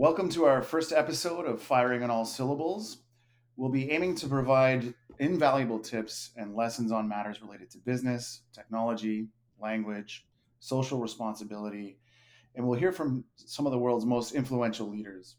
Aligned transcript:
Welcome 0.00 0.28
to 0.28 0.44
our 0.44 0.62
first 0.62 0.92
episode 0.92 1.44
of 1.44 1.60
Firing 1.60 2.04
on 2.04 2.10
All 2.12 2.24
Syllables. 2.24 2.98
We'll 3.56 3.68
be 3.68 3.90
aiming 3.90 4.14
to 4.18 4.28
provide 4.28 4.94
invaluable 5.18 5.80
tips 5.80 6.30
and 6.36 6.54
lessons 6.54 6.92
on 6.92 7.08
matters 7.08 7.42
related 7.42 7.68
to 7.72 7.78
business, 7.78 8.42
technology, 8.54 9.26
language, 9.60 10.24
social 10.60 11.00
responsibility, 11.00 11.98
and 12.54 12.64
we'll 12.64 12.78
hear 12.78 12.92
from 12.92 13.24
some 13.34 13.66
of 13.66 13.72
the 13.72 13.78
world's 13.78 14.06
most 14.06 14.36
influential 14.36 14.88
leaders. 14.88 15.34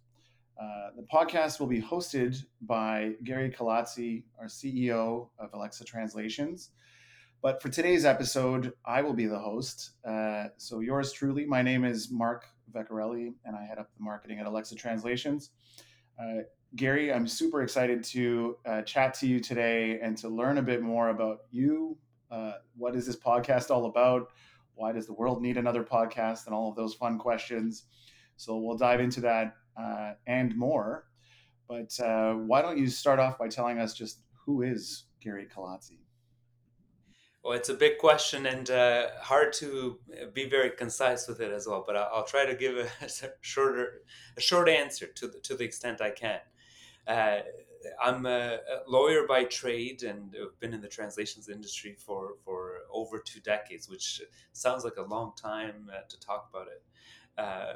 Uh, 0.62 0.90
the 0.98 1.08
podcast 1.10 1.62
will 1.62 1.68
be 1.68 1.82
hosted 1.82 2.44
by 2.62 3.14
Gary 3.24 3.50
Kalaci, 3.50 4.24
our 4.38 4.48
CEO 4.48 5.30
of 5.40 5.54
Alexa 5.54 5.86
Translations. 5.86 6.72
But 7.42 7.62
for 7.62 7.70
today's 7.70 8.04
episode, 8.04 8.74
I 8.84 9.04
will 9.04 9.14
be 9.14 9.26
the 9.26 9.40
host. 9.40 9.92
Uh, 10.06 10.48
so, 10.58 10.82
yours 10.82 11.14
truly, 11.14 11.46
my 11.46 11.62
name 11.62 11.86
is 11.86 12.12
Mark 12.12 12.44
Vecchiarelli, 12.74 13.34
and 13.46 13.56
I 13.56 13.64
head 13.64 13.78
up 13.78 13.90
the 13.98 14.04
marketing 14.04 14.40
at 14.40 14.46
Alexa 14.46 14.76
Translations. 14.76 15.52
Uh, 16.20 16.44
Gary, 16.76 17.12
I'm 17.12 17.28
super 17.28 17.62
excited 17.62 18.04
to 18.06 18.58
uh, 18.66 18.82
chat 18.84 19.14
to 19.16 19.28
you 19.28 19.40
today 19.40 20.00
and 20.02 20.18
to 20.18 20.30
learn 20.30 20.58
a 20.58 20.62
bit 20.62 20.82
more 20.82 21.10
about 21.10 21.40
you. 21.50 21.98
Uh, 22.30 22.54
what 22.78 22.96
is 22.96 23.06
this 23.06 23.16
podcast 23.16 23.72
all 23.72 23.86
about? 23.86 24.32
Why 24.76 24.92
does 24.92 25.08
the 25.08 25.14
world 25.14 25.42
need 25.42 25.58
another 25.58 25.84
podcast? 25.84 26.46
And 26.46 26.54
all 26.54 26.70
of 26.70 26.76
those 26.76 26.94
fun 26.94 27.18
questions. 27.18 27.86
So, 28.38 28.58
we'll 28.58 28.78
dive 28.78 29.00
into 29.00 29.22
that 29.22 29.56
uh, 29.80 30.14
and 30.28 30.56
more. 30.56 31.06
But 31.68 32.00
uh, 32.00 32.34
why 32.34 32.62
don't 32.62 32.78
you 32.78 32.88
start 32.88 33.20
off 33.20 33.38
by 33.38 33.48
telling 33.48 33.80
us 33.80 33.94
just 33.94 34.22
who 34.46 34.62
is 34.62 35.06
Gary 35.22 35.48
Kalaci? 35.54 36.00
Well, 37.44 37.54
it's 37.54 37.70
a 37.70 37.74
big 37.74 38.00
question 38.00 38.46
and 38.46 38.70
uh, 38.70 39.08
hard 39.22 39.54
to 39.54 40.00
be 40.34 40.50
very 40.50 40.72
concise 40.72 41.28
with 41.28 41.40
it 41.40 41.52
as 41.52 41.68
well. 41.68 41.84
But 41.88 41.96
I'll, 41.96 42.10
I'll 42.16 42.26
try 42.26 42.46
to 42.46 42.54
give 42.54 42.78
a, 42.78 42.88
a, 43.02 43.30
shorter, 43.42 44.02
a 44.38 44.42
short 44.42 44.68
answer 44.68 45.08
to 45.08 45.28
the, 45.28 45.40
to 45.40 45.56
the 45.56 45.64
extent 45.64 46.02
I 46.02 46.12
can. 46.12 46.40
Uh, 47.08 47.40
I'm 48.04 48.26
a, 48.26 48.56
a, 48.56 48.90
lawyer 48.90 49.26
by 49.26 49.46
trade 49.46 50.04
and 50.04 50.36
have 50.36 50.60
been 50.60 50.74
in 50.74 50.82
the 50.82 50.90
translations 50.90 51.48
industry 51.48 51.96
for, 51.98 52.34
for 52.44 52.80
over 52.92 53.20
two 53.20 53.40
decades, 53.40 53.90
which 53.90 54.22
sounds 54.52 54.84
like 54.84 54.98
a 54.98 55.04
long 55.04 55.32
time 55.42 55.90
uh, 55.92 56.02
to 56.10 56.20
talk 56.20 56.50
about 56.54 56.68
it. 56.68 56.84
Uh, 57.38 57.74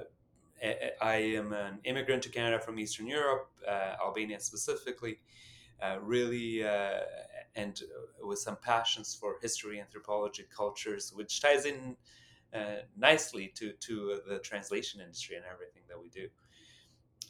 I 1.02 1.16
am 1.16 1.53
an 1.53 1.80
immigrant 1.86 2.23
to 2.23 2.30
Canada 2.30 2.59
from 2.59 2.80
Eastern 2.80 3.08
Europe, 3.08 3.50
uh, 3.67 3.95
Albania 4.03 4.39
specifically. 4.39 5.19
Uh, 5.81 5.97
really 6.02 6.64
uh, 6.64 7.00
and 7.56 7.82
uh, 7.84 8.28
with 8.28 8.40
some 8.40 8.58
passions 8.62 9.16
for 9.16 9.38
history, 9.42 9.80
anthropology, 9.80 10.46
cultures, 10.56 11.12
which 11.14 11.42
ties 11.42 11.66
in 11.66 11.96
uh, 12.54 12.82
nicely 12.98 13.52
to 13.56 13.73
to 13.73 14.20
the 14.28 14.40
translation 14.40 15.02
industry 15.02 15.36
and 15.36 15.46
everything 15.46 15.84
that 15.88 16.00
we 16.00 16.09
do. 16.09 16.28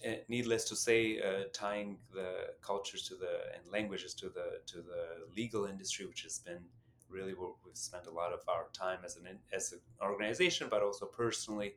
Uh, 0.06 0.18
needless 0.28 0.66
to 0.66 0.76
say, 0.76 1.22
tying 1.54 1.98
the 2.14 2.48
cultures 2.62 3.08
to 3.08 3.16
the 3.16 3.40
and 3.56 3.72
languages 3.72 4.14
to 4.14 4.28
the 4.30 4.60
to 4.66 4.78
the 4.82 5.26
legal 5.36 5.66
industry, 5.66 6.06
which 6.06 6.24
has 6.24 6.40
been 6.40 6.64
really 7.10 7.34
where 7.34 7.52
we've 7.64 7.78
spent 7.78 8.08
a 8.08 8.12
lot 8.12 8.34
of 8.34 8.40
our 8.48 8.66
time 8.74 9.00
as 9.06 9.18
an 9.18 9.26
as 9.54 9.72
an 9.72 9.80
organization, 10.02 10.68
but 10.70 10.82
also 10.82 11.06
personally. 11.06 11.76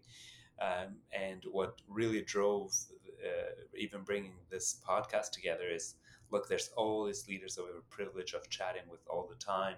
Um, 0.59 0.97
and 1.13 1.45
what 1.51 1.83
really 1.87 2.23
drove 2.23 2.73
uh, 3.23 3.53
even 3.77 4.01
bringing 4.03 4.33
this 4.51 4.81
podcast 4.89 5.31
together 5.33 5.69
is 5.71 5.97
look, 6.31 6.49
there's 6.49 6.71
all 6.77 7.05
these 7.05 7.29
leaders 7.29 7.55
that 7.55 7.63
we 7.63 7.69
have 7.69 7.79
a 7.79 7.95
privilege 7.95 8.35
of 8.35 8.49
chatting 8.49 8.83
with 8.91 9.01
all 9.09 9.27
the 9.29 9.37
time, 9.37 9.77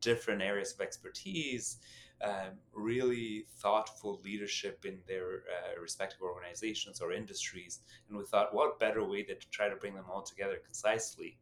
different 0.00 0.42
areas 0.42 0.72
of 0.72 0.80
expertise, 0.80 1.78
um, 2.22 2.58
really 2.72 3.46
thoughtful 3.58 4.20
leadership 4.24 4.84
in 4.84 4.98
their 5.06 5.42
uh, 5.48 5.80
respective 5.80 6.20
organizations 6.22 7.00
or 7.00 7.12
industries. 7.12 7.80
And 8.08 8.18
we 8.18 8.24
thought, 8.24 8.54
what 8.54 8.80
better 8.80 9.04
way 9.04 9.22
than 9.22 9.38
to 9.38 9.50
try 9.50 9.68
to 9.68 9.76
bring 9.76 9.94
them 9.94 10.06
all 10.10 10.22
together 10.22 10.58
concisely 10.64 11.38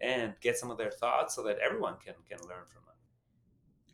and 0.00 0.34
get 0.40 0.58
some 0.58 0.70
of 0.70 0.78
their 0.78 0.90
thoughts 0.90 1.34
so 1.34 1.42
that 1.44 1.58
everyone 1.58 1.94
can, 2.04 2.14
can 2.28 2.38
learn 2.48 2.64
from 2.66 2.82
them. 2.86 2.94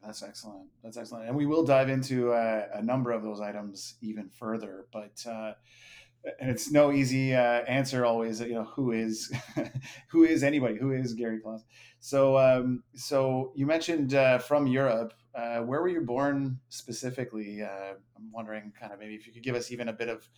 That's 0.04 0.22
excellent. 0.22 0.68
That's 0.82 0.96
excellent. 0.96 1.28
And 1.28 1.36
we 1.36 1.46
will 1.46 1.64
dive 1.64 1.88
into 1.88 2.32
uh, 2.32 2.66
a 2.74 2.82
number 2.82 3.12
of 3.12 3.22
those 3.22 3.40
items 3.40 3.94
even 4.00 4.28
further. 4.28 4.86
But 4.92 5.24
uh, 5.28 5.52
and 6.40 6.50
it's 6.50 6.70
no 6.70 6.92
easy 6.92 7.34
uh, 7.34 7.62
answer 7.62 8.04
always. 8.04 8.40
You 8.40 8.54
know, 8.54 8.64
who 8.64 8.92
is 8.92 9.32
who 10.08 10.24
is 10.24 10.42
anybody? 10.42 10.76
Who 10.78 10.92
is 10.92 11.14
Gary 11.14 11.40
Kalaci? 11.40 11.64
So, 12.00 12.38
um, 12.38 12.82
so 12.94 13.52
you 13.54 13.66
mentioned 13.66 14.14
uh, 14.14 14.38
from 14.38 14.66
Europe. 14.66 15.14
Uh, 15.34 15.60
where 15.60 15.80
were 15.80 15.88
you 15.88 16.02
born 16.02 16.60
specifically? 16.68 17.62
Uh, 17.62 17.94
I'm 18.16 18.30
wondering, 18.32 18.72
kind 18.78 18.92
of 18.92 18.98
maybe 18.98 19.14
if 19.14 19.26
you 19.26 19.32
could 19.32 19.42
give 19.42 19.56
us 19.56 19.70
even 19.70 19.88
a 19.88 19.92
bit 19.92 20.08
of. 20.08 20.28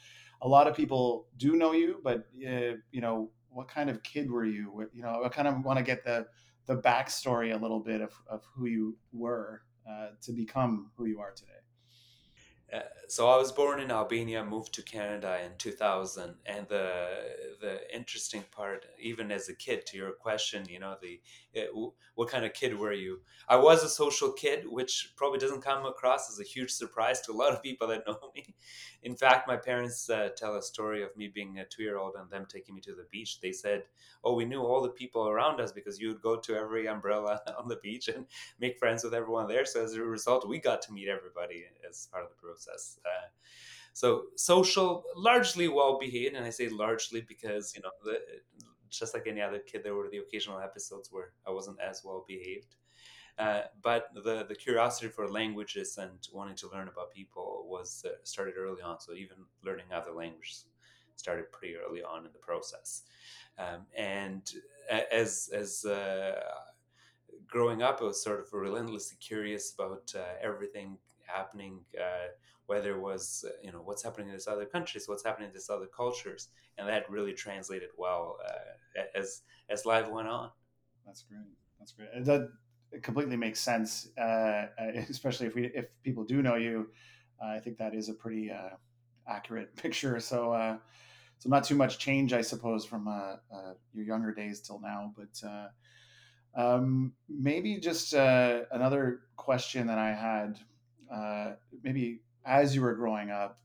A 0.42 0.48
lot 0.48 0.66
of 0.66 0.76
people 0.76 1.28
do 1.38 1.56
know 1.56 1.72
you, 1.72 2.00
but 2.04 2.26
uh, 2.46 2.76
you 2.90 3.00
know, 3.00 3.30
what 3.48 3.68
kind 3.68 3.88
of 3.88 4.02
kid 4.02 4.30
were 4.30 4.44
you? 4.44 4.88
You 4.92 5.02
know, 5.02 5.22
I 5.24 5.28
kind 5.28 5.48
of 5.48 5.64
want 5.64 5.78
to 5.78 5.84
get 5.84 6.04
the 6.04 6.26
the 6.66 6.76
backstory 6.76 7.54
a 7.54 7.58
little 7.58 7.80
bit 7.80 8.00
of, 8.00 8.12
of 8.28 8.42
who 8.54 8.66
you 8.66 8.96
were 9.12 9.62
uh, 9.88 10.08
to 10.22 10.32
become 10.32 10.90
who 10.96 11.06
you 11.06 11.20
are 11.20 11.32
today. 11.32 11.63
So 13.08 13.28
I 13.28 13.36
was 13.36 13.52
born 13.52 13.80
in 13.80 13.90
Albania, 13.90 14.44
moved 14.44 14.72
to 14.74 14.82
Canada 14.82 15.38
in 15.44 15.52
2000, 15.58 16.34
and 16.46 16.66
the 16.68 17.08
the 17.60 17.94
interesting 17.94 18.44
part, 18.50 18.86
even 18.98 19.30
as 19.30 19.48
a 19.48 19.54
kid, 19.54 19.86
to 19.86 19.96
your 19.96 20.12
question, 20.12 20.64
you 20.68 20.80
know, 20.80 20.96
the 21.00 21.20
it, 21.52 21.70
uh, 21.76 21.88
what 22.14 22.28
kind 22.28 22.44
of 22.44 22.54
kid 22.54 22.76
were 22.78 22.92
you? 22.92 23.20
I 23.48 23.56
was 23.56 23.84
a 23.84 23.88
social 23.88 24.32
kid, 24.32 24.64
which 24.66 25.12
probably 25.16 25.38
doesn't 25.38 25.62
come 25.62 25.84
across 25.86 26.30
as 26.30 26.40
a 26.40 26.44
huge 26.44 26.70
surprise 26.70 27.20
to 27.22 27.32
a 27.32 27.34
lot 27.34 27.52
of 27.52 27.62
people 27.62 27.88
that 27.88 28.06
know 28.06 28.18
me. 28.34 28.54
In 29.04 29.14
fact, 29.14 29.46
my 29.46 29.56
parents 29.56 30.08
uh, 30.08 30.30
tell 30.36 30.56
a 30.56 30.62
story 30.62 31.02
of 31.02 31.14
me 31.16 31.28
being 31.28 31.58
a 31.58 31.64
two 31.66 31.82
year 31.82 31.98
old 31.98 32.14
and 32.16 32.30
them 32.30 32.46
taking 32.48 32.74
me 32.74 32.80
to 32.80 32.94
the 32.94 33.06
beach. 33.10 33.40
They 33.40 33.52
said, 33.52 33.84
"Oh, 34.24 34.34
we 34.34 34.46
knew 34.46 34.62
all 34.62 34.82
the 34.82 34.88
people 34.88 35.28
around 35.28 35.60
us 35.60 35.72
because 35.72 36.00
you 36.00 36.08
would 36.08 36.22
go 36.22 36.36
to 36.36 36.56
every 36.56 36.88
umbrella 36.88 37.40
on 37.58 37.68
the 37.68 37.76
beach 37.76 38.08
and 38.08 38.26
make 38.58 38.78
friends 38.78 39.04
with 39.04 39.14
everyone 39.14 39.46
there." 39.46 39.66
So 39.66 39.84
as 39.84 39.94
a 39.94 40.02
result, 40.02 40.48
we 40.48 40.58
got 40.58 40.82
to 40.82 40.92
meet 40.92 41.08
everybody 41.08 41.64
as 41.88 42.08
part 42.10 42.24
of 42.24 42.30
the 42.30 42.36
process. 42.36 42.98
Uh, 43.04 43.28
so 43.92 44.24
social, 44.36 45.04
largely 45.14 45.68
well 45.68 45.98
behaved, 45.98 46.34
and 46.34 46.44
I 46.44 46.50
say 46.50 46.68
largely 46.68 47.20
because 47.20 47.74
you 47.76 47.82
know, 47.82 47.90
the, 48.04 48.20
just 48.90 49.14
like 49.14 49.26
any 49.26 49.40
other 49.40 49.58
kid, 49.58 49.82
there 49.84 49.94
were 49.94 50.08
the 50.08 50.18
occasional 50.18 50.60
episodes 50.60 51.10
where 51.12 51.32
I 51.46 51.50
wasn't 51.50 51.78
as 51.80 52.02
well 52.04 52.24
behaved. 52.26 52.74
Uh, 53.38 53.62
but 53.82 54.10
the 54.14 54.44
the 54.48 54.54
curiosity 54.54 55.08
for 55.08 55.28
languages 55.28 55.98
and 55.98 56.28
wanting 56.32 56.54
to 56.56 56.68
learn 56.70 56.88
about 56.88 57.12
people 57.12 57.66
was 57.68 58.04
uh, 58.06 58.10
started 58.22 58.54
early 58.56 58.82
on. 58.82 59.00
So 59.00 59.12
even 59.14 59.38
learning 59.64 59.86
other 59.92 60.12
languages 60.12 60.66
started 61.16 61.50
pretty 61.50 61.74
early 61.76 62.02
on 62.02 62.26
in 62.26 62.32
the 62.32 62.38
process. 62.38 63.02
Um, 63.58 63.86
and 63.96 64.48
as 65.10 65.50
as 65.52 65.84
uh, 65.84 66.40
growing 67.46 67.82
up, 67.82 68.00
I 68.00 68.04
was 68.04 68.22
sort 68.22 68.40
of 68.40 68.52
relentlessly 68.52 69.16
curious 69.20 69.74
about 69.74 70.12
uh, 70.16 70.24
everything 70.42 70.98
happening 71.26 71.80
uh, 71.98 72.28
whether 72.66 72.94
it 72.96 73.00
was 73.00 73.44
uh, 73.48 73.52
you 73.62 73.72
know 73.72 73.80
what's 73.82 74.02
happening 74.02 74.28
in 74.28 74.34
these 74.34 74.48
other 74.48 74.64
countries, 74.66 75.08
what's 75.08 75.24
happening 75.24 75.48
in 75.48 75.54
these 75.54 75.70
other 75.70 75.86
cultures, 75.86 76.48
and 76.78 76.88
that 76.88 77.10
really 77.10 77.32
translated 77.32 77.90
well 77.96 78.38
uh, 78.46 79.02
as 79.14 79.42
as 79.68 79.84
life 79.84 80.08
went 80.08 80.28
on. 80.28 80.50
That's 81.06 81.22
great. 81.22 81.40
That's 81.78 81.92
great. 81.92 82.08
It, 82.14 82.24
that, 82.24 82.48
completely 83.02 83.36
makes 83.36 83.60
sense, 83.60 84.08
uh, 84.18 84.66
especially 85.08 85.46
if 85.46 85.54
we 85.54 85.66
if 85.66 85.86
people 86.02 86.24
do 86.24 86.42
know 86.42 86.56
you. 86.56 86.90
I 87.42 87.58
think 87.58 87.78
that 87.78 87.94
is 87.94 88.08
a 88.08 88.14
pretty 88.14 88.50
uh, 88.50 88.76
accurate 89.28 89.76
picture. 89.82 90.18
So. 90.20 90.52
Uh, 90.52 90.78
so 91.38 91.50
not 91.50 91.64
too 91.64 91.74
much 91.74 91.98
change, 91.98 92.32
I 92.32 92.40
suppose, 92.40 92.86
from 92.86 93.08
your 93.92 94.04
younger 94.06 94.32
days 94.32 94.60
till 94.60 94.80
now. 94.80 95.12
But 95.16 95.68
um, 96.54 97.12
maybe 97.28 97.78
just 97.80 98.14
another 98.14 99.22
question 99.36 99.88
that 99.88 99.98
I 99.98 100.14
had 100.14 100.60
uh, 101.12 101.52
maybe 101.82 102.20
as 102.44 102.74
you 102.74 102.82
were 102.82 102.94
growing 102.94 103.30
up, 103.30 103.58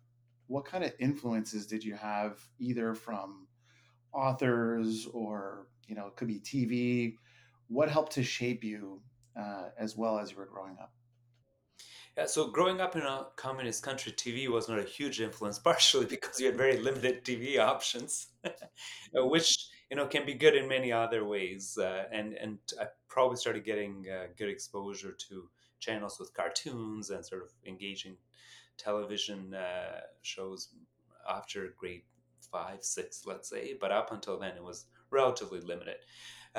what 0.47 0.65
kind 0.65 0.83
of 0.83 0.93
influences 0.99 1.67
did 1.67 1.83
you 1.83 1.95
have 1.95 2.39
either 2.59 2.95
from 2.95 3.47
authors 4.13 5.07
or 5.13 5.67
you 5.87 5.95
know 5.95 6.07
it 6.07 6.15
could 6.15 6.27
be 6.27 6.39
TV? 6.39 7.15
What 7.67 7.89
helped 7.89 8.13
to 8.13 8.23
shape 8.23 8.63
you 8.63 9.01
uh, 9.39 9.69
as 9.77 9.95
well 9.95 10.19
as 10.19 10.31
you 10.31 10.37
were 10.37 10.45
growing 10.45 10.77
up? 10.81 10.91
Yeah, 12.17 12.25
so 12.25 12.47
growing 12.47 12.81
up 12.81 12.95
in 12.95 13.03
a 13.03 13.27
communist 13.35 13.83
country, 13.83 14.11
TV 14.11 14.47
was 14.49 14.67
not 14.67 14.79
a 14.79 14.83
huge 14.83 15.21
influence, 15.21 15.59
partially 15.71 16.05
because 16.05 16.39
you 16.39 16.47
had 16.47 16.57
very 16.57 16.77
limited 16.77 17.23
TV 17.23 17.59
options, 17.59 18.27
uh, 18.45 19.25
which 19.25 19.69
you 19.89 19.97
know 19.97 20.07
can 20.07 20.25
be 20.25 20.33
good 20.33 20.55
in 20.55 20.67
many 20.67 20.91
other 20.91 21.25
ways. 21.25 21.77
Uh, 21.77 22.05
and 22.11 22.33
and 22.33 22.57
I 22.79 22.85
probably 23.07 23.37
started 23.37 23.63
getting 23.63 24.05
uh, 24.09 24.27
good 24.37 24.49
exposure 24.49 25.13
to 25.29 25.49
channels 25.79 26.19
with 26.19 26.33
cartoons 26.33 27.09
and 27.09 27.25
sort 27.25 27.43
of 27.43 27.51
engaging 27.65 28.17
television 28.77 29.53
uh, 29.53 30.01
shows 30.21 30.69
after 31.29 31.73
grade 31.77 32.03
five, 32.51 32.83
six, 32.83 33.25
let's 33.25 33.49
say. 33.49 33.77
But 33.79 33.91
up 33.91 34.11
until 34.11 34.39
then, 34.39 34.57
it 34.57 34.63
was 34.63 34.85
relatively 35.11 35.61
limited. 35.61 35.97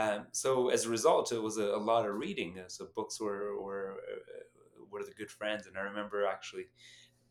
Um, 0.01 0.27
so 0.33 0.71
as 0.71 0.87
a 0.87 0.89
result, 0.89 1.31
it 1.33 1.43
was 1.43 1.59
a, 1.59 1.65
a 1.65 1.83
lot 1.93 2.07
of 2.09 2.15
reading. 2.15 2.59
Uh, 2.59 2.69
so 2.69 2.89
books 2.95 3.21
were 3.21 3.61
were 3.61 3.99
uh, 4.11 4.85
were 4.91 5.05
the 5.05 5.13
good 5.13 5.31
friends, 5.31 5.67
and 5.67 5.77
I 5.77 5.83
remember 5.83 6.27
actually 6.27 6.67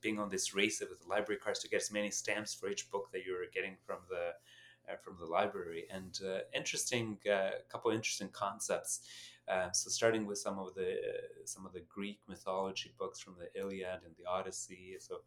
being 0.01 0.19
on 0.19 0.29
this 0.29 0.53
race 0.53 0.79
with 0.79 1.01
the 1.01 1.07
library 1.07 1.39
cards 1.43 1.59
to 1.59 1.69
get 1.69 1.81
as 1.81 1.91
many 1.91 2.11
stamps 2.11 2.53
for 2.53 2.69
each 2.69 2.89
book 2.91 3.09
that 3.11 3.25
you 3.25 3.33
were 3.33 3.47
getting 3.53 3.75
from 3.85 3.97
the 4.09 4.91
uh, 4.91 4.97
from 5.03 5.17
the 5.19 5.25
library, 5.25 5.85
and 5.91 6.19
uh, 6.23 6.39
interesting 6.53 7.17
uh, 7.31 7.51
couple 7.71 7.91
interesting 7.91 8.29
concepts. 8.29 9.01
Uh, 9.47 9.71
so 9.71 9.89
starting 9.89 10.27
with 10.27 10.37
some 10.37 10.59
of 10.59 10.75
the 10.75 10.97
some 11.45 11.65
of 11.65 11.73
the 11.73 11.83
Greek 11.89 12.19
mythology 12.27 12.93
books 12.99 13.19
from 13.19 13.35
the 13.39 13.59
Iliad 13.59 14.01
and 14.05 14.15
the 14.15 14.29
Odyssey. 14.29 14.95
So 14.99 15.21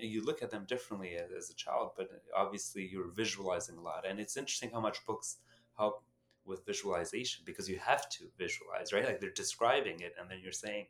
you 0.00 0.22
look 0.22 0.42
at 0.42 0.50
them 0.50 0.66
differently 0.68 1.16
as, 1.16 1.30
as, 1.36 1.50
a 1.50 1.54
child, 1.54 1.92
but 1.96 2.10
obviously 2.36 2.86
you're 2.86 3.10
visualizing 3.10 3.78
a 3.78 3.80
lot, 3.80 4.04
and 4.06 4.20
it's 4.20 4.36
interesting 4.36 4.70
how 4.70 4.80
much 4.80 5.04
books 5.06 5.38
help 5.76 6.04
with 6.44 6.64
visualization 6.66 7.42
because 7.44 7.68
you 7.68 7.78
have 7.78 8.08
to 8.10 8.24
visualize, 8.38 8.92
right? 8.92 9.04
Like 9.04 9.20
they're 9.20 9.30
describing 9.30 10.00
it, 10.00 10.14
and 10.18 10.30
then 10.30 10.38
you're 10.42 10.52
saying, 10.52 10.86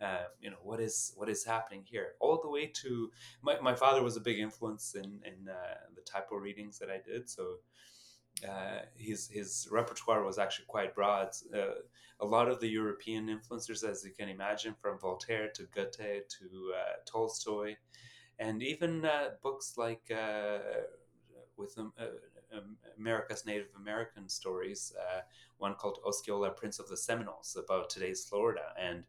uh, 0.00 0.24
you 0.40 0.50
know 0.50 0.56
what 0.62 0.80
is 0.80 1.12
what 1.16 1.28
is 1.28 1.44
happening 1.44 1.82
here 1.84 2.12
all 2.20 2.40
the 2.42 2.48
way 2.48 2.66
to 2.66 3.10
my, 3.42 3.60
my 3.60 3.74
father 3.74 4.02
was 4.02 4.16
a 4.16 4.20
big 4.20 4.38
influence 4.38 4.94
in 4.94 5.20
in 5.24 5.48
uh, 5.48 5.74
the 5.94 6.00
typo 6.02 6.36
readings 6.36 6.78
that 6.78 6.88
i 6.88 6.98
did 7.04 7.28
so 7.28 7.56
uh, 8.48 8.78
his 8.96 9.28
his 9.28 9.68
repertoire 9.70 10.24
was 10.24 10.38
actually 10.38 10.64
quite 10.68 10.94
broad 10.94 11.28
uh, 11.54 11.74
a 12.20 12.24
lot 12.24 12.48
of 12.48 12.60
the 12.60 12.68
european 12.68 13.26
influencers 13.26 13.86
as 13.86 14.02
you 14.02 14.12
can 14.18 14.30
imagine 14.30 14.74
from 14.80 14.98
voltaire 14.98 15.50
to 15.54 15.64
goethe 15.74 15.98
to 15.98 16.72
uh, 16.74 16.94
tolstoy 17.04 17.74
and 18.38 18.62
even 18.62 19.04
uh, 19.04 19.28
books 19.42 19.74
like 19.76 20.10
with 21.58 21.76
um, 21.76 21.92
America's 22.98 23.46
Native 23.46 23.68
American 23.76 24.28
stories, 24.28 24.92
one 25.58 25.74
called 25.74 25.98
Osceola, 26.06 26.50
Prince 26.50 26.78
of 26.78 26.88
the 26.88 26.96
Seminoles, 26.96 27.56
about 27.62 27.90
today's 27.90 28.24
Florida, 28.24 28.72
and 28.78 29.04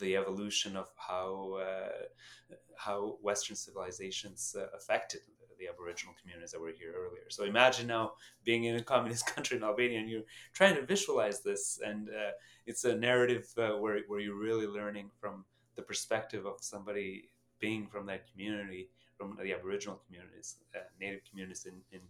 the 0.00 0.16
evolution 0.16 0.76
of 0.76 0.88
how 0.96 1.58
uh, 1.62 2.54
how 2.76 3.18
Western 3.22 3.54
civilizations 3.54 4.56
uh, 4.58 4.66
affected 4.76 5.20
the 5.58 5.68
Aboriginal 5.68 6.14
communities 6.18 6.52
that 6.52 6.60
were 6.60 6.72
here 6.72 6.94
earlier. 6.96 7.28
So 7.28 7.44
imagine 7.44 7.86
now 7.86 8.12
being 8.44 8.64
in 8.64 8.76
a 8.76 8.82
communist 8.82 9.26
country 9.34 9.58
in 9.58 9.62
Albania 9.62 10.00
and 10.00 10.08
you're 10.08 10.22
trying 10.54 10.74
to 10.74 10.86
visualize 10.86 11.42
this, 11.42 11.78
and 11.84 12.08
uh, 12.08 12.32
it's 12.66 12.84
a 12.84 12.96
narrative 12.96 13.46
uh, 13.58 13.76
where 13.78 14.00
where 14.08 14.20
you're 14.20 14.34
really 14.34 14.66
learning 14.66 15.10
from 15.20 15.44
the 15.76 15.82
perspective 15.82 16.46
of 16.46 16.56
somebody 16.60 17.30
being 17.60 17.86
from 17.86 18.06
that 18.06 18.30
community, 18.32 18.88
from 19.16 19.36
the 19.40 19.52
Aboriginal 19.52 20.00
communities, 20.06 20.56
uh, 20.74 20.80
Native 20.98 21.20
communities 21.28 21.66
in 21.66 21.74
in 21.92 22.00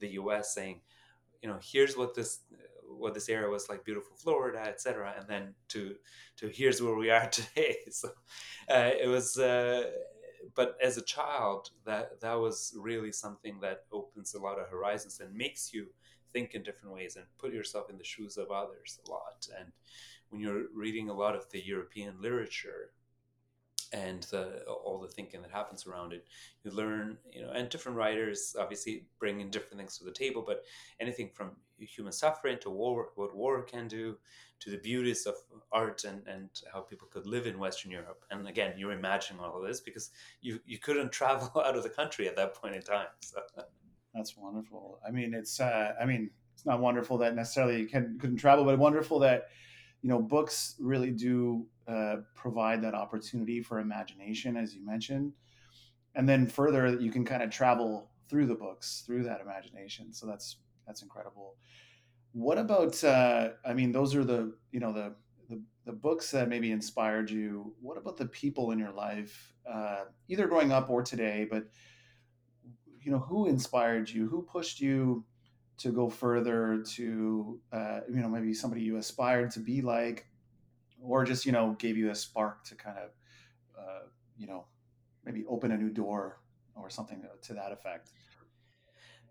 the 0.00 0.08
U.S., 0.08 0.54
saying, 0.54 0.80
you 1.42 1.48
know, 1.48 1.58
here's 1.62 1.96
what 1.96 2.14
this 2.14 2.40
what 2.98 3.14
this 3.14 3.28
area 3.28 3.48
was 3.48 3.68
like 3.68 3.84
beautiful 3.84 4.16
florida 4.16 4.60
etc 4.60 5.14
and 5.18 5.28
then 5.28 5.54
to 5.68 5.94
to 6.36 6.48
here's 6.48 6.82
where 6.82 6.96
we 6.96 7.10
are 7.10 7.26
today 7.30 7.76
so 7.90 8.08
uh, 8.68 8.90
it 9.00 9.08
was 9.08 9.38
uh, 9.38 9.90
but 10.54 10.76
as 10.82 10.96
a 10.96 11.02
child 11.02 11.70
that 11.84 12.20
that 12.20 12.34
was 12.34 12.74
really 12.78 13.12
something 13.12 13.58
that 13.60 13.84
opens 13.92 14.34
a 14.34 14.40
lot 14.40 14.58
of 14.58 14.68
horizons 14.68 15.20
and 15.20 15.34
makes 15.34 15.72
you 15.72 15.86
think 16.32 16.54
in 16.54 16.62
different 16.62 16.94
ways 16.94 17.16
and 17.16 17.24
put 17.38 17.52
yourself 17.52 17.90
in 17.90 17.98
the 17.98 18.04
shoes 18.04 18.36
of 18.36 18.50
others 18.50 18.98
a 19.06 19.10
lot 19.10 19.46
and 19.58 19.72
when 20.28 20.40
you're 20.40 20.64
reading 20.74 21.08
a 21.08 21.14
lot 21.14 21.34
of 21.34 21.48
the 21.50 21.64
european 21.64 22.20
literature 22.20 22.90
and 23.92 24.22
the, 24.24 24.62
all 24.84 25.00
the 25.00 25.08
thinking 25.08 25.42
that 25.42 25.50
happens 25.50 25.86
around 25.86 26.12
it. 26.12 26.26
You 26.64 26.70
learn, 26.70 27.18
you 27.32 27.42
know, 27.42 27.50
and 27.50 27.68
different 27.68 27.98
writers 27.98 28.54
obviously 28.58 29.06
bring 29.18 29.40
in 29.40 29.50
different 29.50 29.78
things 29.78 29.98
to 29.98 30.04
the 30.04 30.12
table, 30.12 30.44
but 30.46 30.62
anything 31.00 31.30
from 31.34 31.52
human 31.78 32.12
suffering 32.12 32.58
to 32.60 32.70
war, 32.70 33.10
what 33.16 33.34
war 33.34 33.62
can 33.62 33.88
do, 33.88 34.16
to 34.60 34.70
the 34.70 34.76
beauties 34.76 35.26
of 35.26 35.34
art 35.72 36.04
and, 36.04 36.22
and 36.26 36.50
how 36.72 36.80
people 36.80 37.08
could 37.10 37.26
live 37.26 37.46
in 37.46 37.58
Western 37.58 37.90
Europe. 37.90 38.24
And 38.30 38.46
again, 38.46 38.74
you're 38.76 38.92
imagining 38.92 39.42
all 39.42 39.60
of 39.60 39.66
this 39.66 39.80
because 39.80 40.10
you, 40.40 40.60
you 40.66 40.78
couldn't 40.78 41.12
travel 41.12 41.50
out 41.64 41.76
of 41.76 41.82
the 41.82 41.88
country 41.88 42.28
at 42.28 42.36
that 42.36 42.54
point 42.54 42.76
in 42.76 42.82
time. 42.82 43.08
So. 43.20 43.40
That's 44.14 44.36
wonderful. 44.36 44.98
I 45.06 45.10
mean, 45.10 45.34
it's, 45.34 45.60
uh, 45.60 45.92
I 46.00 46.04
mean, 46.04 46.30
it's 46.54 46.66
not 46.66 46.80
wonderful 46.80 47.18
that 47.18 47.34
necessarily 47.34 47.80
you 47.80 47.86
can, 47.86 48.18
couldn't 48.20 48.36
travel, 48.36 48.64
but 48.64 48.78
wonderful 48.78 49.20
that, 49.20 49.48
you 50.02 50.08
know, 50.08 50.20
books 50.20 50.74
really 50.80 51.10
do 51.10 51.66
uh, 51.90 52.16
provide 52.34 52.82
that 52.82 52.94
opportunity 52.94 53.60
for 53.62 53.80
imagination, 53.80 54.56
as 54.56 54.74
you 54.74 54.84
mentioned, 54.84 55.32
and 56.14 56.28
then 56.28 56.46
further 56.46 57.00
you 57.00 57.10
can 57.10 57.24
kind 57.24 57.42
of 57.42 57.50
travel 57.50 58.10
through 58.28 58.46
the 58.46 58.54
books 58.54 59.02
through 59.04 59.24
that 59.24 59.40
imagination. 59.40 60.12
So 60.12 60.26
that's 60.26 60.58
that's 60.86 61.02
incredible. 61.02 61.56
What 62.32 62.58
about? 62.58 63.02
Uh, 63.02 63.50
I 63.64 63.74
mean, 63.74 63.92
those 63.92 64.14
are 64.14 64.24
the 64.24 64.54
you 64.70 64.80
know 64.80 64.92
the, 64.92 65.14
the 65.48 65.60
the 65.84 65.92
books 65.92 66.30
that 66.30 66.48
maybe 66.48 66.70
inspired 66.70 67.30
you. 67.30 67.74
What 67.80 67.98
about 67.98 68.16
the 68.16 68.26
people 68.26 68.70
in 68.70 68.78
your 68.78 68.92
life, 68.92 69.52
uh, 69.70 70.04
either 70.28 70.46
growing 70.46 70.70
up 70.70 70.90
or 70.90 71.02
today? 71.02 71.48
But 71.50 71.64
you 73.02 73.10
know, 73.10 73.18
who 73.18 73.46
inspired 73.46 74.08
you? 74.08 74.28
Who 74.28 74.42
pushed 74.42 74.80
you? 74.80 75.24
to 75.80 75.90
go 75.90 76.10
further 76.10 76.84
to 76.86 77.58
uh, 77.72 78.00
you 78.08 78.20
know 78.20 78.28
maybe 78.28 78.52
somebody 78.52 78.82
you 78.82 78.98
aspired 78.98 79.50
to 79.50 79.60
be 79.60 79.80
like 79.80 80.26
or 81.02 81.24
just 81.24 81.46
you 81.46 81.52
know 81.52 81.74
gave 81.78 81.96
you 81.96 82.10
a 82.10 82.14
spark 82.14 82.64
to 82.64 82.74
kind 82.74 82.98
of 82.98 83.10
uh, 83.78 84.06
you 84.36 84.46
know 84.46 84.66
maybe 85.24 85.44
open 85.46 85.72
a 85.72 85.76
new 85.76 85.90
door 85.90 86.40
or 86.74 86.90
something 86.90 87.24
to 87.42 87.54
that 87.54 87.72
effect? 87.72 88.12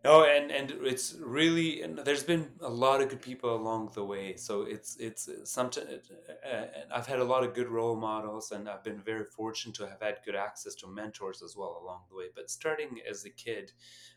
No 0.03 0.23
and 0.23 0.49
and 0.49 0.71
it's 0.85 1.15
really 1.15 1.81
and 1.81 1.97
there's 1.99 2.23
been 2.23 2.53
a 2.61 2.69
lot 2.69 3.01
of 3.01 3.09
good 3.09 3.21
people 3.21 3.53
along 3.53 3.91
the 3.93 4.05
way. 4.05 4.37
So 4.37 4.61
it's 4.61 4.95
it's 4.97 5.29
sometimes 5.43 6.09
uh, 6.49 6.65
i've 6.91 7.05
had 7.05 7.19
a 7.19 7.23
lot 7.23 7.43
of 7.43 7.53
good 7.53 7.67
role 7.67 7.97
models 7.97 8.51
and 8.51 8.69
i've 8.69 8.83
been 8.83 9.01
very 9.01 9.25
fortunate 9.25 9.75
to 9.75 9.87
have 9.89 10.01
had 10.01 10.19
good 10.23 10.35
access 10.35 10.73
to 10.75 10.87
mentors 10.87 11.41
as 11.41 11.57
well 11.57 11.79
along 11.83 12.03
the 12.09 12.15
way. 12.15 12.27
But 12.33 12.49
starting 12.49 13.01
as 13.09 13.25
a 13.25 13.29
kid 13.29 13.73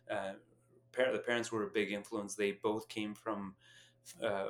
uh, 0.08 0.34
the 0.92 1.22
parents 1.26 1.50
were 1.50 1.64
a 1.64 1.70
big 1.70 1.90
influence. 1.90 2.34
They 2.34 2.52
both 2.52 2.88
came 2.88 3.14
from 3.14 3.56
uh, 4.22 4.48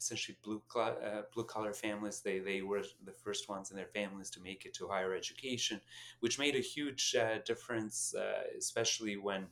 essentially 0.00 0.36
blue 0.42 0.62
uh, 0.76 1.22
blue 1.34 1.44
collar 1.44 1.74
families. 1.74 2.20
They 2.20 2.38
they 2.40 2.62
were 2.62 2.82
the 3.04 3.12
first 3.12 3.48
ones 3.48 3.70
in 3.70 3.76
their 3.76 3.86
families 3.86 4.30
to 4.30 4.40
make 4.40 4.64
it 4.66 4.74
to 4.74 4.88
higher 4.88 5.14
education, 5.14 5.80
which 6.20 6.38
made 6.38 6.56
a 6.56 6.60
huge 6.60 7.14
uh, 7.14 7.38
difference, 7.44 8.14
uh, 8.14 8.42
especially 8.58 9.16
when. 9.16 9.48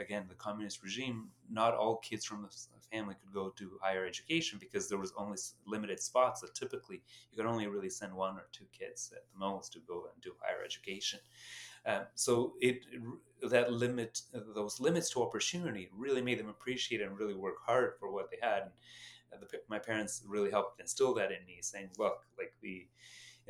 Uh, 0.00 0.02
again, 0.02 0.24
the 0.28 0.34
communist 0.34 0.82
regime, 0.82 1.28
not 1.50 1.74
all 1.74 1.96
kids 1.96 2.24
from 2.24 2.42
the 2.42 2.48
family 2.92 3.14
could 3.14 3.32
go 3.32 3.50
to 3.50 3.78
higher 3.82 4.06
education 4.06 4.58
because 4.58 4.88
there 4.88 4.98
was 4.98 5.12
only 5.16 5.38
limited 5.66 6.00
spots. 6.00 6.40
That 6.40 6.54
typically, 6.54 7.02
you 7.30 7.36
could 7.36 7.46
only 7.46 7.66
really 7.66 7.90
send 7.90 8.12
one 8.14 8.36
or 8.36 8.46
two 8.52 8.66
kids 8.72 9.12
at 9.14 9.22
the 9.32 9.38
most 9.38 9.72
to 9.74 9.80
go 9.80 10.06
and 10.12 10.22
do 10.22 10.32
higher 10.40 10.64
education. 10.64 11.20
Um, 11.86 12.02
so 12.14 12.54
it 12.60 12.84
that 13.48 13.72
limit 13.72 14.20
those 14.54 14.80
limits 14.80 15.10
to 15.10 15.22
opportunity 15.22 15.88
really 15.96 16.20
made 16.20 16.38
them 16.38 16.50
appreciate 16.50 17.00
and 17.00 17.18
really 17.18 17.34
work 17.34 17.56
hard 17.64 17.94
for 17.98 18.12
what 18.12 18.30
they 18.30 18.36
had. 18.42 18.64
And 19.32 19.40
the, 19.40 19.46
my 19.68 19.78
parents 19.78 20.22
really 20.26 20.50
helped 20.50 20.80
instill 20.80 21.14
that 21.14 21.30
in 21.30 21.46
me, 21.46 21.58
saying, 21.60 21.90
"Look, 21.98 22.26
like 22.38 22.54
the." 22.60 22.86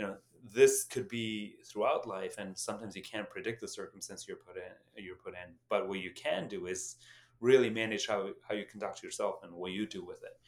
You 0.01 0.07
know, 0.07 0.17
this 0.55 0.85
could 0.85 1.09
be 1.09 1.57
throughout 1.67 2.09
life, 2.09 2.37
and 2.39 2.57
sometimes 2.57 2.97
you 2.97 3.03
can't 3.03 3.29
predict 3.29 3.61
the 3.61 3.69
circumstance 3.69 4.27
you're 4.27 4.39
put 4.39 4.57
in. 4.57 5.05
You're 5.05 5.17
put 5.17 5.35
in, 5.35 5.55
but 5.69 5.89
what 5.89 6.01
you 6.01 6.11
can 6.13 6.49
do 6.49 6.67
is 6.67 6.97
really 7.41 7.69
manage 7.69 8.07
how, 8.07 8.31
how 8.49 8.55
you 8.55 8.65
conduct 8.65 9.03
yourself 9.03 9.37
and 9.43 9.53
what 9.53 9.73
you 9.73 9.87
do 9.87 10.05
with 10.05 10.23
it 10.23 10.39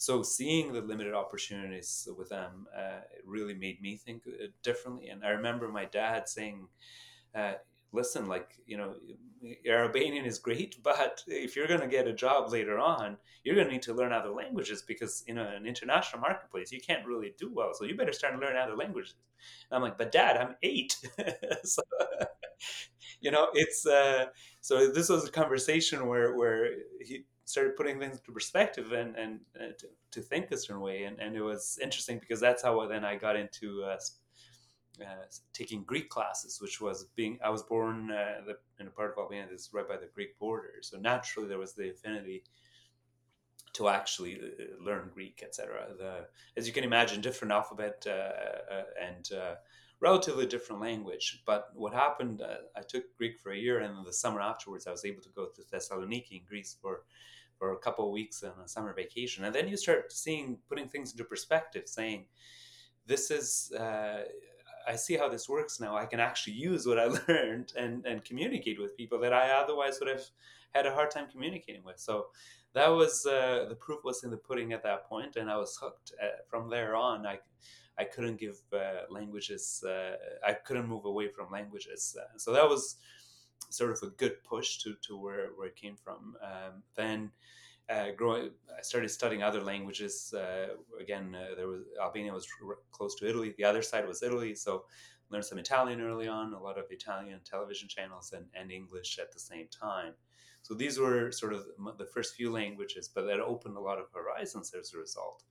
so 0.00 0.22
seeing 0.22 0.72
the 0.72 0.80
limited 0.80 1.12
opportunities 1.12 2.08
with 2.16 2.30
them 2.30 2.66
uh, 2.74 3.00
really 3.26 3.52
made 3.52 3.82
me 3.82 3.96
think 3.96 4.22
uh, 4.26 4.46
differently 4.62 5.08
and 5.08 5.22
i 5.22 5.28
remember 5.28 5.68
my 5.68 5.84
dad 5.84 6.26
saying 6.26 6.66
uh, 7.34 7.52
listen, 7.92 8.26
like, 8.26 8.58
you 8.66 8.76
know, 8.76 8.94
Albanian 9.68 10.24
is 10.24 10.38
great, 10.38 10.76
but 10.82 11.22
if 11.26 11.56
you're 11.56 11.68
going 11.68 11.80
to 11.80 11.88
get 11.88 12.06
a 12.06 12.12
job 12.12 12.52
later 12.52 12.78
on, 12.78 13.16
you're 13.44 13.54
going 13.54 13.68
to 13.68 13.72
need 13.72 13.82
to 13.82 13.94
learn 13.94 14.12
other 14.12 14.30
languages 14.30 14.82
because 14.82 15.24
in 15.26 15.38
an 15.38 15.66
international 15.66 16.20
marketplace, 16.20 16.72
you 16.72 16.80
can't 16.80 17.06
really 17.06 17.34
do 17.38 17.50
well. 17.52 17.72
So 17.74 17.84
you 17.84 17.96
better 17.96 18.12
start 18.12 18.34
to 18.34 18.40
learn 18.40 18.56
other 18.56 18.76
languages. 18.76 19.14
And 19.70 19.76
I'm 19.76 19.82
like, 19.82 19.98
but 19.98 20.12
dad, 20.12 20.36
I'm 20.36 20.56
eight. 20.62 20.96
so, 21.64 21.82
you 23.20 23.30
know, 23.30 23.48
it's, 23.54 23.86
uh, 23.86 24.26
so 24.60 24.90
this 24.92 25.08
was 25.08 25.26
a 25.26 25.32
conversation 25.32 26.06
where, 26.06 26.36
where 26.36 26.68
he 27.00 27.24
started 27.46 27.76
putting 27.76 27.98
things 27.98 28.18
into 28.18 28.32
perspective 28.32 28.92
and, 28.92 29.16
and, 29.16 29.40
and 29.58 29.74
to, 29.78 29.86
to, 30.12 30.20
think 30.20 30.50
a 30.50 30.56
certain 30.56 30.80
way. 30.80 31.04
And, 31.04 31.18
and 31.18 31.34
it 31.34 31.42
was 31.42 31.78
interesting 31.82 32.18
because 32.18 32.40
that's 32.40 32.62
how 32.62 32.86
then 32.86 33.04
I 33.04 33.16
got 33.16 33.36
into 33.36 33.82
uh, 33.82 33.96
uh, 35.02 35.26
taking 35.52 35.82
Greek 35.84 36.08
classes, 36.08 36.60
which 36.60 36.80
was 36.80 37.04
being 37.16 37.38
I 37.44 37.50
was 37.50 37.62
born 37.62 38.10
uh, 38.10 38.40
the, 38.46 38.56
in 38.78 38.86
a 38.86 38.90
part 38.90 39.12
of 39.12 39.18
Albania 39.18 39.46
that's 39.48 39.72
right 39.72 39.88
by 39.88 39.96
the 39.96 40.08
Greek 40.14 40.38
border, 40.38 40.74
so 40.82 40.98
naturally 40.98 41.48
there 41.48 41.58
was 41.58 41.74
the 41.74 41.90
affinity 41.90 42.44
to 43.72 43.88
actually 43.88 44.36
uh, 44.36 44.84
learn 44.84 45.10
Greek, 45.14 45.42
etc. 45.44 45.86
As 46.56 46.66
you 46.66 46.72
can 46.72 46.84
imagine, 46.84 47.20
different 47.20 47.52
alphabet 47.52 48.04
uh, 48.06 48.10
uh, 48.10 48.84
and 49.00 49.30
relatively 50.00 50.46
different 50.46 50.80
language. 50.80 51.42
But 51.46 51.68
what 51.74 51.92
happened, 51.92 52.42
I 52.76 52.80
took 52.82 53.04
Greek 53.16 53.38
for 53.38 53.52
a 53.52 53.56
year, 53.56 53.80
and 53.80 53.98
in 53.98 54.04
the 54.04 54.12
summer 54.12 54.40
afterwards, 54.40 54.86
I 54.86 54.90
was 54.90 55.04
able 55.04 55.22
to 55.22 55.28
go 55.30 55.46
to 55.46 55.62
Thessaloniki 55.62 56.32
in 56.32 56.42
Greece 56.48 56.76
for 56.80 57.04
for 57.58 57.72
a 57.74 57.78
couple 57.78 58.06
of 58.06 58.10
weeks 58.10 58.42
on 58.42 58.52
a 58.64 58.66
summer 58.66 58.94
vacation, 58.94 59.44
and 59.44 59.54
then 59.54 59.68
you 59.68 59.76
start 59.76 60.10
seeing 60.12 60.58
putting 60.68 60.88
things 60.88 61.12
into 61.12 61.24
perspective, 61.24 61.82
saying 61.86 62.24
this 63.06 63.30
is 63.30 63.72
I 64.86 64.96
see 64.96 65.16
how 65.16 65.28
this 65.28 65.48
works 65.48 65.80
now. 65.80 65.96
I 65.96 66.06
can 66.06 66.20
actually 66.20 66.54
use 66.54 66.86
what 66.86 66.98
I 66.98 67.06
learned 67.28 67.72
and 67.76 68.04
and 68.06 68.24
communicate 68.24 68.80
with 68.80 68.96
people 68.96 69.18
that 69.20 69.32
I 69.32 69.50
otherwise 69.50 69.98
would 70.00 70.08
have 70.08 70.24
had 70.74 70.86
a 70.86 70.94
hard 70.94 71.10
time 71.10 71.26
communicating 71.30 71.84
with. 71.84 71.98
So 71.98 72.26
that 72.74 72.88
was 72.88 73.26
uh, 73.26 73.66
the 73.68 73.74
proof 73.74 74.04
was 74.04 74.24
in 74.24 74.30
the 74.30 74.36
pudding 74.36 74.72
at 74.72 74.82
that 74.84 75.08
point, 75.08 75.36
and 75.36 75.50
I 75.50 75.56
was 75.56 75.76
hooked. 75.80 76.12
Uh, 76.22 76.42
from 76.48 76.70
there 76.70 76.94
on, 76.96 77.26
I 77.26 77.38
I 77.98 78.04
couldn't 78.04 78.38
give 78.38 78.60
uh, 78.72 79.06
languages. 79.10 79.84
Uh, 79.86 80.16
I 80.46 80.54
couldn't 80.54 80.88
move 80.88 81.04
away 81.04 81.28
from 81.28 81.50
languages. 81.50 82.16
Uh, 82.18 82.38
so 82.38 82.52
that 82.52 82.68
was 82.68 82.96
sort 83.68 83.92
of 83.92 84.02
a 84.02 84.10
good 84.10 84.42
push 84.44 84.78
to 84.78 84.94
to 85.02 85.16
where 85.16 85.48
where 85.56 85.68
it 85.68 85.76
came 85.76 85.96
from. 85.96 86.36
Um, 86.42 86.82
then. 86.96 87.30
Uh, 87.90 88.12
growing, 88.16 88.50
I 88.78 88.82
started 88.82 89.08
studying 89.08 89.42
other 89.42 89.60
languages. 89.60 90.32
again, 91.00 91.36
there 91.56 91.66
was 91.66 91.82
Albania 92.00 92.32
was 92.32 92.46
r- 92.64 92.78
close 92.92 93.16
to 93.16 93.28
Italy. 93.28 93.52
The 93.58 93.64
other 93.64 93.82
side 93.82 94.06
was 94.06 94.22
Italy, 94.22 94.54
so 94.54 94.84
learned 95.30 95.44
some 95.44 95.58
Italian 95.58 96.00
early 96.00 96.28
on. 96.28 96.52
A 96.52 96.62
lot 96.62 96.78
of 96.78 96.84
Italian 96.90 97.40
television 97.44 97.88
channels 97.88 98.32
and, 98.32 98.46
and 98.54 98.70
English 98.70 99.18
at 99.18 99.32
the 99.32 99.40
same 99.40 99.66
time. 99.68 100.12
So 100.62 100.74
these 100.74 100.98
were 100.98 101.32
sort 101.32 101.52
of 101.52 101.64
the 101.98 102.06
first 102.06 102.34
few 102.34 102.52
languages, 102.52 103.10
but 103.12 103.26
that 103.26 103.40
opened 103.40 103.76
a 103.76 103.80
lot 103.80 103.98
of 103.98 104.06
horizons 104.14 104.72
as 104.78 104.92
a 104.94 104.98
result. 104.98 105.42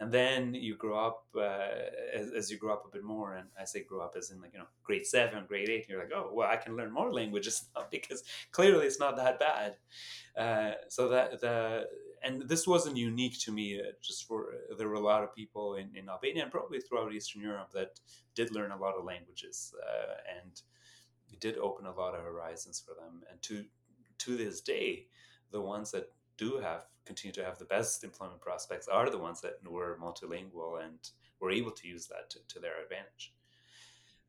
And 0.00 0.10
then 0.10 0.54
you 0.54 0.76
grow 0.76 0.98
up 0.98 1.26
uh, 1.36 1.68
as, 2.14 2.30
as, 2.32 2.50
you 2.50 2.56
grow 2.56 2.72
up 2.72 2.86
a 2.86 2.90
bit 2.90 3.04
more, 3.04 3.34
and 3.34 3.48
I 3.60 3.64
say 3.64 3.82
grow 3.82 4.00
up 4.00 4.14
as 4.16 4.30
in 4.30 4.40
like 4.40 4.54
you 4.54 4.58
know 4.58 4.64
grade 4.82 5.06
seven, 5.06 5.44
grade 5.46 5.68
eight. 5.68 5.86
You're 5.90 6.00
like, 6.00 6.12
oh 6.14 6.30
well, 6.32 6.48
I 6.48 6.56
can 6.56 6.74
learn 6.74 6.90
more 6.90 7.12
languages 7.12 7.66
now 7.76 7.84
because 7.90 8.24
clearly 8.50 8.86
it's 8.86 8.98
not 8.98 9.16
that 9.16 9.38
bad. 9.38 9.76
Uh, 10.34 10.74
so 10.88 11.08
that 11.08 11.42
the 11.42 11.86
and 12.22 12.48
this 12.48 12.66
wasn't 12.66 12.96
unique 12.96 13.38
to 13.40 13.52
me. 13.52 13.78
Uh, 13.78 13.92
just 14.00 14.26
for 14.26 14.54
there 14.78 14.88
were 14.88 14.94
a 14.94 15.00
lot 15.00 15.22
of 15.22 15.34
people 15.34 15.74
in, 15.74 15.90
in 15.94 16.08
Albania 16.08 16.44
and 16.44 16.52
probably 16.52 16.80
throughout 16.80 17.12
Eastern 17.12 17.42
Europe 17.42 17.70
that 17.74 18.00
did 18.34 18.54
learn 18.54 18.70
a 18.70 18.78
lot 18.78 18.94
of 18.96 19.04
languages, 19.04 19.74
uh, 19.86 20.14
and 20.40 20.62
it 21.30 21.40
did 21.40 21.58
open 21.58 21.84
a 21.84 21.92
lot 21.92 22.14
of 22.14 22.22
horizons 22.22 22.82
for 22.84 22.94
them. 22.94 23.22
And 23.30 23.40
to 23.42 23.64
to 24.20 24.36
this 24.36 24.62
day, 24.62 25.08
the 25.50 25.60
ones 25.60 25.90
that 25.90 26.10
do 26.40 26.58
have 26.58 26.82
continue 27.04 27.32
to 27.32 27.44
have 27.44 27.58
the 27.58 27.64
best 27.76 28.04
employment 28.04 28.40
prospects 28.40 28.88
are 28.88 29.10
the 29.10 29.18
ones 29.18 29.40
that 29.40 29.54
were 29.68 29.98
multilingual 30.00 30.82
and 30.84 30.98
were 31.40 31.50
able 31.50 31.70
to 31.72 31.88
use 31.88 32.06
that 32.06 32.30
to, 32.30 32.38
to 32.48 32.60
their 32.60 32.82
advantage. 32.82 33.32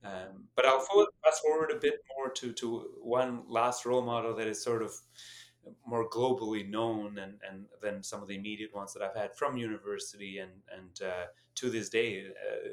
Um, 0.04 0.48
but 0.56 0.66
I'll 0.66 0.86
fast 1.24 1.42
forward 1.44 1.72
a 1.72 1.80
bit 1.80 2.00
more 2.16 2.30
to, 2.32 2.54
to 2.54 2.68
one 3.02 3.44
last 3.48 3.86
role 3.86 4.02
model 4.02 4.36
that 4.36 4.48
is 4.48 4.64
sort 4.64 4.82
of 4.82 4.94
more 5.86 6.10
globally 6.10 6.68
known 6.68 7.20
and, 7.20 7.34
and 7.48 7.66
than 7.84 8.02
some 8.02 8.22
of 8.22 8.28
the 8.28 8.36
immediate 8.36 8.74
ones 8.74 8.94
that 8.94 9.04
I've 9.04 9.16
had 9.16 9.36
from 9.36 9.58
university 9.58 10.40
and, 10.40 10.52
and 10.76 11.08
uh, 11.08 11.26
to 11.56 11.70
this 11.70 11.90
day, 11.90 12.26
uh, 12.26 12.70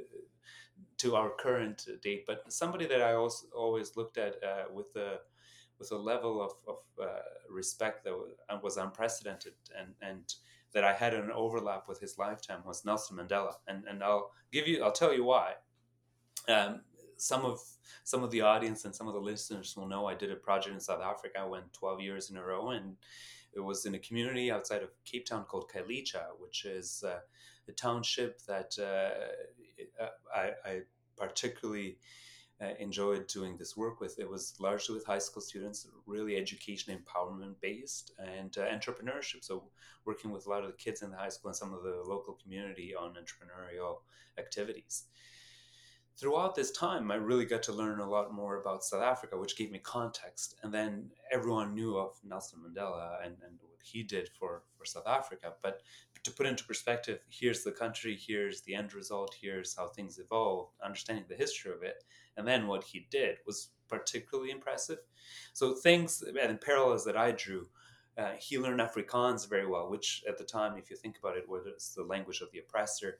to 0.98 1.16
our 1.16 1.30
current 1.38 1.86
date. 2.02 2.24
But 2.26 2.50
somebody 2.50 2.86
that 2.86 3.02
I 3.02 3.12
also 3.12 3.46
always 3.54 3.94
looked 3.94 4.16
at 4.16 4.42
uh, 4.42 4.72
with 4.72 4.90
the 4.94 5.20
with 5.78 5.92
a 5.92 5.96
level 5.96 6.42
of, 6.42 6.52
of 6.66 6.76
uh, 7.00 7.20
respect 7.50 8.04
that 8.04 8.62
was 8.62 8.76
unprecedented 8.76 9.54
and, 9.78 9.94
and 10.02 10.34
that 10.72 10.84
I 10.84 10.92
had 10.92 11.14
an 11.14 11.30
overlap 11.32 11.88
with 11.88 12.00
his 12.00 12.18
lifetime 12.18 12.60
was 12.64 12.84
Nelson 12.84 13.16
Mandela. 13.16 13.54
And, 13.66 13.84
and 13.88 14.02
I'll 14.02 14.32
give 14.52 14.66
you, 14.66 14.82
I'll 14.82 14.92
tell 14.92 15.14
you 15.14 15.24
why. 15.24 15.54
Um, 16.48 16.80
some 17.16 17.44
of 17.44 17.60
some 18.04 18.22
of 18.22 18.30
the 18.30 18.40
audience 18.40 18.84
and 18.84 18.94
some 18.94 19.08
of 19.08 19.14
the 19.14 19.20
listeners 19.20 19.76
will 19.76 19.86
know 19.86 20.06
I 20.06 20.14
did 20.14 20.30
a 20.30 20.36
project 20.36 20.74
in 20.74 20.80
South 20.80 21.02
Africa. 21.02 21.40
I 21.40 21.44
went 21.44 21.72
12 21.72 22.00
years 22.00 22.30
in 22.30 22.36
a 22.36 22.42
row, 22.42 22.70
and 22.70 22.96
it 23.52 23.60
was 23.60 23.86
in 23.86 23.94
a 23.94 23.98
community 23.98 24.50
outside 24.50 24.82
of 24.82 24.90
Cape 25.04 25.26
Town 25.26 25.44
called 25.44 25.70
Khayelitsha, 25.70 26.22
which 26.38 26.64
is 26.64 27.04
uh, 27.06 27.18
a 27.68 27.72
township 27.72 28.40
that 28.46 28.76
uh, 28.78 30.04
I, 30.34 30.52
I, 30.64 30.80
particularly 31.16 31.98
uh, 32.60 32.74
enjoyed 32.78 33.26
doing 33.28 33.56
this 33.56 33.76
work 33.76 34.00
with. 34.00 34.18
It 34.18 34.28
was 34.28 34.54
largely 34.58 34.94
with 34.94 35.06
high 35.06 35.18
school 35.18 35.42
students, 35.42 35.86
really 36.06 36.36
education 36.36 36.96
empowerment 36.96 37.54
based 37.60 38.12
and 38.18 38.56
uh, 38.58 38.62
entrepreneurship. 38.62 39.42
So, 39.44 39.64
working 40.04 40.30
with 40.30 40.46
a 40.46 40.50
lot 40.50 40.64
of 40.64 40.70
the 40.70 40.76
kids 40.76 41.02
in 41.02 41.10
the 41.10 41.16
high 41.16 41.28
school 41.28 41.50
and 41.50 41.56
some 41.56 41.72
of 41.72 41.82
the 41.82 42.02
local 42.04 42.38
community 42.42 42.94
on 42.94 43.10
entrepreneurial 43.14 43.98
activities. 44.38 45.04
Throughout 46.16 46.56
this 46.56 46.72
time, 46.72 47.12
I 47.12 47.14
really 47.14 47.44
got 47.44 47.62
to 47.64 47.72
learn 47.72 48.00
a 48.00 48.08
lot 48.08 48.34
more 48.34 48.60
about 48.60 48.82
South 48.82 49.02
Africa, 49.02 49.36
which 49.36 49.56
gave 49.56 49.70
me 49.70 49.78
context. 49.78 50.56
And 50.64 50.74
then 50.74 51.10
everyone 51.32 51.76
knew 51.76 51.96
of 51.96 52.16
Nelson 52.24 52.58
Mandela 52.58 53.24
and, 53.24 53.36
and 53.46 53.56
what 53.60 53.78
he 53.84 54.02
did 54.02 54.28
for, 54.36 54.62
for 54.76 54.84
South 54.84 55.06
Africa. 55.06 55.52
But 55.62 55.82
to 56.28 56.34
put 56.34 56.46
into 56.46 56.64
perspective, 56.64 57.20
here's 57.28 57.64
the 57.64 57.72
country, 57.72 58.16
here's 58.16 58.60
the 58.62 58.74
end 58.74 58.94
result, 58.94 59.34
here's 59.40 59.76
how 59.76 59.88
things 59.88 60.18
evolved, 60.18 60.72
understanding 60.84 61.24
the 61.28 61.34
history 61.34 61.72
of 61.72 61.82
it 61.82 62.04
and 62.38 62.46
then 62.46 62.68
what 62.68 62.84
he 62.84 63.06
did 63.10 63.38
was 63.44 63.70
particularly 63.88 64.50
impressive. 64.50 64.98
So 65.52 65.74
things 65.74 66.22
and 66.22 66.60
parallels 66.60 67.04
that 67.04 67.16
I 67.16 67.32
drew, 67.32 67.66
uh, 68.16 68.32
he 68.38 68.58
learned 68.58 68.80
Afrikaans 68.80 69.48
very 69.48 69.66
well, 69.66 69.90
which 69.90 70.22
at 70.26 70.38
the 70.38 70.44
time, 70.44 70.78
if 70.78 70.88
you 70.88 70.96
think 70.96 71.18
about 71.18 71.36
it, 71.36 71.48
was 71.48 71.92
the 71.96 72.04
language 72.04 72.40
of 72.40 72.50
the 72.52 72.60
oppressor. 72.60 73.18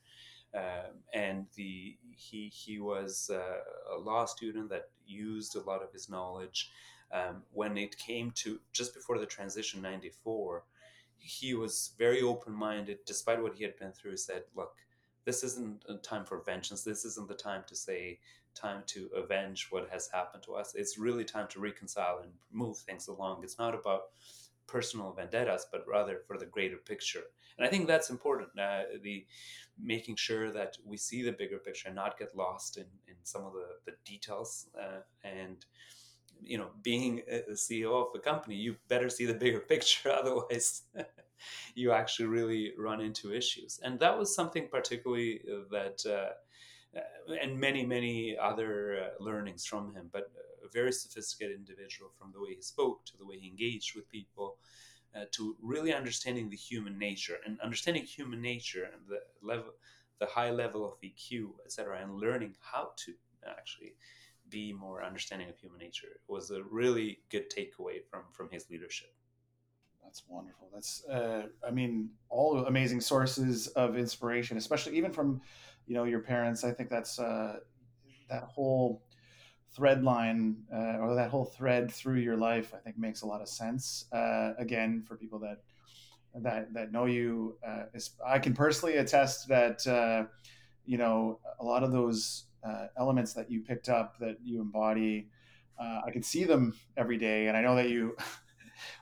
Um, 0.54 1.02
and 1.12 1.46
the 1.56 1.98
he 2.16 2.48
he 2.48 2.78
was 2.78 3.30
uh, 3.30 3.94
a 3.94 3.98
law 3.98 4.24
student 4.24 4.70
that 4.70 4.88
used 5.04 5.56
a 5.56 5.60
lot 5.60 5.82
of 5.82 5.92
his 5.92 6.08
knowledge. 6.08 6.70
Um, 7.12 7.42
when 7.52 7.76
it 7.76 7.98
came 7.98 8.30
to 8.36 8.58
just 8.72 8.94
before 8.94 9.18
the 9.18 9.26
transition, 9.26 9.82
ninety 9.82 10.08
four, 10.08 10.64
he 11.18 11.54
was 11.54 11.92
very 11.98 12.22
open 12.22 12.52
minded, 12.52 12.98
despite 13.06 13.42
what 13.42 13.54
he 13.54 13.64
had 13.64 13.76
been 13.78 13.92
through. 13.92 14.16
Said, 14.16 14.44
"Look, 14.54 14.76
this 15.24 15.42
isn't 15.44 15.84
a 15.88 15.94
time 15.96 16.24
for 16.24 16.40
vengeance. 16.40 16.82
This 16.82 17.04
isn't 17.04 17.28
the 17.28 17.34
time 17.34 17.64
to 17.66 17.74
say 17.76 18.18
time 18.54 18.82
to 18.86 19.08
avenge 19.14 19.68
what 19.70 19.88
has 19.90 20.08
happened 20.08 20.42
to 20.44 20.54
us. 20.54 20.74
It's 20.74 20.98
really 20.98 21.24
time 21.24 21.48
to 21.50 21.60
reconcile 21.60 22.20
and 22.22 22.32
move 22.50 22.78
things 22.78 23.08
along. 23.08 23.44
It's 23.44 23.58
not 23.58 23.74
about 23.74 24.04
personal 24.66 25.12
vendettas, 25.12 25.66
but 25.70 25.86
rather 25.86 26.22
for 26.26 26.38
the 26.38 26.46
greater 26.46 26.76
picture. 26.76 27.24
And 27.56 27.66
I 27.66 27.70
think 27.70 27.86
that's 27.86 28.10
important. 28.10 28.50
Uh, 28.58 28.82
the 29.02 29.26
making 29.80 30.16
sure 30.16 30.50
that 30.52 30.76
we 30.84 30.96
see 30.96 31.22
the 31.22 31.32
bigger 31.32 31.58
picture 31.58 31.88
and 31.88 31.96
not 31.96 32.18
get 32.18 32.36
lost 32.36 32.76
in, 32.76 32.86
in 33.06 33.14
some 33.22 33.44
of 33.44 33.52
the, 33.52 33.66
the 33.84 33.96
details. 34.04 34.66
Uh, 34.80 35.00
and 35.24 35.64
you 36.42 36.58
know, 36.58 36.68
being 36.82 37.22
a 37.30 37.52
CEO 37.52 38.08
of 38.08 38.14
a 38.14 38.18
company, 38.18 38.56
you 38.56 38.76
better 38.88 39.08
see 39.08 39.26
the 39.26 39.34
bigger 39.34 39.60
picture. 39.72 40.10
Otherwise, 40.10 40.82
you 41.74 41.92
actually 41.92 42.26
really 42.26 42.72
run 42.78 43.00
into 43.00 43.32
issues. 43.32 43.80
And 43.82 43.98
that 44.00 44.18
was 44.18 44.34
something 44.34 44.68
particularly 44.70 45.40
that. 45.70 46.04
Uh, 46.06 46.32
uh, 46.96 47.34
and 47.42 47.60
many, 47.60 47.84
many 47.84 48.34
other 48.38 48.98
uh, 48.98 49.22
learnings 49.22 49.66
from 49.66 49.94
him, 49.94 50.08
but 50.10 50.30
a 50.64 50.68
very 50.72 50.90
sophisticated 50.90 51.56
individual 51.56 52.10
from 52.18 52.32
the 52.32 52.40
way 52.40 52.54
he 52.54 52.62
spoke 52.62 53.04
to 53.04 53.16
the 53.18 53.26
way 53.26 53.38
he 53.38 53.46
engaged 53.46 53.94
with 53.94 54.08
people. 54.08 54.56
Uh, 55.16 55.24
to 55.32 55.56
really 55.62 55.92
understanding 55.92 56.50
the 56.50 56.56
human 56.56 56.98
nature 56.98 57.38
and 57.46 57.58
understanding 57.60 58.04
human 58.04 58.42
nature 58.42 58.90
and 58.92 59.00
the 59.08 59.18
level, 59.42 59.72
the 60.20 60.26
high 60.26 60.50
level 60.50 60.84
of 60.84 61.00
EQ, 61.02 61.48
etc., 61.64 61.98
and 62.02 62.14
learning 62.14 62.54
how 62.60 62.90
to 62.94 63.14
actually 63.46 63.94
be 64.50 64.72
more 64.72 65.02
understanding 65.02 65.48
of 65.48 65.58
human 65.58 65.78
nature 65.78 66.06
it 66.06 66.20
was 66.32 66.50
a 66.50 66.62
really 66.64 67.20
good 67.30 67.50
takeaway 67.50 68.04
from 68.10 68.22
from 68.32 68.48
his 68.50 68.68
leadership. 68.70 69.14
That's 70.02 70.22
wonderful. 70.26 70.70
That's, 70.72 71.04
uh, 71.04 71.48
I 71.66 71.70
mean, 71.70 72.08
all 72.30 72.64
amazing 72.64 73.02
sources 73.02 73.66
of 73.68 73.98
inspiration, 73.98 74.56
especially 74.56 74.96
even 74.96 75.12
from 75.12 75.42
you 75.88 75.94
know 75.94 76.04
your 76.04 76.20
parents 76.20 76.62
i 76.62 76.70
think 76.70 76.88
that's 76.90 77.18
uh, 77.18 77.56
that 78.28 78.44
whole 78.44 79.02
thread 79.74 80.04
line 80.04 80.56
uh, 80.72 80.98
or 80.98 81.14
that 81.14 81.30
whole 81.30 81.46
thread 81.46 81.90
through 81.90 82.18
your 82.18 82.36
life 82.36 82.72
i 82.74 82.78
think 82.78 82.96
makes 82.98 83.22
a 83.22 83.26
lot 83.26 83.40
of 83.40 83.48
sense 83.48 84.04
uh, 84.12 84.52
again 84.58 85.02
for 85.02 85.16
people 85.16 85.38
that 85.38 85.62
that 86.34 86.72
that 86.74 86.92
know 86.92 87.06
you 87.06 87.56
uh, 87.66 87.84
i 88.24 88.38
can 88.38 88.54
personally 88.54 88.96
attest 88.96 89.48
that 89.48 89.84
uh, 89.86 90.24
you 90.84 90.98
know 90.98 91.40
a 91.60 91.64
lot 91.64 91.82
of 91.82 91.90
those 91.90 92.44
uh, 92.64 92.86
elements 92.98 93.32
that 93.32 93.50
you 93.50 93.60
picked 93.60 93.88
up 93.88 94.18
that 94.18 94.36
you 94.42 94.60
embody 94.60 95.28
i 96.06 96.10
can 96.10 96.22
see 96.22 96.44
them 96.44 96.74
every 96.96 97.16
day 97.16 97.46
and 97.46 97.56
i 97.56 97.62
know 97.62 97.76
that 97.76 97.88
you 97.88 98.16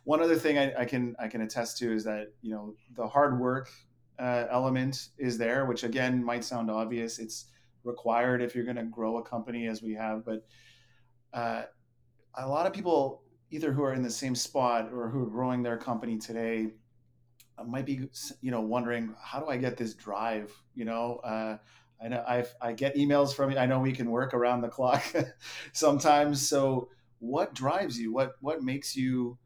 one 0.04 0.22
other 0.22 0.36
thing 0.36 0.58
I, 0.58 0.82
I, 0.82 0.84
can 0.84 1.16
I 1.18 1.28
can 1.28 1.42
attest 1.42 1.78
to 1.78 1.92
is 1.92 2.04
that 2.04 2.32
you 2.42 2.52
know 2.52 2.74
the 2.94 3.06
hard 3.06 3.38
work 3.38 3.70
uh, 4.18 4.44
element 4.50 5.08
is 5.18 5.36
there, 5.38 5.66
which 5.66 5.84
again 5.84 6.24
might 6.24 6.44
sound 6.44 6.70
obvious. 6.70 7.18
It's 7.18 7.46
required 7.84 8.42
if 8.42 8.54
you're 8.54 8.64
going 8.64 8.76
to 8.76 8.84
grow 8.84 9.18
a 9.18 9.22
company 9.22 9.66
as 9.66 9.82
we 9.82 9.94
have, 9.94 10.24
but 10.24 10.46
uh, 11.32 11.62
a 12.34 12.48
lot 12.48 12.66
of 12.66 12.72
people 12.72 13.22
either 13.50 13.72
who 13.72 13.82
are 13.82 13.92
in 13.92 14.02
the 14.02 14.10
same 14.10 14.34
spot 14.34 14.90
or 14.92 15.08
who 15.08 15.22
are 15.22 15.30
growing 15.30 15.62
their 15.62 15.76
company 15.76 16.18
today 16.18 16.68
uh, 17.58 17.64
might 17.64 17.86
be 17.86 18.08
you 18.40 18.50
know 18.50 18.60
wondering 18.60 19.14
how 19.22 19.40
do 19.40 19.46
I 19.46 19.56
get 19.56 19.76
this 19.76 19.94
drive? 19.94 20.52
You 20.74 20.84
know. 20.84 21.58
I 22.02 22.08
know 22.08 22.24
i 22.26 22.44
I 22.60 22.72
get 22.72 22.96
emails 22.96 23.34
from 23.34 23.50
you. 23.50 23.58
I 23.58 23.66
know 23.66 23.80
we 23.80 23.92
can 23.92 24.10
work 24.10 24.34
around 24.34 24.60
the 24.60 24.68
clock 24.68 25.02
sometimes. 25.72 26.46
So, 26.46 26.88
what 27.18 27.54
drives 27.54 27.98
you? 27.98 28.12
What 28.12 28.36
what 28.40 28.62
makes 28.62 28.96
you 28.96 29.38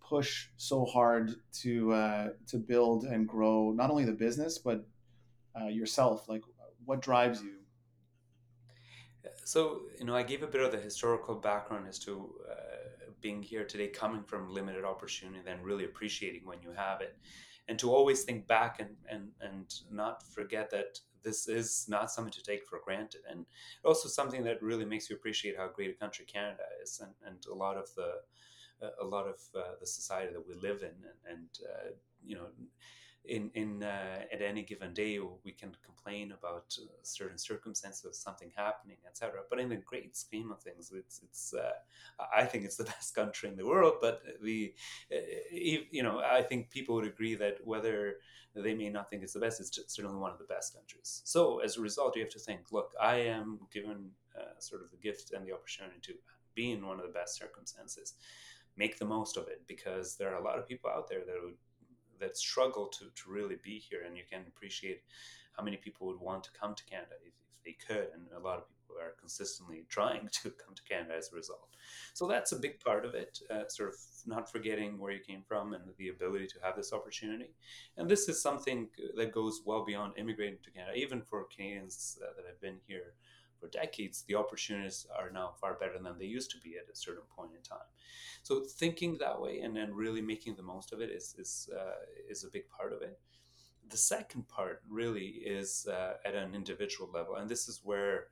push 0.00 0.48
so 0.56 0.84
hard 0.84 1.36
to 1.60 1.92
uh, 1.92 2.28
to 2.48 2.58
build 2.58 3.04
and 3.04 3.26
grow 3.26 3.72
not 3.72 3.90
only 3.90 4.04
the 4.04 4.12
business 4.12 4.58
but 4.58 4.84
uh, 5.60 5.66
yourself? 5.66 6.28
Like, 6.28 6.42
what 6.84 7.00
drives 7.00 7.42
you? 7.42 7.62
so 9.44 9.82
you 9.98 10.04
know, 10.04 10.14
I 10.14 10.22
gave 10.22 10.42
a 10.42 10.46
bit 10.46 10.60
of 10.60 10.72
the 10.72 10.78
historical 10.78 11.34
background 11.34 11.86
as 11.88 11.98
to 12.00 12.34
uh, 12.50 12.54
being 13.20 13.42
here 13.42 13.64
today, 13.64 13.88
coming 13.88 14.22
from 14.22 14.48
limited 14.48 14.84
opportunity, 14.84 15.40
then 15.44 15.62
really 15.62 15.84
appreciating 15.84 16.42
when 16.44 16.60
you 16.62 16.72
have 16.72 17.00
it, 17.00 17.16
and 17.68 17.78
to 17.78 17.92
always 17.92 18.24
think 18.24 18.46
back 18.46 18.80
and 18.80 18.96
and 19.08 19.28
and 19.40 19.74
not 19.90 20.22
forget 20.32 20.70
that 20.70 20.98
this 21.22 21.48
is 21.48 21.86
not 21.88 22.10
something 22.10 22.32
to 22.32 22.42
take 22.42 22.66
for 22.66 22.80
granted, 22.84 23.22
and 23.30 23.46
also 23.84 24.08
something 24.08 24.44
that 24.44 24.62
really 24.62 24.84
makes 24.84 25.08
you 25.08 25.16
appreciate 25.16 25.56
how 25.56 25.68
great 25.68 25.90
a 25.90 25.98
country 25.98 26.24
Canada 26.24 26.64
is, 26.82 27.00
and 27.00 27.12
and 27.26 27.44
a 27.50 27.54
lot 27.54 27.76
of 27.76 27.88
the 27.94 28.20
a 29.00 29.04
lot 29.04 29.26
of 29.26 29.36
uh, 29.54 29.74
the 29.80 29.86
society 29.86 30.32
that 30.32 30.46
we 30.46 30.54
live 30.54 30.82
in, 30.82 30.88
and, 30.88 31.38
and 31.38 31.48
uh, 31.64 31.90
you 32.24 32.34
know 32.34 32.46
in 33.24 33.50
in 33.54 33.82
uh, 33.82 34.20
at 34.32 34.42
any 34.42 34.62
given 34.62 34.92
day 34.92 35.18
we 35.44 35.52
can 35.52 35.70
complain 35.84 36.32
about 36.32 36.76
uh, 36.80 36.86
certain 37.02 37.38
circumstances 37.38 38.04
of 38.04 38.14
something 38.14 38.50
happening 38.56 38.96
etc 39.06 39.40
but 39.48 39.60
in 39.60 39.68
the 39.68 39.76
great 39.76 40.16
scheme 40.16 40.50
of 40.50 40.60
things 40.60 40.92
it's 40.94 41.20
it's 41.22 41.54
uh, 41.54 41.70
i 42.34 42.44
think 42.44 42.64
it's 42.64 42.76
the 42.76 42.84
best 42.94 43.14
country 43.14 43.48
in 43.48 43.56
the 43.56 43.66
world 43.66 43.94
but 44.00 44.22
the 44.42 44.74
uh, 45.12 45.16
you 45.90 46.02
know 46.02 46.20
i 46.20 46.42
think 46.42 46.70
people 46.70 46.94
would 46.96 47.06
agree 47.06 47.34
that 47.34 47.56
whether 47.64 48.16
they 48.54 48.74
may 48.74 48.90
not 48.90 49.08
think 49.08 49.22
it's 49.22 49.32
the 49.32 49.40
best 49.40 49.60
it's 49.60 49.94
certainly 49.94 50.18
one 50.18 50.30
of 50.30 50.38
the 50.38 50.44
best 50.44 50.74
countries. 50.74 51.22
So 51.24 51.60
as 51.60 51.78
a 51.78 51.80
result 51.80 52.16
you 52.16 52.22
have 52.22 52.32
to 52.32 52.38
think 52.38 52.72
look 52.72 52.90
i 53.00 53.16
am 53.16 53.60
given 53.72 54.10
uh, 54.36 54.58
sort 54.58 54.82
of 54.82 54.90
the 54.90 54.96
gift 54.96 55.32
and 55.32 55.46
the 55.46 55.52
opportunity 55.52 56.00
to 56.02 56.14
be 56.54 56.72
in 56.72 56.84
one 56.86 56.98
of 56.98 57.06
the 57.06 57.12
best 57.12 57.36
circumstances 57.36 58.14
make 58.76 58.98
the 58.98 59.04
most 59.04 59.36
of 59.36 59.48
it 59.48 59.62
because 59.66 60.16
there 60.16 60.34
are 60.34 60.40
a 60.40 60.44
lot 60.44 60.58
of 60.58 60.66
people 60.66 60.90
out 60.90 61.08
there 61.08 61.20
that 61.20 61.36
would 61.42 61.54
that 62.22 62.36
struggle 62.36 62.86
to, 62.86 63.04
to 63.14 63.30
really 63.30 63.56
be 63.62 63.78
here 63.78 64.02
and 64.06 64.16
you 64.16 64.22
can 64.30 64.42
appreciate 64.48 65.02
how 65.56 65.62
many 65.62 65.76
people 65.76 66.06
would 66.06 66.20
want 66.20 66.42
to 66.44 66.50
come 66.58 66.74
to 66.74 66.84
canada 66.84 67.14
if, 67.26 67.34
if 67.50 67.62
they 67.64 67.76
could 67.86 68.08
and 68.14 68.26
a 68.36 68.40
lot 68.40 68.58
of 68.58 68.64
people 68.68 68.96
are 69.00 69.14
consistently 69.20 69.84
trying 69.88 70.28
to 70.32 70.50
come 70.50 70.74
to 70.74 70.82
canada 70.88 71.14
as 71.16 71.30
a 71.32 71.36
result. 71.36 71.68
So 72.14 72.26
that's 72.26 72.52
a 72.52 72.58
big 72.58 72.80
part 72.80 73.04
of 73.04 73.14
it 73.14 73.38
uh, 73.50 73.68
sort 73.68 73.90
of 73.90 73.96
not 74.24 74.50
forgetting 74.50 74.98
where 74.98 75.12
you 75.12 75.20
came 75.20 75.42
from 75.46 75.74
and 75.74 75.82
the 75.98 76.08
ability 76.08 76.46
to 76.46 76.58
have 76.62 76.76
this 76.76 76.92
opportunity. 76.92 77.50
And 77.96 78.08
this 78.08 78.28
is 78.28 78.40
something 78.40 78.88
that 79.16 79.32
goes 79.32 79.62
well 79.66 79.84
beyond 79.84 80.14
immigrating 80.16 80.58
to 80.62 80.70
canada 80.70 80.96
even 80.96 81.22
for 81.22 81.44
canadians 81.54 82.18
uh, 82.22 82.32
that 82.36 82.46
have 82.46 82.60
been 82.60 82.78
here 82.86 83.14
for 83.62 83.68
decades, 83.68 84.24
the 84.26 84.34
opportunities 84.34 85.06
are 85.16 85.30
now 85.30 85.52
far 85.60 85.74
better 85.74 85.98
than 86.02 86.18
they 86.18 86.24
used 86.24 86.50
to 86.50 86.58
be 86.58 86.74
at 86.76 86.92
a 86.92 86.96
certain 86.96 87.22
point 87.36 87.52
in 87.56 87.62
time. 87.62 87.86
So 88.42 88.60
thinking 88.60 89.18
that 89.18 89.40
way 89.40 89.60
and 89.60 89.76
then 89.76 89.94
really 89.94 90.20
making 90.20 90.56
the 90.56 90.64
most 90.64 90.92
of 90.92 91.00
it 91.00 91.10
is 91.10 91.36
is 91.38 91.68
uh, 91.72 92.02
is 92.28 92.42
a 92.42 92.50
big 92.50 92.68
part 92.68 92.92
of 92.92 93.02
it. 93.02 93.20
The 93.88 93.96
second 93.96 94.48
part 94.48 94.82
really 94.88 95.28
is 95.58 95.86
uh, 95.86 96.14
at 96.24 96.34
an 96.34 96.54
individual 96.54 97.08
level, 97.12 97.36
and 97.36 97.48
this 97.48 97.68
is 97.68 97.80
where 97.84 98.28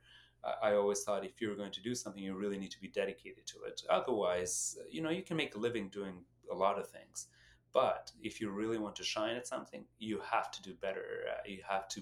I 0.61 0.73
always 0.73 1.03
thought 1.03 1.23
if 1.23 1.39
you're 1.39 1.55
going 1.55 1.71
to 1.71 1.81
do 1.81 1.93
something, 1.93 2.23
you 2.23 2.35
really 2.35 2.57
need 2.57 2.71
to 2.71 2.81
be 2.81 2.87
dedicated 2.87 3.45
to 3.47 3.57
it. 3.67 3.83
Otherwise, 3.89 4.77
you 4.89 5.01
know, 5.01 5.11
you 5.11 5.21
can 5.21 5.37
make 5.37 5.55
a 5.55 5.59
living 5.59 5.89
doing 5.89 6.25
a 6.51 6.55
lot 6.55 6.79
of 6.79 6.89
things. 6.89 7.27
But 7.73 8.11
if 8.21 8.41
you 8.41 8.49
really 8.51 8.77
want 8.77 8.95
to 8.97 9.03
shine 9.03 9.35
at 9.35 9.47
something, 9.47 9.85
you 9.99 10.19
have 10.29 10.51
to 10.51 10.61
do 10.61 10.73
better. 10.81 11.05
Uh, 11.29 11.41
you 11.45 11.61
have 11.67 11.87
to 11.89 12.01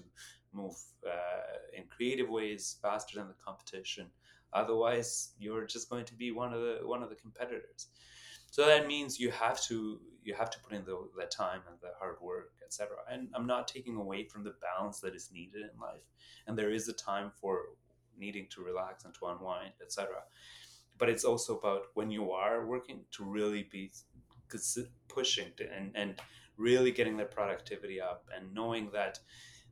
move 0.52 0.74
uh, 1.06 1.76
in 1.76 1.84
creative 1.84 2.28
ways 2.28 2.76
faster 2.82 3.18
than 3.18 3.28
the 3.28 3.34
competition. 3.44 4.06
Otherwise, 4.52 5.32
you're 5.38 5.64
just 5.64 5.88
going 5.88 6.04
to 6.04 6.14
be 6.14 6.32
one 6.32 6.52
of 6.52 6.60
the 6.60 6.78
one 6.82 7.02
of 7.02 7.08
the 7.08 7.14
competitors. 7.14 7.88
So 8.50 8.66
that 8.66 8.88
means 8.88 9.20
you 9.20 9.30
have 9.30 9.62
to 9.64 10.00
you 10.24 10.34
have 10.34 10.50
to 10.50 10.58
put 10.60 10.72
in 10.72 10.84
the, 10.84 10.98
the 11.16 11.26
time 11.26 11.60
and 11.68 11.76
the 11.80 11.90
hard 11.98 12.16
work, 12.20 12.52
etc. 12.64 12.96
And 13.10 13.28
I'm 13.34 13.46
not 13.46 13.68
taking 13.68 13.96
away 13.96 14.24
from 14.24 14.44
the 14.44 14.54
balance 14.60 15.00
that 15.00 15.14
is 15.14 15.30
needed 15.32 15.62
in 15.62 15.80
life. 15.80 16.02
And 16.46 16.58
there 16.58 16.70
is 16.70 16.88
a 16.88 16.92
time 16.92 17.30
for 17.40 17.60
needing 18.18 18.46
to 18.50 18.62
relax 18.62 19.04
and 19.04 19.14
to 19.14 19.26
unwind, 19.26 19.72
etc. 19.80 20.16
But 20.98 21.08
it's 21.08 21.24
also 21.24 21.56
about 21.56 21.84
when 21.94 22.10
you 22.10 22.32
are 22.32 22.66
working 22.66 23.00
to 23.12 23.24
really 23.24 23.66
be 23.70 23.92
pushing 25.08 25.48
to, 25.56 25.64
and 25.72 25.92
and 25.94 26.20
really 26.56 26.90
getting 26.90 27.16
their 27.16 27.26
productivity 27.26 28.00
up 28.00 28.26
and 28.36 28.52
knowing 28.52 28.90
that 28.92 29.18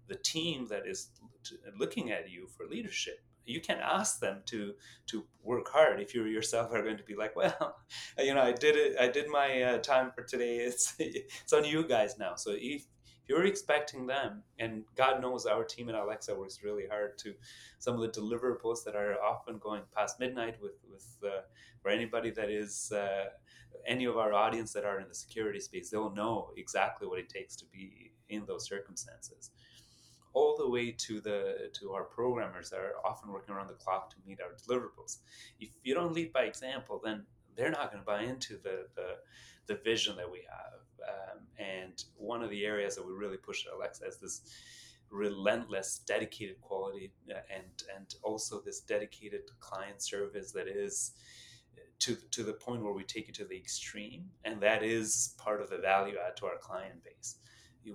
the 0.06 0.14
team 0.14 0.66
that 0.68 0.86
is 0.86 1.10
looking 1.78 2.10
at 2.10 2.30
you 2.30 2.46
for 2.56 2.66
leadership 2.66 3.20
you 3.48 3.60
can 3.60 3.78
ask 3.82 4.20
them 4.20 4.42
to 4.46 4.74
to 5.06 5.24
work 5.42 5.68
hard 5.70 6.00
if 6.00 6.14
you 6.14 6.24
yourself 6.24 6.70
are 6.72 6.82
going 6.82 6.96
to 6.96 7.02
be 7.02 7.16
like 7.16 7.34
well 7.42 7.76
you 8.18 8.34
know 8.34 8.42
i 8.42 8.52
did 8.52 8.76
it 8.76 8.96
i 9.00 9.08
did 9.08 9.28
my 9.28 9.62
uh, 9.62 9.78
time 9.78 10.10
for 10.14 10.22
today. 10.22 10.58
It's 10.68 10.94
it's 10.98 11.52
on 11.52 11.64
you 11.64 11.86
guys 11.86 12.18
now. 12.18 12.34
So 12.36 12.50
if 12.54 12.84
you're 13.26 13.44
expecting 13.44 14.06
them 14.06 14.42
and 14.58 14.84
god 14.96 15.20
knows 15.20 15.44
our 15.44 15.64
team 15.64 15.88
at 15.88 15.94
alexa 15.94 16.34
works 16.34 16.60
really 16.64 16.86
hard 16.90 17.18
to 17.18 17.34
some 17.78 17.94
of 17.94 18.00
the 18.00 18.20
deliverables 18.20 18.84
that 18.84 18.96
are 18.96 19.16
often 19.22 19.58
going 19.58 19.82
past 19.94 20.18
midnight 20.18 20.56
with 20.62 20.78
with 20.90 21.06
uh, 21.24 21.42
for 21.82 21.90
anybody 21.90 22.30
that 22.30 22.50
is 22.50 22.90
uh, 22.92 23.26
any 23.88 24.04
of 24.04 24.16
our 24.16 24.32
audience 24.32 24.72
that 24.72 24.84
are 24.84 25.00
in 25.00 25.08
the 25.08 25.14
security 25.14 25.60
space 25.60 25.90
they'll 25.90 26.14
know 26.14 26.50
exactly 26.56 27.08
what 27.08 27.18
it 27.18 27.28
takes 27.28 27.56
to 27.56 27.64
be 27.72 28.12
in 28.28 28.44
those 28.46 28.66
circumstances 28.66 29.50
all 30.34 30.56
the 30.56 30.68
way 30.68 30.92
to 30.92 31.20
the 31.20 31.70
to 31.72 31.92
our 31.92 32.04
programmers 32.04 32.70
that 32.70 32.78
are 32.80 32.94
often 33.04 33.32
working 33.32 33.54
around 33.54 33.68
the 33.68 33.74
clock 33.74 34.10
to 34.10 34.16
meet 34.26 34.38
our 34.40 34.50
deliverables. 34.50 35.18
If 35.58 35.70
you 35.82 35.94
don't 35.94 36.12
lead 36.12 36.32
by 36.32 36.44
example, 36.44 37.00
then 37.02 37.24
they're 37.56 37.70
not 37.70 37.90
going 37.90 38.02
to 38.02 38.06
buy 38.06 38.22
into 38.22 38.56
the, 38.62 38.86
the, 38.94 39.16
the 39.66 39.80
vision 39.82 40.16
that 40.16 40.30
we 40.30 40.42
have. 40.48 41.08
Um, 41.08 41.40
and 41.58 42.04
one 42.16 42.42
of 42.42 42.50
the 42.50 42.64
areas 42.64 42.94
that 42.94 43.06
we 43.06 43.12
really 43.12 43.36
push 43.36 43.66
at 43.66 43.72
Alexa 43.74 44.06
is 44.06 44.18
this 44.18 44.42
relentless, 45.10 46.02
dedicated 46.06 46.60
quality, 46.60 47.12
uh, 47.30 47.38
and 47.52 47.82
and 47.96 48.14
also 48.22 48.60
this 48.60 48.80
dedicated 48.80 49.42
client 49.60 50.02
service 50.02 50.52
that 50.52 50.68
is 50.68 51.12
to 52.00 52.16
to 52.30 52.42
the 52.42 52.52
point 52.52 52.82
where 52.82 52.92
we 52.92 53.04
take 53.04 53.28
it 53.28 53.34
to 53.36 53.44
the 53.44 53.56
extreme, 53.56 54.26
and 54.44 54.60
that 54.60 54.82
is 54.82 55.34
part 55.38 55.60
of 55.60 55.70
the 55.70 55.78
value 55.78 56.16
add 56.24 56.36
to 56.36 56.46
our 56.46 56.58
client 56.60 57.02
base. 57.04 57.36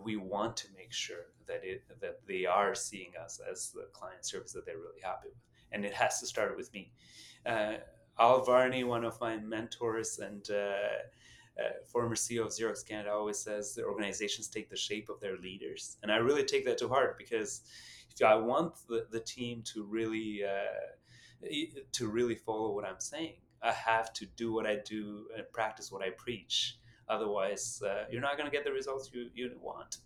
We 0.04 0.16
want 0.16 0.58
to 0.58 0.68
make 0.76 0.92
sure 0.92 1.28
that 1.48 1.62
it 1.63 1.84
that 2.02 2.26
they 2.28 2.46
are 2.46 2.76
seeing 2.76 3.12
us 3.24 3.39
as 3.50 3.72
the 3.72 3.88
client 3.94 4.26
service 4.26 4.54
that 4.54 4.66
they're 4.66 4.78
really 4.78 5.02
happy 5.04 5.30
with, 5.30 5.38
and 5.72 5.86
it 5.86 5.94
has 5.94 6.20
to 6.20 6.26
start 6.26 6.58
with 6.58 6.74
me. 6.74 6.92
Uh, 7.46 7.76
Al 8.20 8.44
Varney, 8.44 8.84
one 8.84 9.04
of 9.04 9.20
my 9.20 9.38
mentors 9.38 10.20
and 10.20 10.48
uh, 10.52 11.62
uh, 11.62 11.70
former 11.88 12.16
CEO 12.16 12.42
of 12.42 12.50
Xerox 12.50 12.86
Canada, 12.88 13.12
always 13.12 13.39
says 13.39 13.74
the 13.74 13.84
organizations 13.84 14.48
take 14.48 14.70
the 14.70 14.76
shape 14.76 15.10
of 15.10 15.20
their 15.20 15.38
leaders, 15.38 15.98
and 16.04 16.12
I 16.12 16.18
really 16.18 16.44
take 16.44 16.66
that 16.66 16.78
to 16.80 16.88
heart 16.88 17.18
because 17.18 17.62
if 18.16 18.26
I 18.26 18.36
want 18.36 18.74
the, 18.88 19.08
the 19.12 19.20
team 19.20 19.62
to 19.74 19.84
really 19.84 20.44
uh, 20.44 21.48
to 21.92 22.08
really 22.08 22.36
follow 22.36 22.74
what 22.74 22.86
I'm 22.86 23.00
saying, 23.00 23.36
I 23.63 23.71
have 23.71 24.13
to 24.13 24.26
do 24.36 24.54
what 24.54 24.65
I 24.65 24.78
do 24.86 25.28
and 25.36 25.45
practice 25.52 25.91
what 25.91 26.04
I 26.04 26.10
preach 26.12 26.78
Otherwise, 27.10 27.82
uh, 27.86 28.06
you're 28.10 28.21
not 28.21 28.38
going 28.38 28.49
to 28.49 28.56
get 28.56 28.63
the 28.63 28.71
results 28.71 29.10
you, 29.13 29.30
you 29.36 29.52
want. 29.62 29.97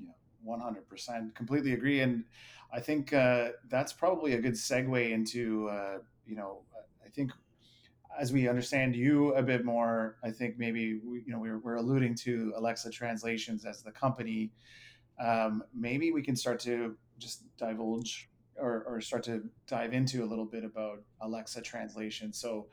Yeah, 0.00 0.12
100%. 0.46 1.34
Completely 1.34 1.72
agree. 1.72 2.00
And 2.00 2.24
I 2.72 2.80
think 2.80 3.12
uh, 3.12 3.50
that's 3.68 3.92
probably 3.92 4.34
a 4.34 4.40
good 4.40 4.52
segue 4.52 5.10
into, 5.10 5.68
uh, 5.68 5.98
you 6.26 6.36
know, 6.36 6.60
I 7.04 7.08
think 7.08 7.32
as 8.18 8.32
we 8.32 8.48
understand 8.48 8.94
you 8.94 9.34
a 9.34 9.42
bit 9.42 9.64
more, 9.64 10.16
I 10.22 10.30
think 10.30 10.58
maybe, 10.58 11.00
we, 11.04 11.22
you 11.26 11.32
know, 11.32 11.38
we're, 11.38 11.58
we're 11.58 11.76
alluding 11.76 12.14
to 12.16 12.52
Alexa 12.56 12.90
Translations 12.90 13.64
as 13.64 13.82
the 13.82 13.90
company. 13.90 14.52
Um, 15.24 15.64
maybe 15.74 16.12
we 16.12 16.22
can 16.22 16.36
start 16.36 16.60
to 16.60 16.94
just 17.18 17.44
divulge 17.56 18.28
or, 18.56 18.84
or 18.86 19.00
start 19.00 19.24
to 19.24 19.42
dive 19.66 19.94
into 19.94 20.22
a 20.22 20.26
little 20.26 20.44
bit 20.44 20.64
about 20.64 21.00
Alexa 21.22 21.62
Translation. 21.62 22.32
So, 22.32 22.66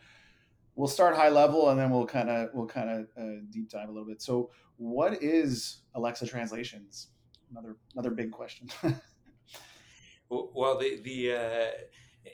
we'll 0.82 0.88
start 0.88 1.16
high 1.16 1.30
level 1.30 1.70
and 1.70 1.80
then 1.80 1.92
we'll 1.92 2.08
kind 2.08 2.28
of 2.28 2.50
we'll 2.56 2.66
kind 2.66 2.90
of 2.90 3.08
uh, 3.16 3.40
deep 3.52 3.70
dive 3.70 3.88
a 3.88 3.92
little 3.92 4.08
bit. 4.08 4.20
So, 4.20 4.50
what 4.78 5.22
is 5.22 5.84
Alexa 5.94 6.26
translations? 6.26 7.10
Another 7.52 7.76
another 7.94 8.10
big 8.10 8.32
question. 8.32 8.68
well, 10.30 10.80
the 10.80 11.00
the 11.04 11.34
uh, 11.34 11.72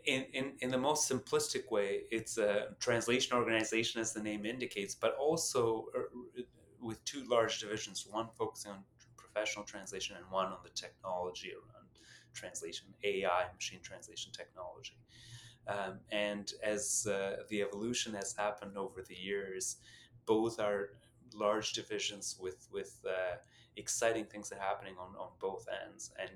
in, 0.06 0.24
in 0.32 0.54
in 0.62 0.72
the 0.72 0.78
most 0.78 1.12
simplistic 1.12 1.70
way, 1.72 2.04
it's 2.10 2.38
a 2.38 2.70
translation 2.80 3.36
organization, 3.36 4.00
as 4.00 4.14
the 4.14 4.24
name 4.24 4.46
indicates, 4.46 4.96
but 4.96 5.14
also 5.18 5.88
uh, 5.94 6.44
with 6.80 7.04
two 7.04 7.26
large 7.28 7.60
divisions: 7.60 8.08
one 8.10 8.30
focusing 8.38 8.72
on 8.72 8.78
professional 9.18 9.66
translation 9.66 10.16
and 10.16 10.26
one 10.32 10.48
on 10.48 10.60
the 10.64 10.70
technology 10.70 11.52
around 11.52 11.88
translation, 12.34 12.88
AI, 13.04 13.44
machine 13.54 13.82
translation 13.84 14.32
technology. 14.32 14.98
Um, 15.68 16.00
and 16.12 16.52
as 16.64 17.08
uh, 17.10 17.44
the 17.50 17.62
evolution 17.62 18.14
has 18.14 18.34
happened 18.34 18.78
over 18.78 19.02
the 19.02 19.16
years, 19.16 19.78
both 20.26 20.60
are 20.60 20.92
large 21.34 21.74
divisions 21.74 22.38
with 22.40 22.68
with 22.72 22.98
uh, 23.08 23.38
exciting 23.76 24.26
things 24.26 24.50
that 24.50 24.60
are 24.60 24.66
happening 24.66 24.96
on, 25.00 25.16
on 25.20 25.30
both 25.40 25.68
ends. 25.84 26.12
And 26.20 26.32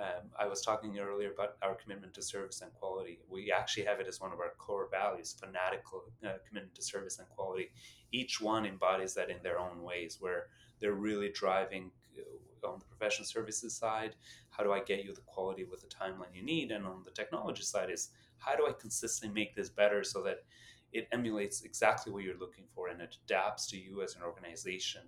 um, 0.00 0.30
I 0.38 0.46
was 0.46 0.60
talking 0.62 0.98
earlier 0.98 1.32
about 1.32 1.56
our 1.62 1.74
commitment 1.74 2.14
to 2.14 2.22
service 2.22 2.60
and 2.60 2.72
quality. 2.74 3.18
We 3.28 3.50
actually 3.50 3.84
have 3.86 3.98
it 4.00 4.06
as 4.06 4.20
one 4.20 4.32
of 4.32 4.38
our 4.38 4.52
core 4.56 4.88
values, 4.90 5.34
fanatical 5.38 6.04
uh, 6.24 6.34
commitment 6.46 6.74
to 6.76 6.82
service 6.82 7.18
and 7.18 7.28
quality. 7.30 7.70
Each 8.12 8.40
one 8.40 8.64
embodies 8.64 9.14
that 9.14 9.30
in 9.30 9.38
their 9.42 9.58
own 9.58 9.82
ways, 9.82 10.18
where 10.20 10.46
they're 10.78 10.92
really 10.92 11.30
driving 11.30 11.90
uh, 12.16 12.68
on 12.68 12.78
the 12.78 12.84
professional 12.84 13.26
services 13.26 13.74
side. 13.74 14.14
How 14.50 14.62
do 14.62 14.72
I 14.72 14.80
get 14.80 15.04
you 15.04 15.14
the 15.14 15.20
quality 15.22 15.64
with 15.64 15.80
the 15.80 15.88
timeline 15.88 16.34
you 16.34 16.42
need? 16.42 16.70
And 16.70 16.86
on 16.86 17.02
the 17.04 17.10
technology 17.10 17.62
side 17.62 17.90
is 17.90 18.10
how 18.38 18.56
do 18.56 18.66
I 18.66 18.72
consistently 18.72 19.34
make 19.34 19.54
this 19.54 19.68
better 19.68 20.04
so 20.04 20.22
that 20.22 20.44
it 20.92 21.08
emulates 21.12 21.62
exactly 21.62 22.12
what 22.12 22.22
you're 22.22 22.38
looking 22.38 22.64
for 22.74 22.88
and 22.88 23.00
it 23.00 23.16
adapts 23.24 23.66
to 23.68 23.78
you 23.78 24.02
as 24.02 24.16
an 24.16 24.22
organization? 24.22 25.02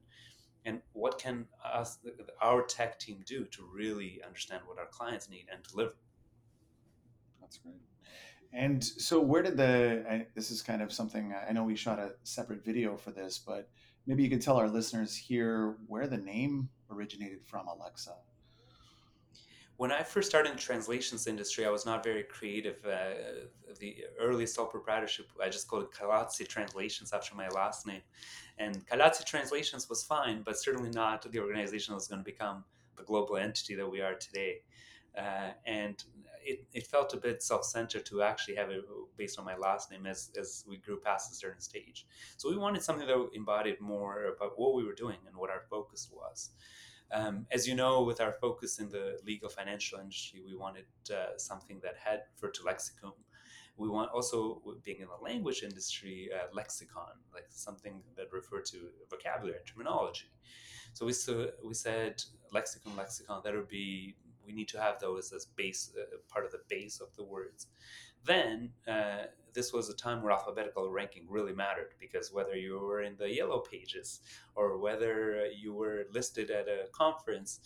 And 0.65 0.81
what 0.93 1.19
can 1.19 1.47
us, 1.65 1.99
our 2.43 2.63
tech 2.63 2.99
team 2.99 3.23
do 3.25 3.45
to 3.47 3.63
really 3.73 4.21
understand 4.25 4.63
what 4.67 4.79
our 4.79 4.87
clients 4.87 5.31
need 5.31 5.47
and 5.53 5.63
deliver? 5.63 5.95
That's 7.41 7.59
great. 7.59 7.77
And 8.53 8.83
so, 8.83 9.21
where 9.21 9.43
did 9.43 9.57
the? 9.57 10.05
I, 10.11 10.27
this 10.35 10.51
is 10.51 10.61
kind 10.61 10.83
of 10.83 10.93
something 10.93 11.33
I 11.49 11.53
know 11.53 11.63
we 11.63 11.77
shot 11.77 12.01
a 12.01 12.15
separate 12.25 12.65
video 12.65 12.97
for 12.97 13.13
this, 13.13 13.39
but 13.39 13.71
maybe 14.07 14.25
you 14.25 14.29
could 14.29 14.43
tell 14.43 14.57
our 14.57 14.69
listeners 14.69 15.17
here 15.17 15.77
where 15.87 16.09
the 16.09 16.19
name 16.19 16.69
originated 16.91 17.45
from, 17.47 17.69
Alexa 17.69 18.17
when 19.81 19.91
I 19.91 20.03
first 20.03 20.29
started 20.29 20.51
in 20.51 20.57
the 20.57 20.63
translations 20.63 21.27
industry, 21.27 21.65
I 21.65 21.71
was 21.71 21.87
not 21.87 22.05
very 22.05 22.23
creative. 22.25 22.85
Uh, 22.85 23.47
the 23.79 24.05
early 24.21 24.45
sole 24.45 24.67
proprietorship, 24.67 25.33
I 25.43 25.49
just 25.49 25.69
called 25.69 25.85
it 25.85 25.91
Kalaci 25.91 26.47
Translations 26.47 27.15
after 27.15 27.35
my 27.35 27.49
last 27.49 27.87
name. 27.87 28.03
And 28.59 28.87
Kalaci 28.87 29.25
Translations 29.25 29.89
was 29.89 30.05
fine, 30.05 30.43
but 30.43 30.59
certainly 30.59 30.91
not 30.91 31.23
the 31.33 31.39
organization 31.39 31.93
that 31.93 31.95
was 31.95 32.09
going 32.09 32.23
to 32.23 32.31
become 32.31 32.63
the 32.99 33.05
global 33.05 33.39
entity 33.39 33.75
that 33.75 33.91
we 33.91 34.03
are 34.03 34.17
today. 34.17 34.57
Uh, 35.17 35.53
and 35.65 36.05
it, 36.45 36.67
it 36.75 36.87
felt 36.87 37.15
a 37.15 37.17
bit 37.17 37.43
self-centered 37.43 38.05
to 38.05 38.23
actually 38.23 38.57
have 38.57 38.69
it 38.69 38.85
based 39.17 39.39
on 39.39 39.47
my 39.47 39.57
last 39.57 39.91
name 39.91 40.05
as, 40.05 40.31
as 40.39 40.63
we 40.69 40.77
grew 40.77 41.01
past 41.01 41.33
a 41.33 41.35
certain 41.35 41.63
stage. 41.63 42.07
So 42.37 42.51
we 42.51 42.59
wanted 42.59 42.83
something 42.83 43.07
that 43.07 43.31
embodied 43.33 43.81
more 43.81 44.35
about 44.37 44.59
what 44.59 44.75
we 44.75 44.85
were 44.85 44.95
doing 44.95 45.21
and 45.27 45.35
what 45.35 45.49
our 45.49 45.63
focus 45.71 46.11
was. 46.13 46.51
Um, 47.13 47.47
as 47.51 47.67
you 47.67 47.75
know, 47.75 48.03
with 48.03 48.21
our 48.21 48.33
focus 48.33 48.79
in 48.79 48.89
the 48.89 49.19
legal 49.25 49.49
financial 49.49 49.99
industry, 49.99 50.43
we 50.47 50.57
wanted 50.57 50.85
uh, 51.13 51.37
something 51.37 51.81
that 51.83 51.95
had 52.03 52.23
to 52.41 52.63
lexicon. 52.65 53.13
We 53.77 53.89
want 53.89 54.11
also 54.13 54.61
being 54.85 55.01
in 55.01 55.09
the 55.09 55.25
language 55.25 55.63
industry, 55.63 56.29
uh, 56.35 56.49
lexicon, 56.53 57.15
like 57.33 57.47
something 57.49 58.03
that 58.17 58.27
referred 58.33 58.67
to 58.67 58.79
vocabulary 59.09 59.59
and 59.59 59.67
terminology. 59.67 60.31
So 60.93 61.07
we 61.07 61.13
so 61.13 61.51
we 61.65 61.75
said 61.75 62.23
lexicon, 62.53 62.97
lexicon. 62.97 63.41
That 63.43 63.55
would 63.55 63.69
be 63.69 64.17
we 64.47 64.53
need 64.53 64.69
to 64.69 64.81
have 64.81 64.99
those 65.01 65.33
as 65.33 65.47
base 65.47 65.93
uh, 65.97 66.17
part 66.29 66.45
of 66.45 66.53
the 66.53 66.61
base 66.69 67.01
of 67.01 67.15
the 67.17 67.25
words. 67.25 67.69
Then 68.25 68.71
uh, 68.87 69.25
this 69.55 69.73
was 69.73 69.89
a 69.89 69.95
time 69.95 70.23
where 70.23 70.33
alphabetical 70.33 70.91
ranking 70.91 71.25
really 71.29 71.53
mattered 71.53 71.95
because 71.99 72.33
whether 72.33 72.55
you 72.55 72.79
were 72.79 73.03
in 73.03 73.17
the 73.17 73.33
yellow 73.33 73.61
pages 73.61 74.21
or 74.55 74.79
whether 74.79 75.47
you 75.47 75.75
were 75.75 76.07
listed 76.13 76.51
at 76.51 76.67
a 76.69 76.87
conference, 76.93 77.61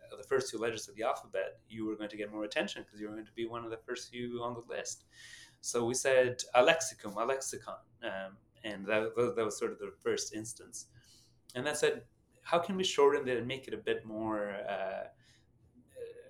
uh, 0.00 0.16
the 0.16 0.22
first 0.22 0.50
two 0.50 0.58
letters 0.58 0.88
of 0.88 0.94
the 0.94 1.02
alphabet, 1.02 1.60
you 1.68 1.86
were 1.86 1.96
going 1.96 2.10
to 2.10 2.16
get 2.16 2.32
more 2.32 2.44
attention 2.44 2.82
because 2.82 3.00
you 3.00 3.08
were 3.08 3.14
going 3.14 3.26
to 3.26 3.32
be 3.32 3.46
one 3.46 3.64
of 3.64 3.70
the 3.70 3.76
first 3.76 4.10
few 4.10 4.42
on 4.42 4.54
the 4.54 4.74
list. 4.74 5.04
So 5.60 5.84
we 5.84 5.94
said 5.94 6.42
a 6.54 6.62
lexicon, 6.62 7.12
a 7.16 7.24
lexicon, 7.24 7.74
um, 8.02 8.36
and 8.64 8.86
that, 8.86 9.14
that 9.16 9.44
was 9.44 9.58
sort 9.58 9.72
of 9.72 9.78
the 9.78 9.92
first 10.02 10.34
instance. 10.34 10.86
And 11.54 11.66
then 11.66 11.74
said, 11.74 12.02
how 12.42 12.58
can 12.58 12.76
we 12.76 12.84
shorten 12.84 13.28
it 13.28 13.36
and 13.36 13.46
make 13.46 13.68
it 13.68 13.74
a 13.74 13.78
bit 13.78 14.06
more 14.06 14.56
uh, 14.68 15.08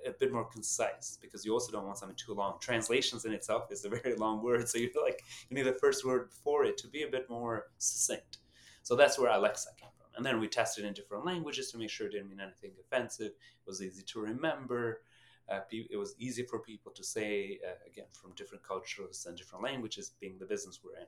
a 0.08 0.12
bit 0.18 0.32
more 0.32 0.44
concise 0.44 1.18
because 1.20 1.44
you 1.44 1.52
also 1.52 1.70
don't 1.70 1.86
want 1.86 1.98
something 1.98 2.16
too 2.16 2.34
long. 2.34 2.58
Translations 2.60 3.24
in 3.24 3.32
itself 3.32 3.70
is 3.70 3.84
a 3.84 3.88
very 4.00 4.14
long 4.16 4.42
word, 4.42 4.68
so 4.68 4.78
you 4.78 4.90
like 5.02 5.22
you 5.48 5.56
need 5.56 5.62
the 5.66 5.78
first 5.80 6.04
word 6.04 6.30
before 6.30 6.64
it 6.64 6.76
to 6.78 6.88
be 6.88 7.02
a 7.02 7.08
bit 7.08 7.28
more 7.28 7.66
succinct. 7.78 8.38
So 8.82 8.96
that's 8.96 9.18
where 9.18 9.30
Alexa 9.30 9.70
came 9.78 9.90
from. 9.98 10.06
And 10.16 10.24
then 10.24 10.40
we 10.40 10.48
tested 10.48 10.84
in 10.84 10.94
different 10.94 11.24
languages 11.24 11.70
to 11.70 11.78
make 11.78 11.90
sure 11.90 12.06
it 12.06 12.12
didn't 12.12 12.30
mean 12.30 12.40
anything 12.40 12.72
offensive. 12.80 13.32
It 13.32 13.66
was 13.66 13.82
easy 13.82 14.02
to 14.02 14.20
remember. 14.20 15.02
Uh, 15.48 15.60
it 15.70 15.96
was 15.96 16.14
easy 16.18 16.42
for 16.42 16.58
people 16.58 16.92
to 16.92 17.02
say, 17.02 17.58
uh, 17.66 17.74
again, 17.86 18.04
from 18.12 18.32
different 18.34 18.62
cultures 18.62 19.24
and 19.26 19.36
different 19.36 19.64
languages, 19.64 20.12
being 20.20 20.36
the 20.38 20.44
business 20.44 20.80
we're 20.84 20.98
in. 20.98 21.06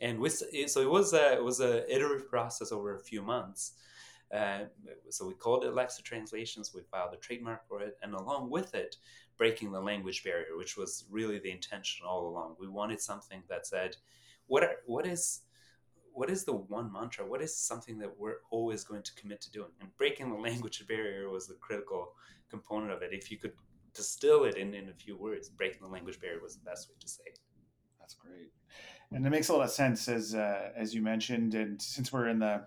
And 0.00 0.18
with, 0.18 0.42
so 0.66 0.80
it 0.80 0.90
was 0.90 1.12
a, 1.14 1.34
it 1.34 1.44
was 1.44 1.60
a 1.60 1.90
iterative 1.92 2.28
process 2.28 2.72
over 2.72 2.94
a 2.94 3.00
few 3.00 3.22
months 3.22 3.72
uh, 4.34 4.64
so 5.08 5.26
we 5.26 5.34
called 5.34 5.64
it 5.64 5.72
Alexa 5.72 6.02
Translations. 6.02 6.74
We 6.74 6.82
filed 6.90 7.14
a 7.14 7.16
trademark 7.16 7.66
for 7.66 7.80
it, 7.80 7.96
and 8.02 8.14
along 8.14 8.50
with 8.50 8.74
it, 8.74 8.96
breaking 9.38 9.72
the 9.72 9.80
language 9.80 10.22
barrier, 10.22 10.56
which 10.56 10.76
was 10.76 11.04
really 11.10 11.38
the 11.38 11.50
intention 11.50 12.06
all 12.06 12.28
along. 12.28 12.56
We 12.60 12.68
wanted 12.68 13.00
something 13.00 13.42
that 13.48 13.66
said, 13.66 13.96
"What 14.46 14.62
are 14.62 14.76
what 14.86 15.06
is 15.06 15.42
what 16.12 16.30
is 16.30 16.44
the 16.44 16.52
one 16.52 16.92
mantra? 16.92 17.24
What 17.26 17.40
is 17.40 17.56
something 17.56 17.98
that 17.98 18.18
we're 18.18 18.40
always 18.50 18.84
going 18.84 19.02
to 19.02 19.14
commit 19.14 19.40
to 19.42 19.50
doing?" 19.50 19.70
And 19.80 19.96
breaking 19.96 20.30
the 20.30 20.40
language 20.48 20.86
barrier 20.86 21.30
was 21.30 21.46
the 21.46 21.54
critical 21.54 22.12
component 22.50 22.92
of 22.92 23.02
it. 23.02 23.12
If 23.12 23.30
you 23.30 23.38
could 23.38 23.54
distill 23.94 24.44
it 24.44 24.56
in, 24.56 24.74
in 24.74 24.90
a 24.90 24.94
few 24.94 25.16
words, 25.16 25.48
breaking 25.48 25.80
the 25.80 25.88
language 25.88 26.20
barrier 26.20 26.42
was 26.42 26.56
the 26.56 26.64
best 26.64 26.88
way 26.90 26.96
to 27.00 27.08
say 27.08 27.22
it. 27.26 27.38
That's 27.98 28.14
great, 28.14 28.52
and 29.10 29.26
it 29.26 29.30
makes 29.30 29.48
a 29.48 29.54
lot 29.54 29.64
of 29.64 29.70
sense 29.70 30.06
as 30.06 30.34
uh, 30.34 30.70
as 30.76 30.94
you 30.94 31.00
mentioned. 31.00 31.54
And 31.54 31.80
since 31.80 32.12
we're 32.12 32.28
in 32.28 32.40
the 32.40 32.66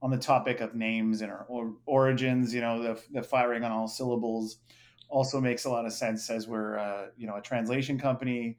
on 0.00 0.10
the 0.10 0.18
topic 0.18 0.60
of 0.60 0.74
names 0.74 1.22
and 1.22 1.32
or, 1.48 1.74
origins, 1.86 2.54
you 2.54 2.60
know, 2.60 2.82
the, 2.82 3.00
the 3.12 3.22
firing 3.22 3.64
on 3.64 3.72
all 3.72 3.88
syllables 3.88 4.58
also 5.08 5.40
makes 5.40 5.64
a 5.64 5.70
lot 5.70 5.86
of 5.86 5.92
sense 5.92 6.30
as 6.30 6.46
we're, 6.46 6.78
uh, 6.78 7.06
you 7.16 7.26
know, 7.26 7.36
a 7.36 7.42
translation 7.42 7.98
company, 7.98 8.58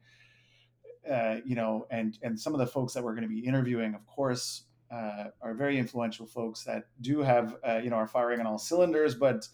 uh, 1.10 1.36
you 1.44 1.54
know, 1.54 1.86
and, 1.90 2.18
and 2.22 2.38
some 2.38 2.52
of 2.52 2.58
the 2.58 2.66
folks 2.66 2.92
that 2.92 3.02
we're 3.02 3.14
going 3.14 3.22
to 3.22 3.28
be 3.28 3.40
interviewing, 3.40 3.94
of 3.94 4.04
course, 4.06 4.64
uh, 4.90 5.26
are 5.40 5.54
very 5.54 5.78
influential 5.78 6.26
folks 6.26 6.64
that 6.64 6.84
do 7.00 7.20
have, 7.20 7.56
uh, 7.66 7.80
you 7.82 7.88
know, 7.88 7.96
are 7.96 8.08
firing 8.08 8.40
on 8.40 8.46
all 8.46 8.58
cylinders, 8.58 9.14
but, 9.14 9.46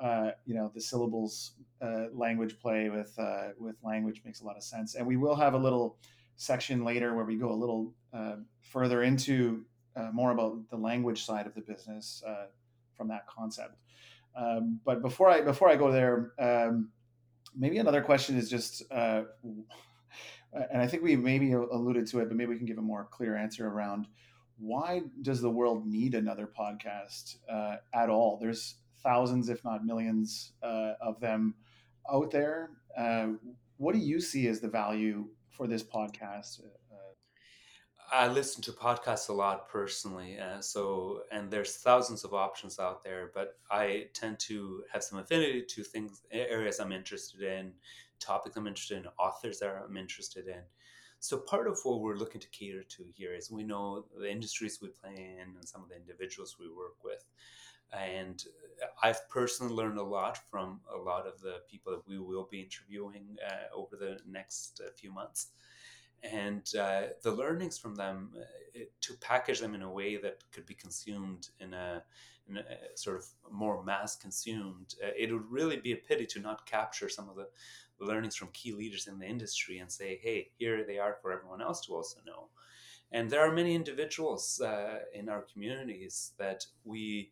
uh, 0.00 0.30
you 0.44 0.54
know, 0.54 0.70
the 0.74 0.80
syllables 0.80 1.52
uh, 1.82 2.04
language 2.14 2.58
play 2.60 2.88
with, 2.88 3.18
with 3.58 3.76
language 3.82 4.22
makes 4.24 4.40
a 4.40 4.44
lot 4.44 4.56
of 4.56 4.62
sense. 4.62 4.94
And 4.94 5.06
we 5.06 5.16
will 5.16 5.34
have 5.34 5.54
a 5.54 5.58
little 5.58 5.98
section 6.36 6.84
later 6.84 7.14
where 7.14 7.24
we 7.24 7.36
go 7.36 7.50
a 7.50 7.54
little 7.54 7.92
further 8.60 9.02
into 9.02 9.64
uh, 9.96 10.10
more 10.12 10.30
about 10.30 10.68
the 10.70 10.76
language 10.76 11.24
side 11.24 11.46
of 11.46 11.54
the 11.54 11.60
business 11.60 12.22
uh, 12.26 12.46
from 12.96 13.08
that 13.08 13.26
concept. 13.26 13.76
Um, 14.36 14.80
but 14.84 15.00
before 15.02 15.30
I 15.30 15.40
before 15.40 15.68
I 15.68 15.76
go 15.76 15.90
there, 15.90 16.32
um, 16.38 16.90
maybe 17.56 17.78
another 17.78 18.02
question 18.02 18.36
is 18.36 18.50
just, 18.50 18.82
uh, 18.90 19.22
and 20.52 20.82
I 20.82 20.86
think 20.86 21.02
we 21.02 21.16
maybe 21.16 21.52
alluded 21.52 22.06
to 22.08 22.20
it, 22.20 22.28
but 22.28 22.36
maybe 22.36 22.50
we 22.50 22.56
can 22.58 22.66
give 22.66 22.78
a 22.78 22.82
more 22.82 23.08
clear 23.10 23.36
answer 23.36 23.66
around 23.66 24.06
why 24.58 25.02
does 25.22 25.40
the 25.40 25.50
world 25.50 25.86
need 25.86 26.14
another 26.14 26.46
podcast 26.46 27.36
uh, 27.50 27.76
at 27.94 28.08
all? 28.08 28.38
There's 28.40 28.76
thousands, 29.02 29.48
if 29.48 29.62
not 29.64 29.84
millions, 29.84 30.52
uh, 30.62 30.94
of 31.00 31.20
them 31.20 31.54
out 32.10 32.30
there. 32.30 32.70
Uh, 32.96 33.28
what 33.76 33.94
do 33.94 34.00
you 34.00 34.20
see 34.20 34.48
as 34.48 34.60
the 34.60 34.68
value 34.68 35.26
for 35.50 35.66
this 35.66 35.82
podcast? 35.82 36.60
I 38.12 38.28
listen 38.28 38.62
to 38.62 38.72
podcasts 38.72 39.28
a 39.28 39.32
lot 39.32 39.68
personally, 39.68 40.38
uh, 40.38 40.60
so 40.60 41.22
and 41.32 41.50
there's 41.50 41.76
thousands 41.76 42.24
of 42.24 42.34
options 42.34 42.78
out 42.78 43.02
there, 43.02 43.32
but 43.34 43.58
I 43.70 44.06
tend 44.14 44.38
to 44.40 44.84
have 44.92 45.02
some 45.02 45.18
affinity 45.18 45.62
to 45.62 45.82
things, 45.82 46.22
areas 46.30 46.78
I'm 46.78 46.92
interested 46.92 47.42
in, 47.42 47.72
topics 48.20 48.56
I'm 48.56 48.66
interested 48.66 48.98
in, 48.98 49.06
authors 49.18 49.58
that 49.58 49.82
I'm 49.84 49.96
interested 49.96 50.46
in. 50.46 50.60
So 51.18 51.38
part 51.38 51.66
of 51.66 51.80
what 51.82 52.00
we're 52.00 52.16
looking 52.16 52.40
to 52.40 52.48
cater 52.50 52.84
to 52.84 53.04
here 53.14 53.34
is 53.34 53.50
we 53.50 53.64
know 53.64 54.04
the 54.16 54.30
industries 54.30 54.80
we 54.80 54.88
play 54.88 55.36
in 55.40 55.56
and 55.56 55.68
some 55.68 55.82
of 55.82 55.88
the 55.88 55.96
individuals 55.96 56.56
we 56.60 56.68
work 56.68 57.02
with, 57.02 57.24
and 57.92 58.44
I've 59.02 59.28
personally 59.28 59.74
learned 59.74 59.98
a 59.98 60.04
lot 60.04 60.38
from 60.50 60.80
a 60.94 60.96
lot 60.96 61.26
of 61.26 61.40
the 61.40 61.56
people 61.68 61.92
that 61.92 62.06
we 62.06 62.18
will 62.18 62.46
be 62.50 62.60
interviewing 62.60 63.36
uh, 63.44 63.74
over 63.74 63.96
the 63.96 64.18
next 64.28 64.80
uh, 64.84 64.90
few 64.96 65.12
months 65.12 65.48
and 66.22 66.72
uh, 66.78 67.02
the 67.22 67.30
learnings 67.30 67.78
from 67.78 67.94
them 67.94 68.30
uh, 68.36 68.80
to 69.00 69.14
package 69.20 69.60
them 69.60 69.74
in 69.74 69.82
a 69.82 69.90
way 69.90 70.16
that 70.16 70.42
could 70.52 70.66
be 70.66 70.74
consumed 70.74 71.48
in 71.60 71.74
a, 71.74 72.02
in 72.48 72.58
a 72.58 72.62
sort 72.94 73.16
of 73.16 73.26
more 73.50 73.82
mass 73.84 74.16
consumed 74.16 74.94
uh, 75.04 75.10
it 75.16 75.32
would 75.32 75.50
really 75.50 75.76
be 75.76 75.92
a 75.92 75.96
pity 75.96 76.26
to 76.26 76.40
not 76.40 76.66
capture 76.66 77.08
some 77.08 77.28
of 77.28 77.36
the 77.36 77.48
learnings 78.00 78.36
from 78.36 78.48
key 78.52 78.72
leaders 78.72 79.06
in 79.06 79.18
the 79.18 79.26
industry 79.26 79.78
and 79.78 79.90
say 79.90 80.18
hey 80.22 80.50
here 80.58 80.84
they 80.84 80.98
are 80.98 81.16
for 81.22 81.32
everyone 81.32 81.62
else 81.62 81.80
to 81.86 81.94
also 81.94 82.18
know. 82.26 82.48
And 83.12 83.30
there 83.30 83.40
are 83.40 83.52
many 83.52 83.74
individuals 83.74 84.60
uh, 84.60 84.98
in 85.14 85.28
our 85.28 85.42
communities 85.52 86.32
that 86.38 86.66
we 86.84 87.30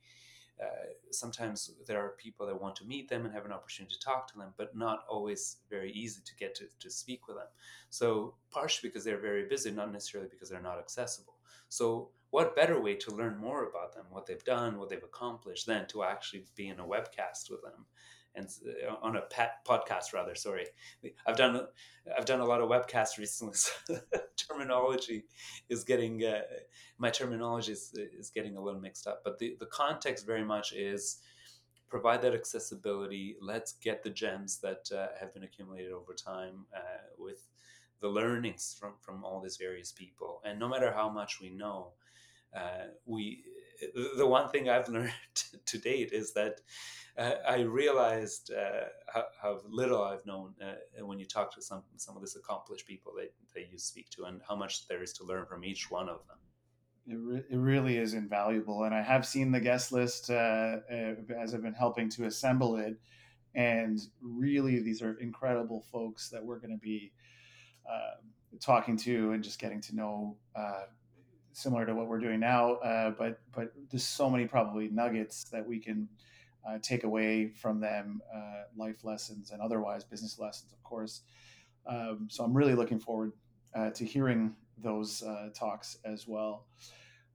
uh, 0.62 0.86
sometimes 1.10 1.70
there 1.86 1.98
are 1.98 2.10
people 2.10 2.46
that 2.46 2.60
want 2.60 2.76
to 2.76 2.84
meet 2.84 3.08
them 3.08 3.24
and 3.24 3.34
have 3.34 3.44
an 3.44 3.52
opportunity 3.52 3.94
to 3.94 4.00
talk 4.00 4.30
to 4.32 4.38
them, 4.38 4.54
but 4.56 4.76
not 4.76 5.04
always 5.08 5.56
very 5.68 5.90
easy 5.92 6.20
to 6.24 6.34
get 6.36 6.54
to, 6.54 6.64
to 6.80 6.90
speak 6.90 7.26
with 7.26 7.36
them. 7.36 7.46
So, 7.90 8.34
partially 8.50 8.88
because 8.88 9.04
they're 9.04 9.20
very 9.20 9.48
busy, 9.48 9.70
not 9.70 9.92
necessarily 9.92 10.30
because 10.30 10.48
they're 10.48 10.62
not 10.62 10.78
accessible. 10.78 11.34
So, 11.68 12.10
what 12.30 12.56
better 12.56 12.80
way 12.80 12.94
to 12.96 13.14
learn 13.14 13.36
more 13.36 13.64
about 13.64 13.94
them, 13.94 14.06
what 14.10 14.26
they've 14.26 14.44
done, 14.44 14.78
what 14.78 14.88
they've 14.88 15.02
accomplished, 15.02 15.66
than 15.66 15.86
to 15.88 16.02
actually 16.04 16.44
be 16.56 16.68
in 16.68 16.80
a 16.80 16.84
webcast 16.84 17.50
with 17.50 17.62
them 17.62 17.86
and 18.36 18.48
uh, 18.88 18.94
on 19.02 19.16
a 19.16 19.22
podcast 19.66 20.12
rather 20.12 20.34
sorry 20.34 20.66
i've 21.26 21.36
done 21.36 21.66
i've 22.18 22.24
done 22.24 22.40
a 22.40 22.44
lot 22.44 22.60
of 22.60 22.68
webcasts 22.68 23.18
recently 23.18 23.54
so 23.54 23.72
terminology 24.36 25.24
is 25.68 25.84
getting 25.84 26.24
uh, 26.24 26.40
my 26.98 27.10
terminology 27.10 27.72
is, 27.72 27.92
is 28.18 28.30
getting 28.30 28.56
a 28.56 28.62
little 28.62 28.80
mixed 28.80 29.06
up 29.06 29.22
but 29.24 29.38
the, 29.38 29.56
the 29.60 29.66
context 29.66 30.26
very 30.26 30.44
much 30.44 30.72
is 30.72 31.18
provide 31.88 32.22
that 32.22 32.34
accessibility 32.34 33.36
let's 33.40 33.74
get 33.74 34.02
the 34.02 34.10
gems 34.10 34.58
that 34.58 34.88
uh, 34.94 35.08
have 35.18 35.32
been 35.32 35.44
accumulated 35.44 35.92
over 35.92 36.12
time 36.14 36.66
uh, 36.74 37.04
with 37.18 37.46
the 38.04 38.08
learnings 38.10 38.76
from 38.78 38.92
from 39.00 39.24
all 39.24 39.40
these 39.40 39.56
various 39.56 39.90
people. 39.90 40.42
And 40.44 40.58
no 40.58 40.68
matter 40.68 40.92
how 40.92 41.08
much 41.08 41.40
we 41.40 41.48
know, 41.48 41.92
uh, 42.54 42.88
we 43.06 43.44
the 44.16 44.26
one 44.26 44.48
thing 44.48 44.68
I've 44.68 44.88
learned 44.96 45.12
to 45.66 45.78
date 45.78 46.12
is 46.12 46.32
that 46.34 46.60
uh, 47.16 47.34
I 47.48 47.60
realized 47.60 48.52
uh, 48.52 48.86
how, 49.12 49.24
how, 49.40 49.60
little 49.68 50.02
I've 50.02 50.26
known 50.26 50.54
uh, 50.60 51.04
when 51.04 51.18
you 51.20 51.26
talk 51.26 51.54
to 51.54 51.62
some 51.62 51.82
some 51.96 52.16
of 52.16 52.22
these 52.22 52.36
accomplished 52.36 52.86
people 52.86 53.12
that, 53.16 53.32
that 53.54 53.70
you 53.70 53.78
speak 53.78 54.10
to, 54.10 54.24
and 54.24 54.40
how 54.48 54.56
much 54.56 54.88
there 54.88 55.02
is 55.02 55.12
to 55.14 55.24
learn 55.24 55.46
from 55.46 55.64
each 55.64 55.90
one 55.90 56.08
of 56.08 56.20
them. 56.26 56.38
It, 57.06 57.18
re- 57.20 57.44
it 57.50 57.56
really 57.56 57.98
is 57.98 58.14
invaluable, 58.14 58.84
and 58.84 58.94
I 58.94 59.02
have 59.02 59.24
seen 59.24 59.52
the 59.52 59.60
guest 59.60 59.92
list 59.92 60.30
uh, 60.30 60.78
uh, 60.90 61.14
as 61.38 61.54
I've 61.54 61.62
been 61.62 61.74
helping 61.74 62.08
to 62.10 62.24
assemble 62.24 62.76
it, 62.78 62.96
and 63.54 64.00
really 64.20 64.80
these 64.80 65.00
are 65.00 65.14
incredible 65.20 65.84
folks 65.92 66.30
that 66.30 66.44
we're 66.44 66.58
going 66.58 66.72
to 66.72 66.82
be 66.82 67.12
uh, 67.88 68.16
talking 68.60 68.96
to 68.96 69.32
and 69.32 69.44
just 69.44 69.60
getting 69.60 69.80
to 69.82 69.94
know 69.94 70.36
similar 71.54 71.86
to 71.86 71.94
what 71.94 72.08
we're 72.08 72.18
doing 72.18 72.40
now. 72.40 72.74
Uh, 72.74 73.10
but 73.10 73.40
but 73.54 73.72
there's 73.90 74.04
so 74.04 74.28
many 74.28 74.46
probably 74.46 74.88
nuggets 74.88 75.44
that 75.44 75.66
we 75.66 75.78
can 75.78 76.08
uh, 76.68 76.78
take 76.82 77.04
away 77.04 77.48
from 77.48 77.80
them, 77.80 78.20
uh, 78.34 78.64
life 78.76 79.04
lessons 79.04 79.50
and 79.50 79.60
otherwise 79.62 80.04
business 80.04 80.38
lessons, 80.38 80.72
of 80.72 80.82
course. 80.82 81.22
Um, 81.86 82.28
so 82.30 82.44
I'm 82.44 82.54
really 82.54 82.74
looking 82.74 82.98
forward 82.98 83.32
uh, 83.74 83.90
to 83.90 84.04
hearing 84.04 84.54
those 84.78 85.22
uh, 85.22 85.50
talks 85.54 85.98
as 86.04 86.26
well. 86.26 86.66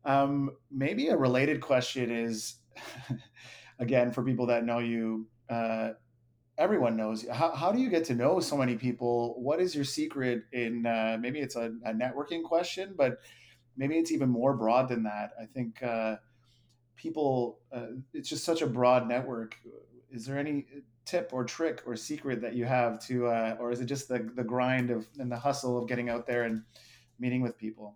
Um, 0.05 0.51
maybe 0.71 1.09
a 1.09 1.17
related 1.17 1.61
question 1.61 2.11
is, 2.11 2.55
again, 3.79 4.11
for 4.11 4.23
people 4.23 4.47
that 4.47 4.65
know 4.65 4.79
you, 4.79 5.27
uh, 5.49 5.91
everyone 6.57 6.97
knows 6.97 7.23
you. 7.23 7.31
How, 7.31 7.53
how 7.53 7.71
do 7.71 7.79
you 7.79 7.89
get 7.89 8.05
to 8.05 8.15
know 8.15 8.39
so 8.39 8.57
many 8.57 8.75
people? 8.75 9.35
What 9.37 9.61
is 9.61 9.75
your 9.75 9.83
secret 9.83 10.43
in, 10.51 10.81
maybe 11.21 11.39
it's 11.39 11.55
a, 11.55 11.71
a, 11.85 11.93
networking 11.93 12.43
question, 12.43 12.95
but 12.97 13.19
maybe 13.79 13.97
it's 13.97 14.11
even 14.11 14.29
more 14.29 14.53
broad 14.53 14.89
than 14.89 15.01
that. 15.03 15.31
I 15.41 15.45
think 15.45 15.81
people 16.99 17.59
uh, 17.71 17.87
it's 18.13 18.29
just 18.29 18.43
such 18.43 18.61
a 18.61 18.67
broad 18.67 19.07
network. 19.07 19.55
Is 20.11 20.25
there 20.25 20.37
any 20.37 20.65
tip 21.05 21.29
or 21.31 21.43
trick 21.45 21.81
or 21.87 21.95
secret 21.95 22.41
that 22.41 22.53
you 22.53 22.65
have 22.65 22.99
to 23.07 23.27
uh, 23.27 23.55
or 23.59 23.71
is 23.71 23.79
it 23.79 23.85
just 23.85 24.09
the, 24.09 24.29
the 24.35 24.43
grind 24.43 24.91
of 24.91 25.07
and 25.17 25.31
the 25.31 25.39
hustle 25.39 25.77
of 25.77 25.87
getting 25.87 26.09
out 26.09 26.27
there 26.27 26.43
and 26.43 26.61
meeting 27.19 27.41
with 27.41 27.57
people? 27.57 27.95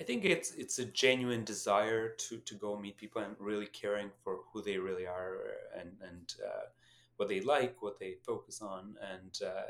I 0.00 0.02
think 0.02 0.24
it's 0.24 0.52
it's 0.54 0.78
a 0.78 0.86
genuine 0.86 1.44
desire 1.44 2.08
to 2.08 2.38
to 2.38 2.54
go 2.54 2.76
meet 2.78 2.96
people 2.96 3.22
and 3.22 3.36
really 3.38 3.66
caring 3.66 4.10
for 4.22 4.38
who 4.52 4.62
they 4.62 4.78
really 4.78 5.06
are 5.06 5.36
and 5.78 5.90
and 6.08 6.34
uh, 6.44 6.66
what 7.16 7.28
they 7.28 7.40
like 7.40 7.82
what 7.82 7.98
they 7.98 8.14
focus 8.26 8.62
on. 8.62 8.96
And 9.12 9.38
uh, 9.46 9.62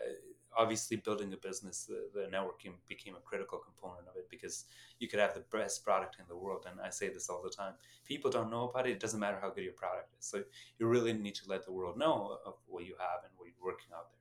obviously 0.57 0.97
building 0.97 1.33
a 1.33 1.37
business 1.37 1.85
the, 1.85 2.09
the 2.15 2.27
networking 2.29 2.75
became 2.89 3.15
a 3.15 3.21
critical 3.21 3.59
component 3.59 4.09
of 4.09 4.17
it 4.17 4.29
because 4.31 4.65
you 4.99 5.09
could 5.09 5.19
have 5.19 5.35
the 5.35 5.45
best 5.57 5.85
product 5.85 6.17
in 6.19 6.25
the 6.29 6.37
world. 6.37 6.67
And 6.71 6.81
i 6.81 6.91
say 6.91 7.09
this 7.09 7.29
all 7.29 7.43
the 7.43 7.51
time 7.51 7.75
people 8.05 8.31
don't 8.31 8.51
know 8.51 8.69
about 8.69 8.87
it. 8.87 8.93
It 8.93 9.01
doesn't 9.01 9.21
matter 9.21 9.39
how 9.41 9.51
good 9.51 9.65
your 9.65 9.73
product 9.73 10.13
is. 10.19 10.27
So 10.27 10.43
you 10.79 10.87
really 10.87 11.13
need 11.13 11.35
to 11.37 11.49
let 11.49 11.65
the 11.65 11.73
world 11.73 11.99
know 11.99 12.39
of 12.45 12.55
what 12.67 12.85
you 12.85 12.95
have 12.99 13.25
and 13.25 13.33
what 13.37 13.47
you're 13.47 13.65
working 13.65 13.91
out 13.95 14.11
there. 14.11 14.21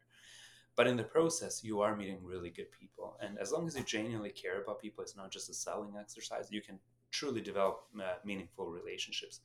But 0.75 0.87
in 0.87 0.97
the 0.97 1.03
process 1.03 1.63
you 1.63 1.81
are 1.81 1.95
meeting 1.95 2.19
really 2.23 2.49
good 2.49 2.71
people. 2.71 3.17
And 3.21 3.37
as 3.37 3.51
long 3.51 3.67
as 3.67 3.75
you 3.77 3.83
genuinely 3.83 4.31
care 4.31 4.61
about 4.61 4.81
people 4.81 5.03
it's 5.03 5.15
not 5.15 5.31
just 5.31 5.49
a 5.49 5.53
selling 5.53 5.93
exercise 5.99 6.51
you 6.51 6.61
can 6.61 6.79
truly 7.11 7.41
develop 7.41 7.83
uh, 7.99 8.15
meaningful 8.25 8.71
relationships. 8.71 9.39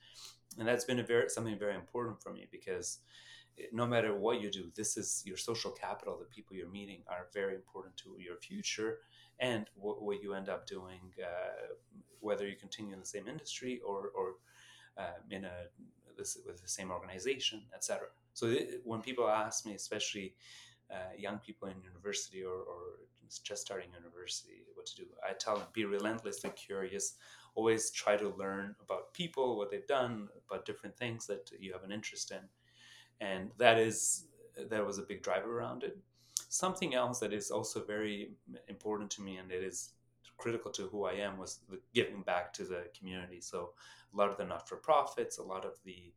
And 0.59 0.67
that's 0.67 0.85
been 0.85 0.99
a 0.99 1.03
very 1.03 1.29
something 1.29 1.59
very 1.59 1.75
important 1.75 2.21
for 2.23 2.33
me 2.33 2.47
because 2.51 2.99
no 3.73 3.87
matter 3.87 4.15
what 4.15 4.41
you 4.41 4.51
do, 4.51 4.71
this 4.75 4.97
is 4.97 5.23
your 5.27 5.37
social 5.37 5.71
capital. 5.71 6.19
The 6.19 6.27
people 6.27 6.57
you're 6.57 6.69
meeting 6.69 7.03
are 7.09 7.27
very 7.33 7.55
important 7.55 7.97
to 7.99 8.17
your 8.19 8.37
future 8.37 8.99
and 9.41 9.67
what, 9.75 10.03
what 10.03 10.23
you 10.23 10.35
end 10.35 10.49
up 10.49 10.67
doing, 10.67 11.01
uh, 11.23 11.75
whether 12.21 12.47
you 12.47 12.57
continue 12.57 12.93
in 12.93 13.01
the 13.01 13.07
same 13.07 13.29
industry 13.29 13.81
or, 13.87 14.11
or 14.17 14.35
uh, 14.97 15.19
in 15.31 15.45
a 15.45 15.53
with 16.19 16.61
the 16.61 16.69
same 16.69 16.91
organization, 16.91 17.63
etc. 17.75 18.09
So 18.35 18.47
it, 18.47 18.81
when 18.85 19.01
people 19.01 19.29
ask 19.29 19.65
me, 19.65 19.75
especially 19.75 20.35
uh, 20.91 21.15
young 21.17 21.39
people 21.39 21.69
in 21.69 21.77
university 21.83 22.43
or, 22.43 22.55
or 22.55 22.81
just 23.45 23.63
starting 23.63 23.91
university, 23.95 24.63
what 24.75 24.87
to 24.87 24.97
do, 24.97 25.05
I 25.23 25.35
tell 25.35 25.57
them 25.57 25.69
be 25.73 25.85
relentlessly 25.85 26.51
curious. 26.51 27.15
Always 27.55 27.91
try 27.91 28.17
to 28.17 28.31
learn 28.31 28.75
about 28.83 29.13
people, 29.13 29.57
what 29.57 29.71
they've 29.71 29.87
done, 29.87 30.29
about 30.49 30.65
different 30.65 30.97
things 30.97 31.27
that 31.27 31.51
you 31.61 31.73
have 31.73 31.85
an 31.85 31.93
interest 31.93 32.33
in 32.33 32.41
and 33.21 33.51
that 33.59 33.79
is 33.79 34.25
that 34.71 34.85
was 34.85 34.99
a 34.99 35.03
big 35.03 35.23
driver 35.23 35.59
around 35.59 35.83
it. 35.85 35.97
Something 36.49 36.95
else 36.95 37.21
that 37.21 37.33
is 37.33 37.51
also 37.51 37.85
very 37.85 38.31
important 38.69 39.11
to 39.13 39.23
me 39.23 39.37
and 39.37 39.53
it 39.53 39.63
is 39.63 39.91
critical 40.37 40.71
to 40.73 40.89
who 40.89 41.05
I 41.05 41.13
am 41.15 41.37
was 41.37 41.61
the 41.69 41.81
giving 41.95 42.23
back 42.23 42.53
to 42.55 42.65
the 42.65 42.85
community. 42.99 43.41
So 43.41 43.71
a 44.13 44.17
lot 44.17 44.31
of 44.31 44.37
the 44.37 44.45
not-for-profits, 44.45 45.39
a 45.39 45.43
lot 45.43 45.65
of 45.65 45.75
the 45.85 46.13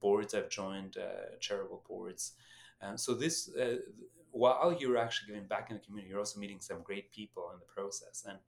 boards 0.00 0.34
I've 0.34 0.48
joined, 0.48 0.96
uh, 0.96 1.36
charitable 1.40 1.84
boards. 1.88 2.32
Um, 2.82 2.98
so 2.98 3.14
this, 3.14 3.50
uh, 3.54 3.76
while 4.30 4.76
you're 4.78 4.98
actually 4.98 5.32
giving 5.32 5.46
back 5.46 5.70
in 5.70 5.76
the 5.76 5.82
community, 5.82 6.10
you're 6.10 6.18
also 6.18 6.40
meeting 6.40 6.60
some 6.60 6.82
great 6.82 7.10
people 7.12 7.50
in 7.52 7.58
the 7.58 7.66
process. 7.66 8.24
And 8.28 8.38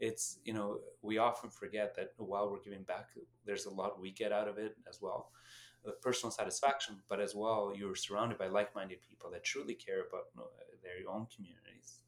it's, 0.00 0.38
you 0.44 0.52
know, 0.52 0.80
we 1.02 1.18
often 1.18 1.50
forget 1.50 1.94
that 1.96 2.12
while 2.16 2.50
we're 2.50 2.62
giving 2.62 2.82
back, 2.82 3.10
there's 3.46 3.66
a 3.66 3.70
lot 3.70 4.00
we 4.00 4.10
get 4.10 4.32
out 4.32 4.48
of 4.48 4.58
it 4.58 4.76
as 4.88 5.00
well 5.00 5.30
personal 6.02 6.30
satisfaction, 6.30 6.96
but 7.08 7.20
as 7.20 7.34
well, 7.34 7.72
you're 7.76 7.94
surrounded 7.94 8.38
by 8.38 8.48
like-minded 8.48 8.98
people 9.08 9.30
that 9.30 9.44
truly 9.44 9.74
care 9.74 10.00
about 10.08 10.26
their 10.82 11.10
own 11.10 11.26
communities, 11.34 12.00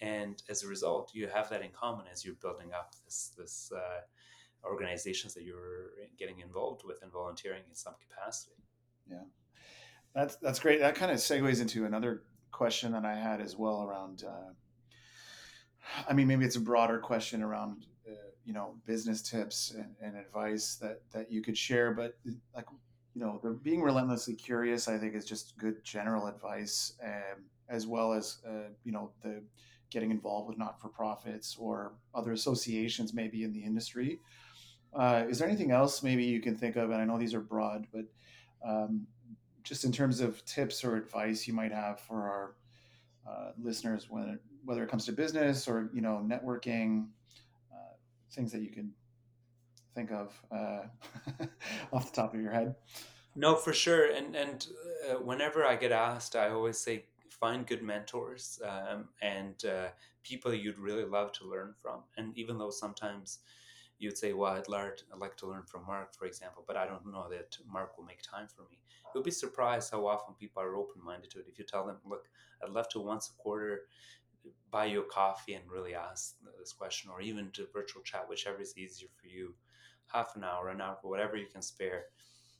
and 0.00 0.42
as 0.48 0.62
a 0.62 0.68
result, 0.68 1.10
you 1.14 1.28
have 1.28 1.48
that 1.50 1.62
in 1.62 1.70
common 1.70 2.06
as 2.12 2.24
you're 2.24 2.34
building 2.34 2.72
up 2.72 2.92
this 3.04 3.32
this 3.36 3.72
uh, 3.74 4.00
organizations 4.68 5.34
that 5.34 5.44
you're 5.44 5.90
getting 6.18 6.40
involved 6.40 6.82
with 6.84 7.02
and 7.02 7.12
volunteering 7.12 7.62
in 7.68 7.74
some 7.74 7.94
capacity. 8.08 8.56
Yeah, 9.10 9.24
that's 10.14 10.36
that's 10.36 10.60
great. 10.60 10.80
That 10.80 10.94
kind 10.94 11.10
of 11.10 11.18
segues 11.18 11.60
into 11.60 11.84
another 11.84 12.22
question 12.50 12.92
that 12.92 13.04
I 13.04 13.14
had 13.14 13.40
as 13.40 13.56
well 13.56 13.82
around. 13.82 14.24
Uh, 14.26 14.52
I 16.08 16.12
mean, 16.12 16.28
maybe 16.28 16.44
it's 16.44 16.56
a 16.56 16.60
broader 16.60 16.98
question 16.98 17.42
around 17.42 17.86
uh, 17.86 17.91
you 18.44 18.52
know 18.52 18.74
business 18.86 19.22
tips 19.22 19.72
and, 19.76 19.94
and, 20.02 20.16
advice 20.16 20.76
that 20.76 21.00
that 21.12 21.30
you 21.30 21.42
could 21.42 21.56
share 21.56 21.92
but 21.92 22.16
like 22.54 22.66
you 23.14 23.20
know 23.20 23.40
the 23.42 23.50
being 23.50 23.82
relentlessly 23.82 24.34
curious 24.34 24.88
i 24.88 24.98
think 24.98 25.14
is 25.14 25.24
just 25.24 25.56
good 25.58 25.82
general 25.84 26.26
advice 26.26 26.94
um, 27.04 27.44
as 27.68 27.86
well 27.86 28.12
as 28.12 28.38
uh, 28.48 28.68
you 28.84 28.92
know 28.92 29.10
the 29.22 29.42
getting 29.90 30.10
involved 30.10 30.48
with 30.48 30.56
not-for-profits 30.56 31.56
or 31.58 31.92
other 32.14 32.32
associations 32.32 33.12
maybe 33.12 33.44
in 33.44 33.52
the 33.52 33.62
industry. 33.62 34.18
Uh, 34.94 35.24
is 35.28 35.38
there 35.38 35.46
anything 35.46 35.70
else 35.70 36.02
maybe 36.02 36.24
you 36.24 36.40
can 36.40 36.56
think 36.56 36.76
of? 36.76 36.90
And 36.90 37.00
i 37.00 37.04
know 37.04 37.18
these 37.18 37.34
are 37.34 37.40
broad 37.40 37.86
but 37.92 38.04
um, 38.66 39.06
just 39.62 39.84
in 39.84 39.92
terms 39.92 40.20
of 40.20 40.44
tips 40.44 40.84
or 40.84 40.96
advice 40.96 41.46
you 41.46 41.54
might 41.54 41.72
have 41.72 42.00
for 42.00 42.22
our 42.22 42.54
uh, 43.28 43.52
listeners 43.62 44.06
when 44.10 44.38
whether 44.64 44.82
it 44.82 44.90
comes 44.90 45.04
to 45.06 45.12
business 45.12 45.68
or 45.68 45.90
you 45.92 46.00
know 46.00 46.24
networking 46.26 47.06
things 48.32 48.52
that 48.52 48.62
you 48.62 48.70
can 48.70 48.92
think 49.94 50.10
of 50.10 50.32
uh, 50.50 50.82
off 51.92 52.10
the 52.10 52.16
top 52.16 52.34
of 52.34 52.40
your 52.40 52.52
head? 52.52 52.74
No, 53.34 53.56
for 53.56 53.72
sure. 53.72 54.10
And 54.10 54.36
and 54.36 54.66
uh, 55.10 55.14
whenever 55.14 55.64
I 55.64 55.76
get 55.76 55.92
asked, 55.92 56.36
I 56.36 56.50
always 56.50 56.78
say 56.78 57.04
find 57.30 57.66
good 57.66 57.82
mentors 57.82 58.60
um, 58.64 59.08
and 59.20 59.64
uh, 59.64 59.88
people 60.22 60.54
you'd 60.54 60.78
really 60.78 61.04
love 61.04 61.32
to 61.32 61.48
learn 61.48 61.74
from. 61.80 62.02
And 62.16 62.36
even 62.38 62.58
though 62.58 62.70
sometimes 62.70 63.38
you'd 63.98 64.18
say, 64.18 64.32
"Well, 64.32 64.52
I'd, 64.52 64.68
learn, 64.68 64.92
I'd 65.12 65.20
like 65.20 65.36
to 65.38 65.46
learn 65.46 65.64
from 65.64 65.86
Mark, 65.86 66.14
for 66.14 66.26
example," 66.26 66.64
but 66.66 66.76
I 66.76 66.86
don't 66.86 67.06
know 67.10 67.28
that 67.30 67.56
Mark 67.70 67.96
will 67.96 68.04
make 68.04 68.22
time 68.22 68.48
for 68.48 68.62
me. 68.62 68.78
You'll 69.14 69.24
be 69.24 69.30
surprised 69.30 69.90
how 69.90 70.06
often 70.06 70.34
people 70.34 70.62
are 70.62 70.76
open-minded 70.76 71.30
to 71.30 71.38
it. 71.38 71.46
If 71.48 71.58
you 71.58 71.64
tell 71.64 71.86
them, 71.86 71.96
"Look, 72.04 72.28
I'd 72.62 72.70
love 72.70 72.88
to 72.90 73.00
once 73.00 73.30
a 73.30 73.42
quarter 73.42 73.82
buy 74.70 74.86
you 74.86 75.02
a 75.02 75.04
coffee 75.04 75.54
and 75.54 75.70
really 75.70 75.94
ask 75.94 76.34
this 76.58 76.72
question, 76.72 77.10
or 77.10 77.20
even 77.20 77.50
to 77.52 77.66
virtual 77.72 78.02
chat, 78.02 78.28
whichever 78.28 78.60
is 78.60 78.76
easier 78.76 79.08
for 79.20 79.26
you, 79.28 79.54
half 80.12 80.36
an 80.36 80.44
hour, 80.44 80.68
an 80.68 80.80
hour, 80.80 80.96
whatever 81.02 81.36
you 81.36 81.46
can 81.46 81.62
spare. 81.62 82.04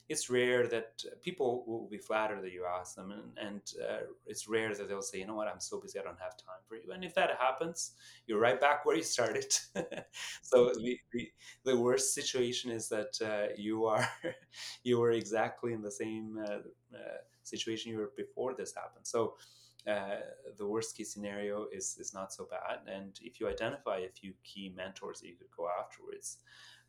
It's 0.09 0.29
rare 0.29 0.67
that 0.67 1.03
people 1.23 1.65
will 1.67 1.89
be 1.89 1.97
flattered 1.97 2.43
that 2.43 2.53
you 2.53 2.67
ask 2.67 2.97
them, 2.97 3.13
and, 3.13 3.39
and 3.39 3.61
uh, 3.89 4.03
it's 4.27 4.49
rare 4.49 4.75
that 4.75 4.89
they'll 4.89 5.01
say, 5.01 5.19
"You 5.19 5.27
know 5.27 5.37
what? 5.37 5.49
I'm 5.49 5.61
so 5.61 5.81
busy, 5.81 5.99
I 5.99 6.03
don't 6.03 6.21
have 6.21 6.37
time 6.37 6.61
for 6.69 6.75
you." 6.75 6.93
And 6.93 7.05
if 7.05 7.15
that 7.15 7.31
happens, 7.39 7.93
you're 8.27 8.41
right 8.41 8.61
back 8.61 8.85
where 8.85 8.97
you 8.97 9.05
started. 9.05 9.51
so 10.43 10.73
the, 10.75 10.99
the, 11.13 11.29
the, 11.65 11.77
worst 11.77 12.15
situation 12.15 12.71
is 12.71 12.89
that 12.89 13.17
uh, 13.25 13.55
you 13.57 13.87
are 13.87 14.07
you 14.83 14.99
were 14.99 15.13
exactly 15.13 15.73
in 15.73 15.83
the 15.83 15.91
same 15.91 16.37
uh, 16.47 16.59
uh 16.95 17.19
situation 17.45 17.93
you 17.93 17.99
were 17.99 18.13
before 18.17 18.55
this 18.55 18.75
happened. 18.75 19.07
So 19.07 19.35
uh, 19.89 20.21
the 20.57 20.67
worst 20.67 20.97
case 20.97 21.13
scenario 21.13 21.67
is 21.73 21.97
is 21.99 22.15
not 22.15 22.33
so 22.33 22.49
bad. 22.51 22.81
And 22.87 23.19
if 23.23 23.41
you 23.41 23.49
identify 23.49 23.99
a 23.99 24.09
few 24.09 24.33
key 24.45 24.73
mentors 24.77 25.21
that 25.21 25.29
you 25.29 25.37
could 25.37 25.51
go 25.57 25.69
afterwards, 25.81 26.39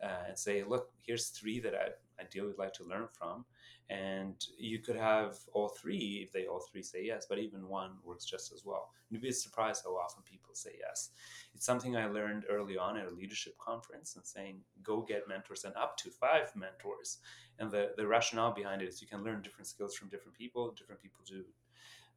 uh, 0.04 0.28
and 0.28 0.38
say, 0.38 0.64
look, 0.64 0.90
here's 1.06 1.30
three 1.30 1.60
that 1.62 1.74
I 1.74 2.22
ideally 2.22 2.48
would 2.48 2.60
like 2.60 2.74
to 2.74 2.84
learn 2.84 3.08
from. 3.12 3.46
And 3.90 4.44
you 4.58 4.80
could 4.80 4.96
have 4.96 5.38
all 5.54 5.68
three 5.68 6.22
if 6.26 6.32
they 6.32 6.46
all 6.46 6.62
three 6.62 6.82
say 6.82 7.04
yes, 7.06 7.26
but 7.28 7.38
even 7.38 7.68
one 7.68 7.92
works 8.04 8.26
just 8.26 8.54
as 8.54 8.64
well. 8.66 8.92
You'd 9.10 9.22
be 9.22 9.32
surprised 9.32 9.84
how 9.86 9.92
often 9.92 10.24
people 10.24 10.52
say 10.54 10.72
yes. 10.80 11.10
It's 11.54 11.66
something 11.66 11.96
I 11.96 12.08
learned 12.08 12.46
early 12.50 12.78
on 12.78 12.98
at 12.98 13.08
a 13.08 13.14
leadership 13.14 13.58
conference 13.58 14.16
and 14.16 14.26
saying, 14.26 14.62
go 14.82 15.02
get 15.02 15.28
mentors 15.28 15.66
and 15.66 15.76
up 15.76 15.98
to 15.98 16.10
five 16.10 16.56
mentors. 16.56 17.20
And 17.60 17.70
the, 17.70 17.92
the 17.98 18.08
rationale 18.08 18.54
behind 18.54 18.82
it 18.82 18.88
is 18.88 19.02
you 19.02 19.08
can 19.08 19.24
learn 19.24 19.42
different 19.42 19.68
skills 19.68 19.96
from 19.96 20.10
different 20.10 20.38
people. 20.38 20.72
Different 20.72 21.02
people 21.02 21.22
do 21.28 21.44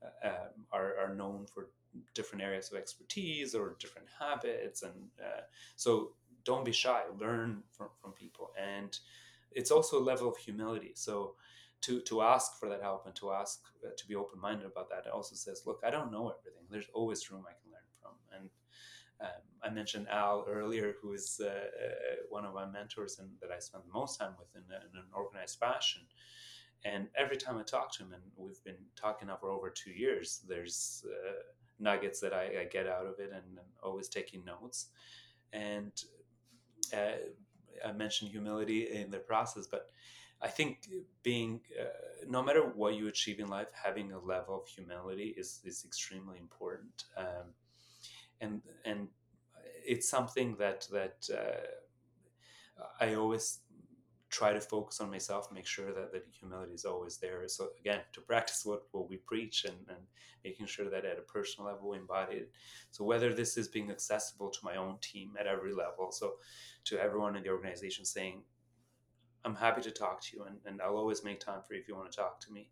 uh, 0.02 0.28
um, 0.28 0.66
are, 0.72 0.94
are 0.98 1.14
known 1.14 1.46
for 1.52 1.68
different 2.14 2.42
areas 2.44 2.70
of 2.70 2.78
expertise 2.78 3.54
or 3.54 3.76
different 3.78 4.08
habits. 4.18 4.82
And 4.82 4.92
uh, 5.20 5.42
so 5.76 6.12
don't 6.44 6.64
be 6.64 6.72
shy, 6.72 7.02
learn 7.18 7.62
from, 7.72 7.88
from 8.00 8.12
people. 8.12 8.50
And 8.60 8.98
it's 9.52 9.70
also 9.70 9.98
a 9.98 10.04
level 10.04 10.28
of 10.28 10.36
humility. 10.36 10.92
So 10.94 11.34
to, 11.82 12.00
to 12.02 12.22
ask 12.22 12.58
for 12.58 12.68
that 12.68 12.82
help 12.82 13.06
and 13.06 13.14
to 13.16 13.32
ask 13.32 13.60
uh, 13.84 13.90
to 13.96 14.08
be 14.08 14.14
open 14.14 14.40
minded 14.40 14.66
about 14.66 14.90
that, 14.90 15.06
it 15.06 15.12
also 15.12 15.34
says, 15.34 15.62
look, 15.66 15.82
I 15.86 15.90
don't 15.90 16.12
know 16.12 16.28
everything. 16.38 16.64
There's 16.70 16.88
always 16.94 17.30
room 17.30 17.44
I 17.48 17.52
can 17.52 17.72
learn 17.72 17.88
from. 18.00 18.12
And 18.38 18.50
um, 19.20 19.42
I 19.62 19.70
mentioned 19.70 20.08
Al 20.10 20.44
earlier, 20.48 20.94
who 21.00 21.12
is 21.12 21.40
uh, 21.42 21.46
uh, 21.48 22.16
one 22.28 22.44
of 22.44 22.54
my 22.54 22.66
mentors 22.66 23.18
and 23.18 23.30
that 23.40 23.50
I 23.50 23.58
spend 23.58 23.84
the 23.86 23.98
most 23.98 24.18
time 24.18 24.32
with 24.38 24.48
in, 24.54 24.62
in 24.70 24.98
an 24.98 25.06
organized 25.14 25.58
fashion. 25.58 26.02
And 26.84 27.08
every 27.16 27.36
time 27.36 27.58
I 27.58 27.62
talk 27.62 27.92
to 27.94 28.04
him, 28.04 28.12
and 28.12 28.22
we've 28.36 28.62
been 28.64 28.76
talking 28.94 29.28
now 29.28 29.36
for 29.36 29.50
over 29.50 29.70
two 29.70 29.90
years, 29.90 30.42
there's 30.48 31.04
uh, 31.06 31.32
nuggets 31.78 32.20
that 32.20 32.32
I, 32.32 32.60
I, 32.60 32.64
get 32.70 32.86
out 32.86 33.06
of 33.06 33.18
it 33.18 33.32
and, 33.32 33.58
and 33.58 33.66
always 33.82 34.08
taking 34.08 34.44
notes. 34.44 34.86
And 35.52 35.92
uh, 36.92 37.86
I 37.86 37.92
mentioned 37.92 38.30
humility 38.30 38.92
in 38.92 39.10
the 39.10 39.18
process, 39.18 39.66
but 39.66 39.90
I 40.40 40.48
think 40.48 40.88
being, 41.22 41.60
uh, 41.80 41.86
no 42.28 42.42
matter 42.42 42.62
what 42.62 42.94
you 42.94 43.08
achieve 43.08 43.40
in 43.40 43.48
life, 43.48 43.68
having 43.72 44.12
a 44.12 44.18
level 44.18 44.62
of 44.62 44.68
humility 44.68 45.34
is, 45.36 45.60
is 45.64 45.84
extremely 45.84 46.38
important. 46.38 47.04
Um, 47.16 47.54
and, 48.40 48.60
and 48.84 49.08
it's 49.84 50.08
something 50.08 50.56
that, 50.58 50.86
that 50.92 51.28
uh, 51.32 52.82
I 53.00 53.14
always 53.14 53.60
try 54.30 54.52
to 54.52 54.60
focus 54.60 55.00
on 55.00 55.10
myself, 55.10 55.52
make 55.52 55.66
sure 55.66 55.92
that, 55.92 56.12
that 56.12 56.26
humility 56.38 56.72
is 56.72 56.84
always 56.84 57.16
there. 57.16 57.42
So 57.46 57.68
again, 57.80 58.00
to 58.12 58.20
practice 58.20 58.64
what, 58.64 58.84
what 58.90 59.08
we 59.08 59.18
preach 59.18 59.64
and, 59.64 59.76
and 59.88 59.98
making 60.44 60.66
sure 60.66 60.90
that 60.90 61.04
at 61.04 61.18
a 61.18 61.22
personal 61.22 61.70
level 61.70 61.90
we 61.90 61.98
embody 61.98 62.36
it. 62.36 62.50
So 62.90 63.04
whether 63.04 63.32
this 63.32 63.56
is 63.56 63.68
being 63.68 63.90
accessible 63.90 64.50
to 64.50 64.58
my 64.64 64.76
own 64.76 64.96
team 65.00 65.32
at 65.38 65.46
every 65.46 65.72
level, 65.72 66.10
so 66.10 66.34
to 66.84 66.98
everyone 66.98 67.36
in 67.36 67.44
the 67.44 67.50
organization 67.50 68.04
saying, 68.04 68.42
I'm 69.44 69.54
happy 69.54 69.82
to 69.82 69.92
talk 69.92 70.20
to 70.22 70.36
you 70.36 70.44
and, 70.44 70.56
and 70.66 70.82
I'll 70.82 70.96
always 70.96 71.22
make 71.22 71.38
time 71.38 71.60
for 71.66 71.74
you 71.74 71.80
if 71.80 71.88
you 71.88 71.94
want 71.94 72.10
to 72.10 72.16
talk 72.16 72.40
to 72.40 72.52
me. 72.52 72.68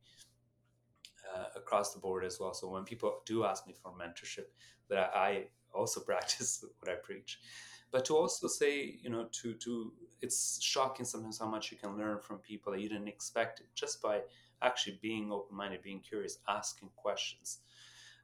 Uh, 1.34 1.46
across 1.56 1.94
the 1.94 1.98
board 1.98 2.22
as 2.22 2.38
well. 2.38 2.52
So 2.52 2.68
when 2.68 2.84
people 2.84 3.22
do 3.24 3.44
ask 3.44 3.66
me 3.66 3.72
for 3.82 3.90
mentorship, 3.92 4.44
that 4.90 5.10
I 5.16 5.46
also 5.72 6.00
practice 6.04 6.62
what 6.78 6.92
I 6.92 6.96
preach 6.96 7.38
but 7.94 8.04
to 8.04 8.16
also 8.16 8.48
say 8.48 8.98
you 9.02 9.08
know 9.08 9.28
to 9.30 9.54
to 9.54 9.92
it's 10.20 10.60
shocking 10.60 11.06
sometimes 11.06 11.38
how 11.38 11.46
much 11.46 11.70
you 11.70 11.78
can 11.78 11.96
learn 11.96 12.18
from 12.18 12.38
people 12.38 12.72
that 12.72 12.80
you 12.80 12.88
didn't 12.88 13.06
expect 13.06 13.62
just 13.76 14.02
by 14.02 14.20
actually 14.62 14.98
being 15.00 15.30
open-minded 15.30 15.80
being 15.80 16.00
curious 16.00 16.38
asking 16.48 16.88
questions. 16.96 17.60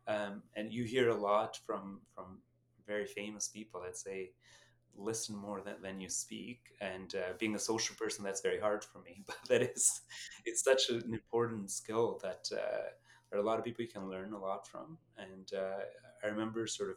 Um, 0.09 0.43
and 0.57 0.73
you 0.73 0.83
hear 0.83 1.11
a 1.11 1.15
lot 1.15 1.57
from 1.65 2.01
from 2.13 2.39
very 2.85 3.07
famous 3.07 3.47
people 3.47 3.81
that 3.85 3.97
say 3.97 4.33
listen 4.97 5.37
more 5.37 5.61
than, 5.61 5.77
than 5.81 6.01
you 6.01 6.09
speak. 6.09 6.61
And 6.81 7.15
uh, 7.15 7.35
being 7.39 7.55
a 7.55 7.61
social 7.61 7.95
person 7.95 8.25
that's 8.25 8.41
very 8.41 8.59
hard 8.59 8.83
for 8.83 8.99
me 8.99 9.23
but 9.27 9.39
that 9.51 9.63
is 9.63 10.01
it's 10.45 10.65
such 10.65 10.89
an 10.89 11.15
important 11.15 11.71
skill 11.71 12.19
that 12.25 12.45
uh, 12.53 12.89
there 13.31 13.39
are 13.39 13.45
a 13.45 13.47
lot 13.47 13.61
of 13.61 13.65
people 13.65 13.85
you 13.85 13.89
can 13.97 14.11
learn 14.11 14.33
a 14.33 14.39
lot 14.49 14.67
from. 14.67 14.99
And 15.17 15.49
uh, 15.57 15.85
i 16.25 16.27
remember 16.27 16.67
sort 16.67 16.91
of 16.91 16.97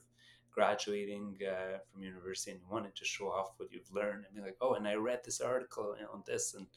graduating 0.53 1.37
uh, 1.47 1.77
from 1.91 2.03
university 2.03 2.51
and 2.51 2.59
you 2.59 2.67
wanted 2.69 2.95
to 2.95 3.05
show 3.05 3.25
off 3.25 3.53
what 3.57 3.71
you've 3.71 3.91
learned 3.91 4.25
and 4.25 4.35
be 4.35 4.41
like, 4.41 4.57
oh, 4.61 4.73
and 4.73 4.87
I 4.87 4.95
read 4.95 5.21
this 5.23 5.41
article 5.41 5.95
on 6.13 6.23
this, 6.25 6.53
and 6.53 6.67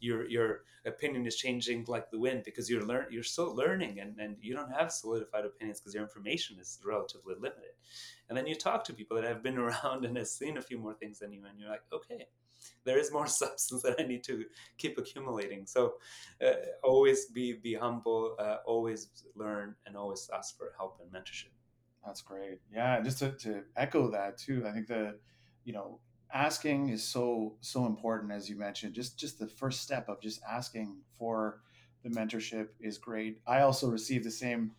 your 0.00 0.28
your 0.28 0.62
opinion 0.86 1.26
is 1.26 1.36
changing 1.36 1.84
like 1.88 2.10
the 2.10 2.18
wind 2.18 2.42
because 2.44 2.70
you're 2.70 2.86
learn 2.86 3.06
you're 3.10 3.22
still 3.22 3.54
learning 3.54 4.00
and, 4.00 4.18
and 4.18 4.36
you 4.40 4.54
don't 4.54 4.72
have 4.72 4.92
solidified 4.92 5.44
opinions 5.44 5.80
because 5.80 5.94
your 5.94 6.02
information 6.02 6.58
is 6.60 6.78
relatively 6.84 7.34
limited. 7.34 7.74
And 8.28 8.36
then 8.36 8.46
you 8.46 8.54
talk 8.54 8.84
to 8.84 8.92
people 8.92 9.16
that 9.16 9.24
have 9.24 9.42
been 9.42 9.58
around 9.64 10.04
and 10.04 10.16
have 10.16 10.28
seen 10.28 10.56
a 10.56 10.62
few 10.62 10.78
more 10.78 10.94
things 10.94 11.18
than 11.18 11.32
you, 11.32 11.42
and 11.48 11.58
you're 11.58 11.70
like, 11.70 11.84
okay, 11.92 12.26
there 12.84 12.98
is 12.98 13.12
more 13.12 13.26
substance 13.42 13.82
that 13.82 13.96
I 13.98 14.04
need 14.04 14.24
to 14.24 14.44
keep 14.78 14.98
accumulating. 14.98 15.66
So 15.66 15.94
uh, 16.44 16.52
always 16.82 17.26
be 17.26 17.54
be 17.54 17.74
humble, 17.74 18.36
uh, 18.38 18.56
always 18.66 19.08
learn, 19.34 19.74
and 19.86 19.96
always 19.96 20.28
ask 20.34 20.56
for 20.56 20.72
help 20.76 21.00
and 21.02 21.12
mentorship. 21.12 21.57
That's 22.08 22.22
great. 22.22 22.58
Yeah, 22.72 23.02
just 23.02 23.18
to, 23.18 23.32
to 23.32 23.64
echo 23.76 24.10
that 24.10 24.38
too. 24.38 24.64
I 24.66 24.72
think 24.72 24.86
the, 24.86 25.18
you 25.64 25.74
know, 25.74 26.00
asking 26.32 26.88
is 26.88 27.04
so 27.04 27.56
so 27.60 27.84
important 27.84 28.32
as 28.32 28.48
you 28.48 28.56
mentioned. 28.56 28.94
Just 28.94 29.18
just 29.18 29.38
the 29.38 29.46
first 29.46 29.82
step 29.82 30.08
of 30.08 30.18
just 30.22 30.40
asking 30.48 30.96
for 31.18 31.60
the 32.02 32.08
mentorship 32.08 32.68
is 32.80 32.96
great. 32.96 33.40
I 33.46 33.60
also 33.60 33.88
received 33.90 34.24
the 34.24 34.30
same 34.30 34.72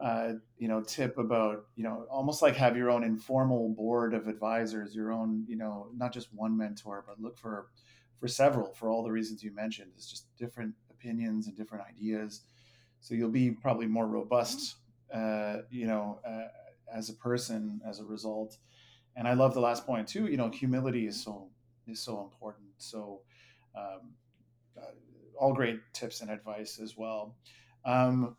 uh, 0.00 0.34
you 0.58 0.68
know 0.68 0.82
tip 0.82 1.18
about 1.18 1.66
you 1.76 1.84
know 1.84 2.06
almost 2.10 2.42
like 2.42 2.56
have 2.56 2.76
your 2.76 2.90
own 2.90 3.04
informal 3.04 3.70
board 3.70 4.14
of 4.14 4.28
advisors 4.28 4.94
your 4.94 5.12
own 5.12 5.44
you 5.48 5.56
know 5.56 5.88
not 5.96 6.12
just 6.12 6.34
one 6.34 6.56
mentor 6.56 7.04
but 7.06 7.20
look 7.20 7.38
for 7.38 7.68
for 8.18 8.28
several 8.28 8.72
for 8.74 8.90
all 8.90 9.02
the 9.04 9.12
reasons 9.12 9.42
you 9.44 9.52
mentioned 9.54 9.90
it's 9.96 10.10
just 10.10 10.34
different 10.36 10.74
opinions 10.90 11.46
and 11.46 11.56
different 11.56 11.84
ideas 11.88 12.42
so 13.00 13.14
you'll 13.14 13.30
be 13.30 13.50
probably 13.50 13.86
more 13.86 14.08
robust 14.08 14.76
uh, 15.12 15.58
you 15.70 15.86
know, 15.86 16.20
uh, 16.26 16.48
as 16.92 17.08
a 17.08 17.14
person 17.14 17.80
as 17.88 18.00
a 18.00 18.04
result. 18.04 18.58
And 19.16 19.28
I 19.28 19.34
love 19.34 19.54
the 19.54 19.60
last 19.60 19.86
point 19.86 20.08
too. 20.08 20.26
You 20.26 20.36
know, 20.36 20.50
humility 20.50 21.06
is 21.06 21.22
so 21.22 21.48
is 21.86 22.00
so 22.00 22.22
important. 22.22 22.68
So, 22.78 23.20
um, 23.76 24.14
uh, 24.76 24.92
all 25.38 25.52
great 25.52 25.80
tips 25.92 26.20
and 26.20 26.30
advice 26.30 26.78
as 26.78 26.96
well. 26.96 27.36
Um, 27.84 28.36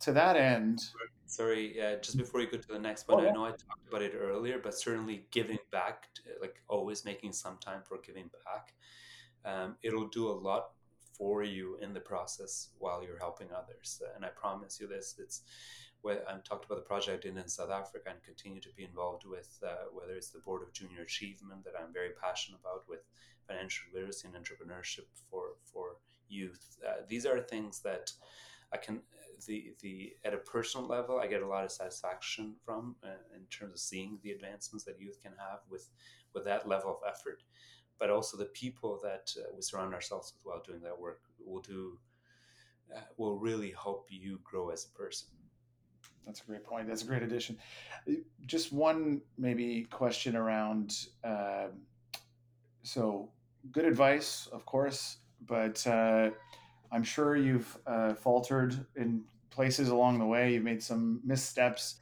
to 0.00 0.12
that 0.12 0.36
end, 0.36 0.80
sorry, 1.26 1.80
uh, 1.80 1.96
just 1.96 2.16
before 2.16 2.40
you 2.40 2.50
go 2.50 2.58
to 2.58 2.68
the 2.68 2.78
next 2.78 3.08
one, 3.08 3.20
oh, 3.20 3.24
yeah. 3.24 3.30
I 3.30 3.32
know 3.32 3.44
I 3.44 3.50
talked 3.50 3.88
about 3.88 4.02
it 4.02 4.14
earlier, 4.14 4.58
but 4.58 4.74
certainly 4.74 5.26
giving 5.30 5.58
back, 5.70 6.12
to, 6.14 6.22
like 6.40 6.62
always 6.68 7.04
making 7.04 7.32
some 7.32 7.58
time 7.58 7.80
for 7.84 7.98
giving 7.98 8.30
back, 8.44 8.74
um, 9.44 9.76
it'll 9.82 10.08
do 10.08 10.28
a 10.28 10.32
lot 10.32 10.70
for 11.12 11.42
you 11.42 11.78
in 11.80 11.94
the 11.94 12.00
process 12.00 12.70
while 12.78 13.02
you're 13.02 13.18
helping 13.18 13.48
others. 13.52 14.02
And 14.14 14.24
I 14.24 14.28
promise 14.28 14.78
you 14.80 14.86
this: 14.86 15.16
it's 15.18 15.42
I 16.06 16.36
talked 16.44 16.66
about 16.66 16.76
the 16.76 16.82
project 16.82 17.24
in, 17.24 17.38
in 17.38 17.48
South 17.48 17.70
Africa 17.70 18.10
and 18.10 18.22
continue 18.22 18.60
to 18.60 18.68
be 18.76 18.84
involved 18.84 19.24
with, 19.24 19.58
uh, 19.66 19.86
whether 19.92 20.12
it's 20.12 20.30
the 20.30 20.40
Board 20.40 20.62
of 20.62 20.72
Junior 20.72 21.02
Achievement 21.02 21.64
that 21.64 21.74
I'm 21.80 21.92
very 21.92 22.10
passionate 22.20 22.60
about 22.60 22.84
with 22.88 23.00
financial 23.48 23.86
literacy 23.94 24.28
and 24.28 24.36
entrepreneurship 24.36 25.06
for, 25.30 25.56
for 25.64 25.96
youth. 26.28 26.76
Uh, 26.86 27.02
these 27.08 27.26
are 27.26 27.40
things 27.40 27.80
that 27.80 28.12
I 28.72 28.76
can, 28.76 29.00
the, 29.46 29.74
the, 29.80 30.12
at 30.24 30.34
a 30.34 30.38
personal 30.38 30.86
level, 30.86 31.18
I 31.18 31.26
get 31.26 31.42
a 31.42 31.46
lot 31.46 31.64
of 31.64 31.72
satisfaction 31.72 32.54
from 32.64 32.96
uh, 33.02 33.08
in 33.34 33.44
terms 33.46 33.72
of 33.72 33.78
seeing 33.78 34.18
the 34.22 34.32
advancements 34.32 34.84
that 34.84 35.00
youth 35.00 35.22
can 35.22 35.32
have 35.38 35.60
with, 35.70 35.88
with 36.34 36.44
that 36.44 36.68
level 36.68 36.90
of 36.90 37.08
effort. 37.08 37.42
But 37.98 38.10
also 38.10 38.36
the 38.36 38.46
people 38.46 39.00
that 39.02 39.32
uh, 39.38 39.52
we 39.54 39.62
surround 39.62 39.94
ourselves 39.94 40.34
with 40.34 40.44
while 40.44 40.62
doing 40.66 40.80
that 40.82 40.98
work 40.98 41.20
will 41.38 41.62
do, 41.62 41.98
uh, 42.94 43.00
will 43.16 43.38
really 43.38 43.72
help 43.80 44.08
you 44.10 44.40
grow 44.42 44.70
as 44.70 44.86
a 44.86 44.98
person. 44.98 45.28
That's 46.26 46.40
a 46.40 46.44
great 46.44 46.64
point. 46.64 46.88
That's 46.88 47.02
a 47.02 47.06
great 47.06 47.22
addition. 47.22 47.58
Just 48.46 48.72
one 48.72 49.20
maybe 49.38 49.86
question 49.90 50.36
around. 50.36 51.06
Uh, 51.22 51.66
so 52.82 53.30
good 53.72 53.84
advice, 53.84 54.48
of 54.52 54.66
course, 54.66 55.18
but 55.46 55.86
uh, 55.86 56.30
I'm 56.92 57.04
sure 57.04 57.36
you've 57.36 57.76
uh, 57.86 58.14
faltered 58.14 58.86
in 58.96 59.22
places 59.50 59.88
along 59.88 60.18
the 60.18 60.26
way. 60.26 60.54
You've 60.54 60.64
made 60.64 60.82
some 60.82 61.20
missteps. 61.24 61.96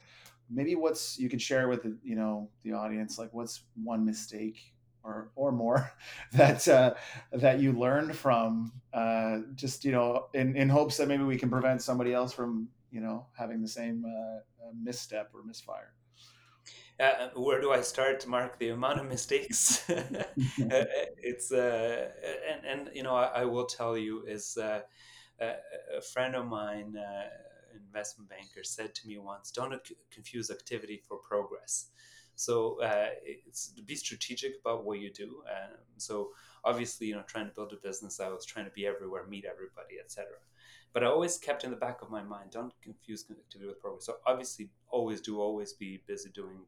Maybe 0.49 0.75
what's 0.75 1.17
you 1.17 1.29
could 1.29 1.41
share 1.41 1.67
with 1.67 1.83
the, 1.83 1.97
you 2.03 2.15
know 2.15 2.49
the 2.63 2.73
audience, 2.73 3.17
like 3.17 3.33
what's 3.33 3.61
one 3.81 4.05
mistake 4.05 4.73
or 5.03 5.31
or 5.35 5.51
more 5.51 5.91
that 6.33 6.67
uh, 6.67 6.93
that 7.31 7.59
you 7.59 7.71
learned 7.73 8.15
from, 8.15 8.71
uh, 8.93 9.39
just 9.55 9.85
you 9.85 9.91
know, 9.91 10.27
in 10.33 10.55
in 10.55 10.69
hopes 10.69 10.97
that 10.97 11.07
maybe 11.07 11.23
we 11.23 11.37
can 11.37 11.49
prevent 11.49 11.81
somebody 11.81 12.13
else 12.13 12.33
from 12.33 12.67
you 12.93 13.01
know 13.01 13.25
having 13.37 13.61
the 13.61 13.73
same 13.79 14.05
uh, 14.05 14.37
uh 14.63 14.71
misstep 14.81 15.31
or 15.33 15.43
misfire 15.43 15.93
uh, 16.99 17.29
where 17.35 17.59
do 17.59 17.71
I 17.71 17.81
start 17.81 18.19
to 18.21 18.29
mark 18.29 18.59
the 18.59 18.69
amount 18.69 18.99
of 18.99 19.07
mistakes? 19.07 19.83
Uh, 20.71 20.85
it's 21.17 21.51
uh, 21.51 22.09
and 22.49 22.65
and 22.65 22.95
you 22.95 23.03
know 23.03 23.15
I, 23.15 23.41
I 23.41 23.45
will 23.45 23.65
tell 23.65 23.97
you 23.97 24.23
is 24.25 24.57
uh, 24.57 24.81
a 25.41 26.01
friend 26.13 26.35
of 26.35 26.45
mine, 26.45 26.95
investment 27.75 28.29
banker, 28.29 28.63
said 28.63 28.93
to 28.95 29.07
me 29.07 29.17
once, 29.17 29.51
"Don't 29.51 29.73
confuse 30.11 30.49
activity 30.51 31.01
for 31.07 31.17
progress." 31.17 31.89
So 32.35 32.81
uh, 32.81 33.09
it's 33.23 33.69
be 33.85 33.95
strategic 33.95 34.53
about 34.61 34.85
what 34.85 34.99
you 34.99 35.11
do. 35.11 35.43
Um, 35.49 35.77
so 35.97 36.31
obviously, 36.63 37.07
you 37.07 37.15
know, 37.15 37.23
trying 37.27 37.47
to 37.47 37.53
build 37.53 37.73
a 37.73 37.87
business, 37.87 38.19
I 38.19 38.29
was 38.29 38.45
trying 38.45 38.65
to 38.65 38.71
be 38.71 38.87
everywhere, 38.87 39.25
meet 39.27 39.45
everybody, 39.45 39.95
etc. 40.03 40.25
But 40.93 41.03
I 41.03 41.07
always 41.07 41.37
kept 41.37 41.63
in 41.63 41.71
the 41.71 41.77
back 41.77 42.01
of 42.01 42.11
my 42.11 42.21
mind, 42.21 42.51
don't 42.51 42.73
confuse 42.81 43.23
connectivity 43.23 43.67
with 43.67 43.79
progress. 43.79 44.05
So 44.05 44.17
obviously, 44.25 44.69
always 44.89 45.21
do, 45.21 45.41
always 45.41 45.73
be 45.73 46.01
busy 46.05 46.29
doing 46.29 46.59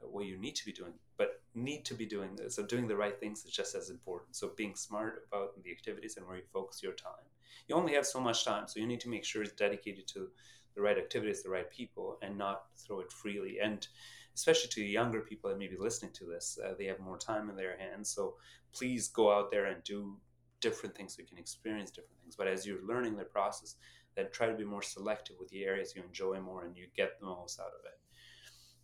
what 0.00 0.26
you 0.26 0.38
need 0.38 0.54
to 0.56 0.64
be 0.64 0.72
doing, 0.72 0.94
but 1.18 1.42
need 1.54 1.84
to 1.84 1.94
be 1.94 2.06
doing 2.06 2.36
this. 2.36 2.56
So 2.56 2.64
doing 2.64 2.86
the 2.86 2.96
right 2.96 3.18
things 3.18 3.44
is 3.44 3.52
just 3.52 3.74
as 3.74 3.90
important. 3.90 4.36
So 4.36 4.52
being 4.56 4.74
smart 4.74 5.26
about 5.28 5.62
the 5.62 5.70
activities 5.70 6.16
and 6.16 6.26
where 6.26 6.36
you 6.36 6.42
focus 6.52 6.82
your 6.82 6.92
time. 6.92 7.26
You 7.68 7.74
only 7.74 7.94
have 7.94 8.06
so 8.06 8.20
much 8.20 8.44
time, 8.44 8.66
so 8.66 8.80
you 8.80 8.86
need 8.86 9.00
to 9.00 9.08
make 9.08 9.24
sure 9.24 9.42
it's 9.42 9.52
dedicated 9.52 10.06
to 10.08 10.28
the 10.74 10.80
right 10.80 10.96
activities, 10.96 11.42
the 11.42 11.50
right 11.50 11.70
people, 11.70 12.18
and 12.22 12.38
not 12.38 12.66
throw 12.78 13.00
it 13.00 13.12
freely. 13.12 13.58
And 13.60 13.86
especially 14.34 14.70
to 14.70 14.82
younger 14.82 15.20
people 15.20 15.50
that 15.50 15.58
may 15.58 15.66
be 15.66 15.76
listening 15.76 16.12
to 16.12 16.24
this, 16.24 16.58
uh, 16.64 16.74
they 16.78 16.86
have 16.86 17.00
more 17.00 17.18
time 17.18 17.50
in 17.50 17.56
their 17.56 17.76
hands. 17.76 18.08
So 18.08 18.36
please 18.72 19.08
go 19.08 19.32
out 19.32 19.50
there 19.50 19.66
and 19.66 19.82
do 19.84 20.16
different 20.60 20.94
things 20.94 21.16
so 21.16 21.22
you 21.22 21.28
can 21.28 21.38
experience 21.38 21.90
different 21.90 22.20
things. 22.22 22.36
But 22.36 22.48
as 22.48 22.66
you're 22.66 22.84
learning 22.86 23.16
the 23.16 23.24
process, 23.24 23.76
then 24.16 24.26
try 24.32 24.46
to 24.46 24.54
be 24.54 24.64
more 24.64 24.82
selective 24.82 25.36
with 25.38 25.48
the 25.50 25.64
areas 25.64 25.94
you 25.94 26.02
enjoy 26.02 26.40
more 26.40 26.64
and 26.64 26.76
you 26.76 26.86
get 26.96 27.18
the 27.20 27.26
most 27.26 27.60
out 27.60 27.66
of 27.68 27.84
it 27.84 28.00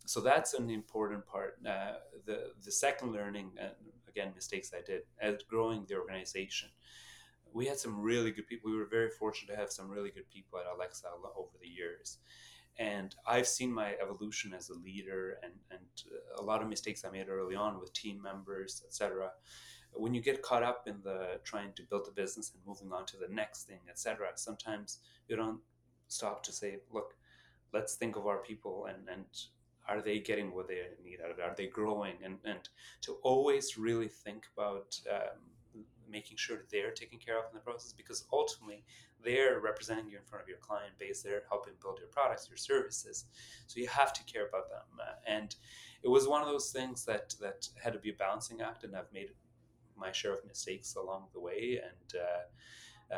so 0.07 0.21
that's 0.21 0.53
an 0.53 0.69
important 0.69 1.27
part. 1.27 1.59
Uh, 1.67 1.95
the 2.25 2.51
the 2.63 2.71
second 2.71 3.11
learning, 3.11 3.51
and 3.59 3.71
again, 4.07 4.31
mistakes 4.33 4.71
I 4.73 4.81
did 4.81 5.01
as 5.21 5.43
growing 5.43 5.85
the 5.87 5.95
organization. 5.95 6.69
We 7.53 7.65
had 7.65 7.77
some 7.77 7.99
really 7.99 8.31
good 8.31 8.47
people. 8.47 8.71
We 8.71 8.77
were 8.77 8.85
very 8.85 9.09
fortunate 9.09 9.53
to 9.53 9.59
have 9.59 9.69
some 9.69 9.89
really 9.89 10.11
good 10.11 10.29
people 10.29 10.59
at 10.59 10.65
Alexa 10.65 11.07
over 11.35 11.51
the 11.61 11.67
years, 11.67 12.19
and 12.79 13.13
I've 13.27 13.47
seen 13.47 13.71
my 13.71 13.95
evolution 14.01 14.53
as 14.53 14.69
a 14.69 14.75
leader 14.75 15.39
and 15.43 15.53
and 15.71 15.85
a 16.37 16.41
lot 16.41 16.61
of 16.61 16.69
mistakes 16.69 17.03
I 17.03 17.09
made 17.11 17.27
early 17.27 17.55
on 17.55 17.77
with 17.77 17.91
team 17.91 18.21
members, 18.21 18.83
etc. 18.87 19.31
When 19.99 20.13
you 20.13 20.21
get 20.21 20.41
caught 20.41 20.63
up 20.63 20.87
in 20.87 20.95
the 21.03 21.39
trying 21.43 21.73
to 21.73 21.83
build 21.83 22.07
a 22.07 22.11
business 22.11 22.51
and 22.53 22.61
moving 22.65 22.91
on 22.91 23.05
to 23.07 23.17
the 23.17 23.33
next 23.33 23.63
thing, 23.63 23.79
etc., 23.89 24.27
sometimes 24.35 24.99
you 25.27 25.35
don't 25.35 25.59
stop 26.07 26.43
to 26.43 26.51
say, 26.51 26.77
look, 26.91 27.15
let's 27.73 27.95
think 27.95 28.15
of 28.15 28.27
our 28.27 28.37
people 28.37 28.85
and 28.85 29.07
and 29.09 29.25
are 29.87 30.01
they 30.01 30.19
getting 30.19 30.53
what 30.53 30.67
they 30.67 30.81
need 31.03 31.19
out 31.23 31.31
of 31.31 31.39
it? 31.39 31.43
Are 31.43 31.55
they 31.55 31.67
growing? 31.67 32.15
And, 32.23 32.37
and 32.43 32.59
to 33.01 33.13
always 33.23 33.77
really 33.77 34.09
think 34.09 34.43
about 34.55 34.99
um, 35.09 35.39
making 36.09 36.37
sure 36.37 36.65
they're 36.71 36.91
taken 36.91 37.19
care 37.19 37.37
of 37.37 37.45
in 37.51 37.55
the 37.55 37.61
process 37.61 37.93
because 37.93 38.25
ultimately 38.31 38.83
they're 39.23 39.59
representing 39.59 40.09
you 40.09 40.17
in 40.17 40.23
front 40.23 40.43
of 40.43 40.49
your 40.49 40.57
client 40.57 40.97
base. 40.99 41.21
They're 41.21 41.43
helping 41.49 41.73
build 41.81 41.99
your 41.99 42.09
products, 42.09 42.47
your 42.49 42.57
services. 42.57 43.25
So 43.67 43.79
you 43.79 43.87
have 43.87 44.13
to 44.13 44.23
care 44.25 44.47
about 44.47 44.69
them. 44.69 44.99
Uh, 44.99 45.13
and 45.25 45.55
it 46.03 46.09
was 46.09 46.27
one 46.27 46.41
of 46.41 46.47
those 46.47 46.71
things 46.71 47.05
that, 47.05 47.33
that 47.41 47.67
had 47.81 47.93
to 47.93 47.99
be 47.99 48.09
a 48.09 48.13
balancing 48.13 48.61
act. 48.61 48.83
And 48.83 48.95
I've 48.95 49.11
made 49.13 49.29
my 49.97 50.11
share 50.11 50.33
of 50.33 50.45
mistakes 50.45 50.95
along 50.95 51.27
the 51.33 51.39
way. 51.39 51.79
And, 51.83 52.21
uh, 52.21 53.15
uh, 53.15 53.17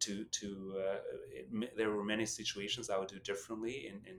to 0.00 0.24
to 0.24 0.74
uh, 0.78 0.98
it, 1.30 1.76
there 1.76 1.90
were 1.90 2.02
many 2.02 2.26
situations 2.26 2.90
I 2.90 2.98
would 2.98 3.08
do 3.08 3.20
differently 3.20 3.86
in, 3.86 4.00
in 4.10 4.18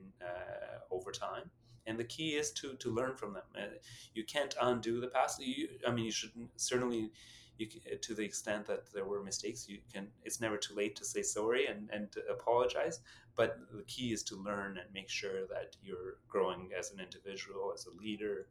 over 0.91 1.11
time 1.11 1.51
and 1.85 1.97
the 1.97 2.03
key 2.03 2.35
is 2.35 2.51
to 2.51 2.73
to 2.75 2.89
learn 2.89 3.15
from 3.15 3.33
them. 3.33 3.43
Uh, 3.55 3.75
you 4.13 4.23
can't 4.23 4.55
undo 4.61 4.99
the 4.99 5.07
past. 5.07 5.41
You, 5.41 5.69
I 5.87 5.91
mean, 5.91 6.05
you 6.05 6.11
should 6.11 6.31
certainly. 6.55 7.11
You, 7.59 7.67
to 8.01 8.15
the 8.15 8.23
extent 8.23 8.65
that 8.65 8.91
there 8.95 9.05
were 9.05 9.21
mistakes, 9.21 9.69
you 9.69 9.77
can. 9.93 10.07
It's 10.23 10.41
never 10.41 10.57
too 10.57 10.73
late 10.73 10.95
to 10.95 11.05
say 11.05 11.21
sorry 11.21 11.67
and 11.67 11.89
and 11.91 12.07
apologize. 12.29 12.99
But 13.35 13.59
the 13.71 13.83
key 13.83 14.11
is 14.11 14.23
to 14.23 14.35
learn 14.35 14.77
and 14.77 14.91
make 14.93 15.09
sure 15.09 15.45
that 15.47 15.75
you're 15.81 16.17
growing 16.27 16.71
as 16.77 16.91
an 16.91 16.99
individual, 16.99 17.71
as 17.73 17.85
a 17.85 17.91
leader, 17.91 18.47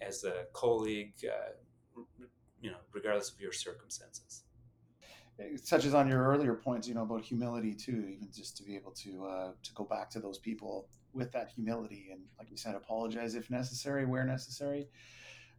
as 0.00 0.24
a 0.24 0.46
colleague. 0.52 1.14
Uh, 1.24 2.02
you 2.62 2.70
know, 2.70 2.78
regardless 2.94 3.30
of 3.30 3.38
your 3.40 3.52
circumstances 3.52 4.44
such 5.56 5.84
as 5.84 5.94
on 5.94 6.08
your 6.08 6.24
earlier 6.24 6.54
points, 6.54 6.86
you 6.86 6.94
know, 6.94 7.02
about 7.02 7.22
humility 7.22 7.74
too, 7.74 8.06
even 8.08 8.28
just 8.34 8.56
to 8.56 8.62
be 8.62 8.76
able 8.76 8.92
to 8.92 9.24
uh, 9.24 9.50
to 9.62 9.72
go 9.74 9.84
back 9.84 10.10
to 10.10 10.20
those 10.20 10.38
people 10.38 10.88
with 11.12 11.32
that 11.32 11.48
humility 11.48 12.08
and, 12.10 12.20
like 12.38 12.50
you 12.50 12.56
said, 12.56 12.74
apologize 12.74 13.34
if 13.34 13.50
necessary, 13.50 14.06
where 14.06 14.24
necessary. 14.24 14.88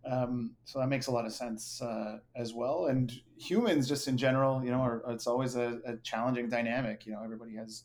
Um, 0.05 0.51
so 0.65 0.79
that 0.79 0.87
makes 0.87 1.07
a 1.07 1.11
lot 1.11 1.25
of 1.25 1.31
sense 1.31 1.81
uh, 1.81 2.17
as 2.35 2.53
well. 2.53 2.87
And 2.87 3.11
humans, 3.37 3.87
just 3.87 4.07
in 4.07 4.17
general, 4.17 4.63
you 4.63 4.71
know, 4.71 4.81
are, 4.81 5.01
it's 5.07 5.27
always 5.27 5.55
a, 5.55 5.79
a, 5.85 5.95
challenging 5.97 6.49
dynamic. 6.49 7.05
You 7.05 7.13
know, 7.13 7.21
everybody 7.23 7.55
has 7.55 7.83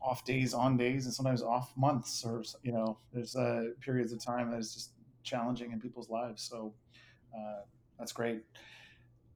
off 0.00 0.24
days, 0.24 0.54
on 0.54 0.78
days, 0.78 1.04
and 1.04 1.12
sometimes 1.12 1.42
off 1.42 1.76
months, 1.76 2.24
or 2.24 2.42
you 2.62 2.72
know, 2.72 2.98
there's 3.12 3.36
uh, 3.36 3.64
periods 3.80 4.12
of 4.12 4.24
time 4.24 4.50
that 4.50 4.58
is 4.58 4.72
just 4.72 4.92
challenging 5.22 5.72
in 5.72 5.80
people's 5.80 6.08
lives. 6.08 6.42
So 6.42 6.72
uh, 7.34 7.62
that's 8.00 8.12
great 8.12 8.42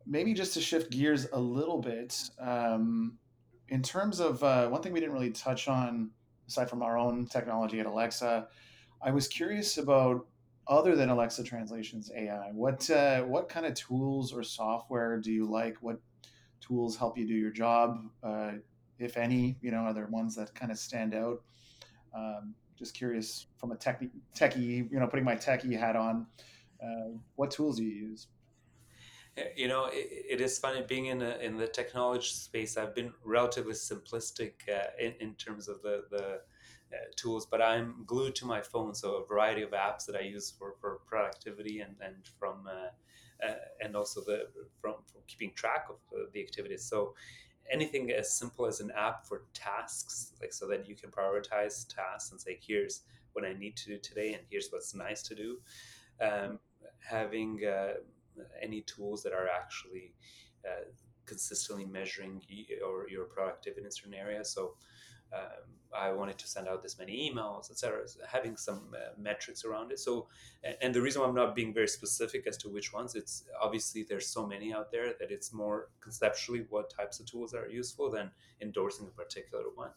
maybe 0.06 0.34
just 0.34 0.54
to 0.54 0.60
shift 0.60 0.90
gears 0.90 1.26
a 1.32 1.38
little 1.38 1.80
bit, 1.80 2.30
um, 2.38 3.18
in 3.68 3.82
terms 3.82 4.20
of 4.20 4.42
uh, 4.42 4.68
one 4.68 4.82
thing 4.82 4.92
we 4.92 5.00
didn't 5.00 5.14
really 5.14 5.30
touch 5.30 5.68
on, 5.68 6.10
aside 6.46 6.68
from 6.68 6.82
our 6.82 6.98
own 6.98 7.26
technology 7.26 7.80
at 7.80 7.86
Alexa, 7.86 8.46
I 9.02 9.10
was 9.10 9.26
curious 9.28 9.78
about 9.78 10.26
other 10.66 10.96
than 10.96 11.08
Alexa 11.08 11.44
translations 11.44 12.10
AI. 12.16 12.50
What 12.52 12.88
uh, 12.90 13.22
what 13.22 13.48
kind 13.48 13.66
of 13.66 13.74
tools 13.74 14.32
or 14.32 14.42
software 14.42 15.18
do 15.18 15.32
you 15.32 15.50
like? 15.50 15.76
What 15.80 15.98
tools 16.60 16.96
help 16.96 17.18
you 17.18 17.26
do 17.26 17.34
your 17.34 17.50
job, 17.50 17.98
uh, 18.22 18.52
if 18.98 19.16
any? 19.16 19.56
You 19.60 19.70
know, 19.70 19.78
are 19.78 19.94
there 19.94 20.06
ones 20.06 20.36
that 20.36 20.54
kind 20.54 20.70
of 20.70 20.78
stand 20.78 21.14
out? 21.14 21.42
Um, 22.14 22.54
just 22.78 22.94
curious 22.94 23.46
from 23.58 23.72
a 23.72 23.76
tech, 23.76 24.02
techie, 24.34 24.90
you 24.90 24.98
know, 25.00 25.06
putting 25.06 25.24
my 25.24 25.36
techie 25.36 25.78
hat 25.78 25.96
on, 25.96 26.26
uh, 26.82 27.10
what 27.36 27.50
tools 27.50 27.76
do 27.76 27.84
you 27.84 28.08
use? 28.08 28.26
you 29.56 29.68
know 29.68 29.86
it, 29.92 30.26
it 30.30 30.40
is 30.40 30.58
funny 30.58 30.82
being 30.86 31.06
in 31.06 31.22
a, 31.22 31.36
in 31.38 31.56
the 31.56 31.66
technology 31.66 32.28
space 32.28 32.76
i've 32.76 32.94
been 32.94 33.12
relatively 33.24 33.72
simplistic 33.72 34.52
uh, 34.68 34.88
in, 35.00 35.12
in 35.20 35.34
terms 35.34 35.68
of 35.68 35.82
the 35.82 36.04
the 36.10 36.40
uh, 36.92 36.96
tools 37.16 37.46
but 37.46 37.60
i'm 37.60 38.04
glued 38.06 38.34
to 38.34 38.46
my 38.46 38.60
phone 38.60 38.94
so 38.94 39.16
a 39.16 39.26
variety 39.26 39.62
of 39.62 39.70
apps 39.70 40.06
that 40.06 40.16
i 40.16 40.20
use 40.20 40.52
for, 40.58 40.74
for 40.80 41.00
productivity 41.06 41.80
and, 41.80 41.94
and 42.04 42.16
from 42.38 42.66
uh, 42.66 43.46
uh 43.46 43.54
and 43.82 43.96
also 43.96 44.20
the 44.20 44.46
from, 44.80 44.94
from 45.10 45.20
keeping 45.26 45.50
track 45.54 45.86
of 45.90 45.96
the 46.32 46.40
activities. 46.40 46.84
So 46.84 47.14
anything 47.70 48.10
as 48.10 48.32
simple 48.32 48.66
as 48.66 48.80
an 48.80 48.90
app 48.96 49.26
for 49.26 49.44
tasks 49.54 50.32
like 50.40 50.52
so 50.52 50.66
that 50.68 50.86
you 50.88 50.94
can 50.94 51.10
prioritize 51.10 51.86
tasks 51.88 52.30
and 52.30 52.40
say 52.40 52.58
here's 52.60 53.02
what 53.32 53.44
i 53.44 53.52
need 53.54 53.76
to 53.76 53.86
do 53.86 53.98
today 53.98 54.34
and 54.34 54.42
here's 54.50 54.68
what's 54.70 54.94
nice 54.94 55.22
to 55.22 55.34
do 55.34 55.58
um, 56.20 56.58
having 57.00 57.64
uh, 57.64 57.94
any 58.62 58.82
tools 58.82 59.22
that 59.22 59.32
are 59.32 59.48
actually 59.48 60.14
uh, 60.66 60.84
consistently 61.26 61.84
measuring 61.84 62.42
your, 62.48 63.08
your 63.08 63.24
productivity 63.24 63.84
in 63.84 63.90
certain 63.90 64.14
areas. 64.14 64.50
So 64.50 64.74
um, 65.32 65.74
I 65.96 66.12
wanted 66.12 66.38
to 66.38 66.48
send 66.48 66.68
out 66.68 66.82
this 66.82 66.98
many 66.98 67.30
emails, 67.30 67.70
etc. 67.70 68.00
Having 68.28 68.56
some 68.56 68.92
uh, 68.94 69.12
metrics 69.18 69.64
around 69.64 69.92
it. 69.92 70.00
So, 70.00 70.28
and 70.82 70.94
the 70.94 71.00
reason 71.00 71.22
why 71.22 71.28
I'm 71.28 71.34
not 71.34 71.54
being 71.54 71.72
very 71.72 71.88
specific 71.88 72.46
as 72.46 72.56
to 72.58 72.68
which 72.68 72.92
ones, 72.92 73.14
it's 73.14 73.44
obviously 73.60 74.04
there's 74.08 74.26
so 74.26 74.46
many 74.46 74.72
out 74.72 74.90
there 74.90 75.12
that 75.20 75.30
it's 75.30 75.52
more 75.52 75.88
conceptually 76.00 76.66
what 76.68 76.90
types 76.90 77.20
of 77.20 77.26
tools 77.26 77.54
are 77.54 77.68
useful 77.68 78.10
than 78.10 78.30
endorsing 78.60 79.06
a 79.06 79.10
particular 79.10 79.64
one. 79.74 79.90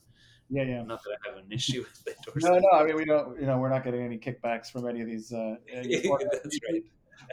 Yeah, 0.49 0.63
yeah. 0.63 0.83
Not 0.83 1.01
that 1.03 1.17
I 1.25 1.29
have 1.29 1.43
an 1.43 1.51
issue 1.51 1.83
with 2.05 2.15
endorsing. 2.15 2.51
No, 2.51 2.59
no. 2.59 2.79
I 2.79 2.83
mean, 2.85 2.95
we 2.95 3.05
don't. 3.05 3.39
You 3.39 3.47
know, 3.47 3.57
we're 3.57 3.69
not 3.69 3.83
getting 3.83 4.01
any 4.01 4.17
kickbacks 4.17 4.71
from 4.71 4.87
any 4.87 5.01
of 5.01 5.07
these. 5.07 5.33
Uh, 5.33 5.55
That's 5.73 6.59
right 6.69 6.83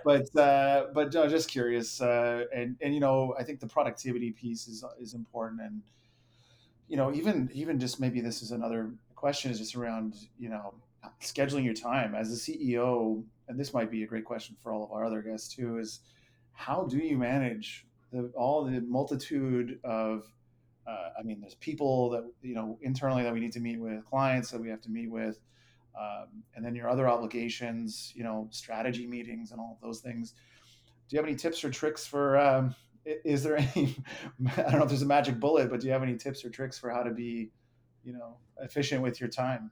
but 0.05 0.35
uh, 0.37 0.87
but 0.93 1.15
uh, 1.15 1.29
just 1.29 1.49
curious, 1.49 2.01
uh, 2.01 2.45
and 2.55 2.77
and 2.81 2.95
you 2.95 3.01
know, 3.01 3.35
I 3.39 3.45
think 3.45 3.61
the 3.61 3.67
productivity 3.67 4.33
piece 4.33 4.69
is 4.69 4.85
is 5.01 5.15
important, 5.15 5.61
and 5.61 5.83
you 6.89 6.97
know, 6.97 7.13
even 7.13 7.51
even 7.53 7.79
just 7.79 8.01
maybe 8.01 8.21
this 8.21 8.43
is 8.43 8.51
another 8.51 8.91
question 9.15 9.51
is 9.51 9.59
just 9.59 9.75
around 9.75 10.15
you 10.39 10.49
know 10.49 10.75
scheduling 11.21 11.65
your 11.65 11.75
time 11.75 12.15
as 12.15 12.33
a 12.33 12.37
CEO, 12.37 13.23
and 13.49 13.59
this 13.59 13.75
might 13.75 13.91
be 13.91 14.03
a 14.03 14.07
great 14.07 14.25
question 14.25 14.57
for 14.63 14.73
all 14.73 14.85
of 14.85 14.93
our 14.93 15.05
other 15.05 15.23
guests 15.23 15.55
too. 15.55 15.79
Is 15.79 16.01
how 16.53 16.85
do 16.85 16.99
you 16.99 17.17
manage 17.17 17.87
the 18.13 18.31
all 18.37 18.65
the 18.65 18.81
multitude 18.81 19.79
of 19.85 20.25
uh, 20.87 21.11
I 21.19 21.23
mean, 21.23 21.41
there's 21.41 21.55
people 21.55 22.11
that 22.11 22.25
you 22.43 22.55
know 22.55 22.79
internally 22.83 23.23
that 23.23 23.33
we 23.33 23.41
need 23.41 23.53
to 23.53 23.61
meet 23.61 23.81
with, 23.81 24.05
clients 24.05 24.51
that 24.51 24.61
we 24.61 24.69
have 24.69 24.83
to 24.83 24.91
meet 24.91 25.11
with, 25.11 25.39
um, 25.99 26.43
and 26.55 26.65
then 26.65 26.75
your 26.75 26.89
other 26.89 27.09
obligations, 27.09 28.13
you 28.15 28.25
know, 28.25 28.49
strategy 28.51 29.07
meetings 29.07 29.53
and 29.53 29.61
all 29.61 29.79
those 29.83 30.01
things. 30.01 30.35
Do 31.09 31.17
you 31.17 31.19
have 31.19 31.27
any 31.27 31.37
tips 31.37 31.65
or 31.65 31.71
tricks 31.71 32.07
for? 32.07 32.39
Um, 32.39 32.75
is 33.05 33.43
there 33.43 33.57
any? 33.75 33.97
I 34.57 34.63
don't 34.63 34.79
know 34.79 34.83
if 34.83 34.89
there's 34.89 35.03
a 35.03 35.07
magic 35.07 35.39
bullet, 35.39 35.71
but 35.71 35.81
do 35.81 35.87
you 35.87 35.93
have 35.93 36.03
any 36.03 36.17
tips 36.17 36.45
or 36.45 36.51
tricks 36.51 36.79
for 36.79 36.91
how 36.91 37.03
to 37.03 37.11
be, 37.11 37.51
you 38.03 38.13
know, 38.13 38.37
efficient 38.61 39.03
with 39.03 39.21
your 39.21 39.29
time? 39.29 39.71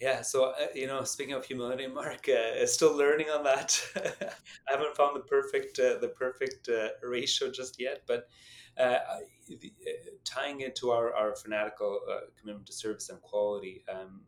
Yeah, 0.00 0.22
so 0.22 0.46
uh, 0.46 0.66
you 0.74 0.86
know, 0.86 1.04
speaking 1.04 1.34
of 1.34 1.44
humility, 1.44 1.86
Mark, 1.86 2.28
uh, 2.28 2.66
still 2.66 2.96
learning 2.96 3.30
on 3.30 3.44
that. 3.44 3.80
I 3.96 4.72
haven't 4.72 4.96
found 4.96 5.16
the 5.16 5.20
perfect 5.20 5.78
uh, 5.78 5.98
the 5.98 6.08
perfect 6.08 6.68
uh, 6.68 6.88
ratio 7.02 7.50
just 7.50 7.80
yet, 7.80 8.02
but 8.06 8.28
uh, 8.78 8.98
the, 9.46 9.72
uh, 9.86 10.10
tying 10.24 10.60
it 10.60 10.74
to 10.76 10.90
our 10.90 11.14
our 11.14 11.36
fanatical 11.36 12.00
commitment 12.40 12.66
to 12.66 12.72
service 12.72 13.08
and 13.08 13.20
quality. 13.20 13.84
Um, 13.92 14.22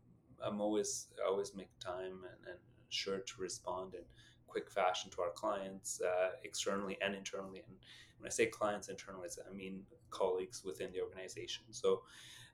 I'm 0.45 0.61
always 0.61 1.07
always 1.26 1.55
make 1.55 1.68
time 1.78 2.24
and, 2.24 2.49
and 2.49 2.59
sure 2.88 3.18
to 3.18 3.32
respond 3.38 3.95
in 3.95 4.03
quick 4.47 4.70
fashion 4.70 5.11
to 5.12 5.22
our 5.22 5.30
clients 5.30 6.01
uh, 6.01 6.30
externally 6.45 6.99
and 7.01 7.14
internally. 7.14 7.62
And 7.66 7.76
when 8.18 8.26
I 8.26 8.30
say 8.30 8.47
clients 8.47 8.88
internally, 8.88 9.28
I 9.49 9.55
mean 9.55 9.82
colleagues 10.11 10.64
within 10.64 10.93
the 10.93 11.01
organization. 11.01 11.64
So 11.70 12.03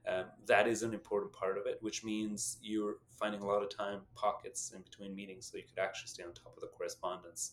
um, 0.07 0.26
that 0.47 0.68
is 0.68 0.82
an 0.82 0.95
important 0.95 1.32
part 1.32 1.59
of 1.59 1.66
it, 1.66 1.78
which 1.80 2.05
means 2.05 2.59
you're 2.62 2.99
finding 3.18 3.41
a 3.41 3.47
lot 3.47 3.62
of 3.62 3.74
time 3.74 4.01
pockets 4.14 4.72
in 4.74 4.82
between 4.82 5.14
meetings 5.14 5.51
so 5.51 5.57
you 5.57 5.64
could 5.64 5.82
actually 5.82 6.09
stay 6.09 6.22
on 6.22 6.32
top 6.32 6.55
of 6.55 6.61
the 6.61 6.68
correspondence. 6.68 7.53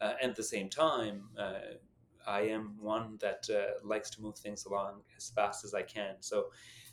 Uh, 0.00 0.14
at 0.22 0.36
the 0.36 0.42
same 0.42 0.68
time, 0.68 1.24
uh, 1.38 1.76
I 2.26 2.42
am 2.42 2.76
one 2.80 3.16
that 3.20 3.46
uh, 3.50 3.86
likes 3.86 4.10
to 4.10 4.22
move 4.22 4.36
things 4.36 4.66
along 4.66 5.02
as 5.16 5.30
fast 5.30 5.64
as 5.64 5.72
I 5.74 5.82
can. 5.82 6.16
So 6.20 6.46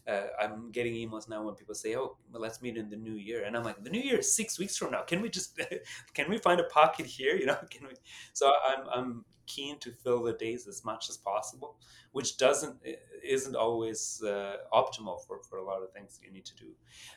uh, 0.07 0.27
I'm 0.39 0.71
getting 0.71 0.93
emails 0.93 1.27
now 1.29 1.43
when 1.43 1.55
people 1.55 1.75
say, 1.75 1.95
"Oh, 1.95 2.17
well, 2.31 2.41
let's 2.41 2.61
meet 2.61 2.77
in 2.77 2.89
the 2.89 2.95
new 2.95 3.15
year," 3.15 3.43
and 3.43 3.55
I'm 3.57 3.63
like, 3.63 3.83
"The 3.83 3.89
new 3.89 4.01
year 4.01 4.19
is 4.19 4.35
six 4.35 4.57
weeks 4.57 4.77
from 4.77 4.91
now. 4.91 5.03
Can 5.03 5.21
we 5.21 5.29
just 5.29 5.59
can 6.13 6.29
we 6.29 6.37
find 6.37 6.59
a 6.59 6.65
pocket 6.65 7.05
here? 7.05 7.35
You 7.35 7.47
know, 7.47 7.57
can 7.69 7.87
we?" 7.87 7.93
So 8.33 8.53
I'm 8.65 8.87
I'm 8.93 9.25
keen 9.47 9.79
to 9.79 9.91
fill 9.91 10.23
the 10.23 10.33
days 10.33 10.67
as 10.67 10.83
much 10.83 11.09
as 11.09 11.17
possible, 11.17 11.77
which 12.11 12.37
doesn't 12.37 12.77
isn't 13.23 13.55
always 13.55 14.21
uh, 14.23 14.57
optimal 14.73 15.25
for, 15.25 15.39
for 15.49 15.57
a 15.57 15.63
lot 15.63 15.81
of 15.81 15.91
things 15.91 16.19
you 16.23 16.31
need 16.31 16.45
to 16.45 16.55
do. 16.55 16.67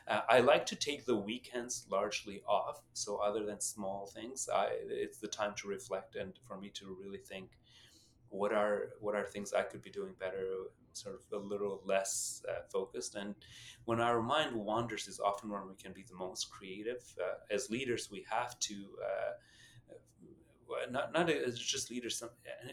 Uh, 0.07 0.21
I 0.29 0.39
like 0.39 0.65
to 0.67 0.75
take 0.75 1.05
the 1.05 1.15
weekends 1.15 1.85
largely 1.89 2.41
off. 2.47 2.81
So 2.93 3.17
other 3.17 3.45
than 3.45 3.59
small 3.59 4.07
things, 4.07 4.49
I, 4.53 4.69
it's 4.87 5.19
the 5.19 5.27
time 5.27 5.53
to 5.57 5.67
reflect 5.67 6.15
and 6.15 6.33
for 6.47 6.57
me 6.57 6.69
to 6.75 6.97
really 6.99 7.19
think 7.19 7.51
what 8.29 8.53
are 8.53 8.89
what 8.99 9.13
are 9.15 9.25
things 9.25 9.53
I 9.53 9.63
could 9.63 9.81
be 9.81 9.91
doing 9.91 10.13
better, 10.19 10.47
sort 10.93 11.15
of 11.15 11.21
a 11.41 11.43
little 11.43 11.81
less 11.85 12.43
uh, 12.49 12.61
focused. 12.71 13.15
And 13.15 13.35
when 13.85 13.99
our 13.99 14.21
mind 14.21 14.55
wanders, 14.55 15.07
is 15.07 15.19
often 15.19 15.49
when 15.49 15.67
we 15.67 15.75
can 15.75 15.93
be 15.93 16.03
the 16.03 16.15
most 16.15 16.51
creative. 16.51 17.03
Uh, 17.19 17.53
as 17.53 17.69
leaders, 17.69 18.09
we 18.11 18.25
have 18.29 18.59
to. 18.59 18.73
Uh, 19.03 19.31
not 20.89 21.11
not 21.11 21.29
as 21.29 21.59
just 21.59 21.91
leaders. 21.91 22.23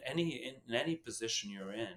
Any 0.07 0.55
in 0.69 0.75
any 0.75 0.95
position 0.97 1.51
you're 1.51 1.73
in, 1.73 1.95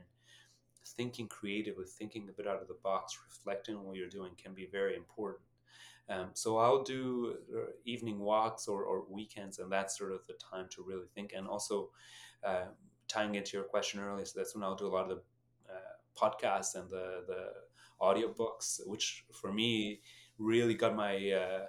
thinking 0.86 1.28
creatively, 1.28 1.86
thinking 1.86 2.28
a 2.30 2.32
bit 2.32 2.48
out 2.48 2.62
of 2.62 2.68
the 2.68 2.78
box, 2.84 3.18
reflecting 3.28 3.76
on 3.76 3.84
what 3.86 3.96
you're 3.96 4.10
doing 4.10 4.32
can 4.42 4.54
be 4.54 4.68
very 4.72 4.96
important. 4.96 5.44
Um, 6.10 6.30
so 6.34 6.58
I'll 6.58 6.84
do 6.84 7.38
uh, 7.56 7.72
evening 7.86 8.20
walks 8.20 8.68
or, 8.68 8.84
or, 8.84 9.06
weekends, 9.10 9.60
and 9.60 9.72
that's 9.72 9.98
sort 9.98 10.12
of 10.12 10.26
the 10.28 10.34
time 10.34 10.68
to 10.72 10.84
really 10.84 11.06
think. 11.16 11.32
And 11.36 11.48
also 11.48 11.92
uh, 12.44 12.66
tying 13.08 13.36
into 13.36 13.56
your 13.56 13.64
question 13.64 14.02
earlier, 14.02 14.26
so 14.26 14.40
that's 14.40 14.54
when 14.54 14.64
I'll 14.64 14.76
do 14.76 14.88
a 14.88 14.90
lot 14.90 15.04
of 15.04 15.10
the 15.10 15.74
uh, 15.74 15.94
podcasts 16.20 16.76
and 16.76 16.90
the 16.90 17.24
the 17.28 17.50
audiobooks, 18.02 18.80
which 18.88 19.26
for 19.32 19.52
me 19.52 20.02
really 20.38 20.74
got 20.74 20.96
my 20.96 21.32
uh, 21.32 21.66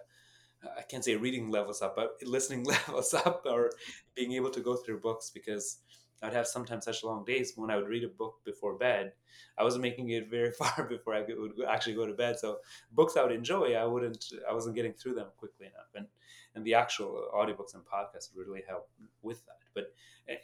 I 0.78 0.82
can't 0.82 1.04
say 1.04 1.16
reading 1.16 1.50
levels 1.50 1.82
up, 1.82 1.96
but 1.96 2.16
listening 2.24 2.64
levels 2.88 3.14
up, 3.14 3.42
or 3.46 3.70
being 4.14 4.32
able 4.32 4.50
to 4.50 4.60
go 4.60 4.76
through 4.76 5.00
books 5.00 5.30
because 5.30 5.78
I'd 6.22 6.32
have 6.32 6.46
sometimes 6.46 6.84
such 6.84 7.02
long 7.02 7.24
days 7.24 7.54
when 7.56 7.70
I 7.70 7.76
would 7.76 7.88
read 7.88 8.04
a 8.04 8.08
book 8.08 8.36
before 8.44 8.78
bed. 8.78 9.12
I 9.58 9.64
wasn't 9.64 9.82
making 9.82 10.10
it 10.10 10.30
very 10.30 10.52
far 10.58 10.86
before 10.88 11.14
I 11.14 11.22
would 11.22 11.52
actually 11.68 11.94
go 11.94 12.06
to 12.06 12.14
bed. 12.14 12.38
So 12.38 12.58
books 12.92 13.16
I 13.16 13.22
would 13.22 13.32
enjoy, 13.32 13.74
I 13.74 13.84
wouldn't, 13.84 14.24
I 14.48 14.52
wasn't 14.52 14.76
getting 14.76 14.92
through 14.92 15.14
them 15.14 15.28
quickly 15.36 15.66
enough. 15.66 15.90
And 15.94 16.06
and 16.54 16.64
the 16.64 16.74
actual 16.74 17.28
audiobooks 17.34 17.74
and 17.74 17.82
podcasts 17.82 18.28
really 18.36 18.62
help 18.68 18.88
with 19.22 19.44
that. 19.46 19.58
But 19.74 19.94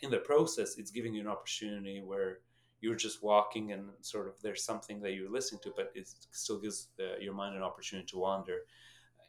in 0.01 0.11
the 0.11 0.19
process, 0.19 0.79
it's 0.79 0.91
giving 0.91 1.15
you 1.15 1.21
an 1.21 1.27
opportunity 1.27 2.01
where 2.01 2.39
you're 2.81 2.95
just 2.95 3.23
walking 3.23 3.73
and 3.73 3.89
sort 4.01 4.29
of 4.29 4.35
there's 4.43 4.65
something 4.65 5.01
that 5.01 5.13
you're 5.13 5.31
listening 5.31 5.61
to, 5.65 5.73
but 5.77 5.91
it 5.95 6.09
still 6.31 6.59
gives 6.59 6.89
the, 6.97 7.17
your 7.21 7.35
mind 7.35 7.57
an 7.57 7.63
opportunity 7.63 8.07
to 8.07 8.19
wander. 8.19 8.61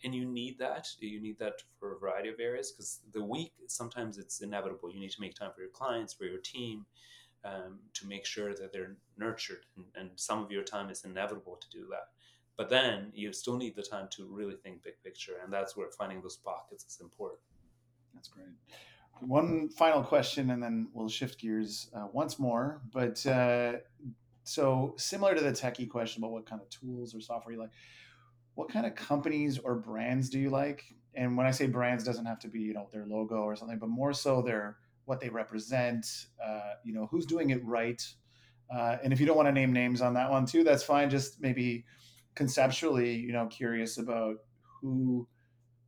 And 0.04 0.16
you 0.16 0.26
need 0.26 0.58
that 0.60 0.88
you 1.00 1.20
need 1.20 1.39
that 1.39 1.62
for 1.80 1.95
a 1.95 2.00
variety 2.00 2.30
of 2.30 2.39
areas 2.39 2.72
because 2.72 3.00
the 3.12 3.24
week 3.24 3.54
sometimes 3.68 4.18
it's 4.18 4.41
inevitable. 4.41 4.91
You 4.91 5.00
need 5.00 5.12
to 5.12 5.22
make 5.22 5.36
time 5.36 5.52
for 5.54 5.62
your 5.62 5.72
clients 5.72 6.14
for 6.14 6.26
your 6.26 6.39
team 6.39 6.86
um, 7.43 7.80
to 7.95 8.08
make 8.08 8.26
sure 8.26 8.54
that 8.54 8.72
they're 8.72 8.95
nurtured 9.18 9.66
and, 9.76 9.86
and 9.95 10.10
some 10.16 10.43
of 10.43 10.52
your 10.52 10.64
time 10.64 10.89
is 10.89 11.04
inevitable 11.04 11.58
to 11.58 11.70
do 11.70 11.86
that. 11.89 12.10
But 12.56 12.70
then 12.70 13.12
you 13.14 13.34
still 13.34 13.58
need 13.58 13.76
the 13.76 13.84
time 13.84 14.08
to 14.12 14.26
really 14.26 14.56
think 14.56 14.84
big 14.84 15.02
picture 15.04 15.34
and 15.43 15.52
that's 15.52 15.76
where 15.76 15.89
finding 15.97 16.22
those 16.22 16.38
pockets 16.38 16.86
is 16.86 17.00
important. 17.02 17.41
That's 18.14 18.30
great 18.30 18.47
one 19.22 19.70
final 19.70 20.04
question 20.04 20.52
and 20.52 20.62
then 20.62 20.88
we'll 20.94 21.10
shift 21.10 21.40
gears 21.40 21.90
uh, 21.96 22.08
once 22.12 22.40
more 22.40 22.82
but 22.92 23.26
uh, 23.26 23.74
so 24.44 24.94
similar 24.98 25.36
to 25.36 25.42
the 25.42 25.52
techie 25.52 25.90
question 25.90 26.24
about 26.24 26.32
what 26.32 26.46
kind 26.46 26.62
of 26.62 26.70
tools 26.70 27.14
or 27.14 27.22
software 27.22 27.54
you 27.54 27.60
like 27.60 27.72
what 28.60 28.70
kind 28.70 28.86
of 28.86 28.94
companies 28.94 29.58
or 29.58 29.76
brands 29.76 30.30
do 30.30 30.38
you 30.38 30.50
like? 30.50 30.84
And 31.16 31.38
when 31.38 31.48
I 31.48 31.52
say 31.52 31.66
brands, 31.66 32.04
doesn't 32.04 32.26
have 32.26 32.40
to 32.40 32.50
be 32.50 32.60
you 32.60 32.74
know 32.74 32.90
their 32.92 33.06
logo 33.06 33.38
or 33.38 33.56
something, 33.56 33.80
but 33.80 33.88
more 33.88 34.12
so 34.12 34.42
their 34.42 34.78
what 35.06 35.22
they 35.22 35.30
represent. 35.30 36.06
Uh, 36.46 36.74
you 36.84 36.94
know 36.94 37.08
who's 37.10 37.26
doing 37.26 37.52
it 37.52 37.64
right. 37.64 38.06
Uh, 38.70 38.98
and 39.02 39.14
if 39.14 39.20
you 39.22 39.26
don't 39.26 39.38
want 39.38 39.48
to 39.48 39.54
name 39.54 39.72
names 39.72 40.02
on 40.02 40.14
that 40.16 40.30
one 40.30 40.46
too, 40.46 40.66
that's 40.66 40.84
fine. 40.84 41.10
Just 41.10 41.42
maybe 41.42 41.86
conceptually, 42.36 43.16
you 43.16 43.32
know, 43.32 43.48
curious 43.48 43.98
about 43.98 44.36
who 44.82 45.26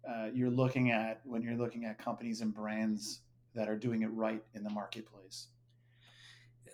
uh, 0.10 0.28
you're 0.34 0.50
looking 0.50 0.92
at 0.92 1.22
when 1.24 1.42
you're 1.42 1.58
looking 1.58 1.86
at 1.86 1.98
companies 1.98 2.42
and 2.42 2.54
brands 2.54 3.22
that 3.54 3.68
are 3.70 3.78
doing 3.78 4.02
it 4.02 4.08
right 4.08 4.44
in 4.54 4.64
the 4.64 4.70
marketplace 4.70 5.48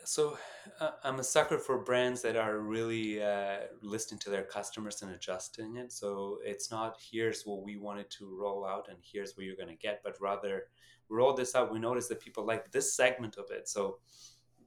so 0.08 0.38
uh, 0.80 0.92
I'm 1.04 1.20
a 1.20 1.24
sucker 1.24 1.58
for 1.58 1.80
brands 1.80 2.22
that 2.22 2.38
are 2.38 2.60
really 2.60 3.22
uh, 3.22 3.58
listening 3.82 4.20
to 4.20 4.30
their 4.30 4.44
customers 4.44 5.02
and 5.02 5.12
adjusting 5.12 5.76
it. 5.76 5.92
So 5.92 6.38
it's 6.46 6.72
not 6.72 6.96
here's 7.12 7.44
what 7.44 7.62
we 7.62 7.76
wanted 7.76 8.10
to 8.12 8.34
roll 8.40 8.66
out 8.66 8.88
and 8.90 8.98
here's 9.02 9.36
what 9.36 9.46
you're 9.46 9.58
going 9.58 9.68
to 9.68 9.76
get, 9.76 10.00
but 10.06 10.16
rather 10.22 10.68
roll 11.10 11.34
this 11.34 11.56
out. 11.56 11.74
We 11.74 11.80
notice 11.80 12.08
that 12.08 12.22
people 12.22 12.46
like 12.46 12.72
this 12.72 12.94
segment 12.94 13.36
of 13.36 13.52
it. 13.52 13.68
So 13.68 13.98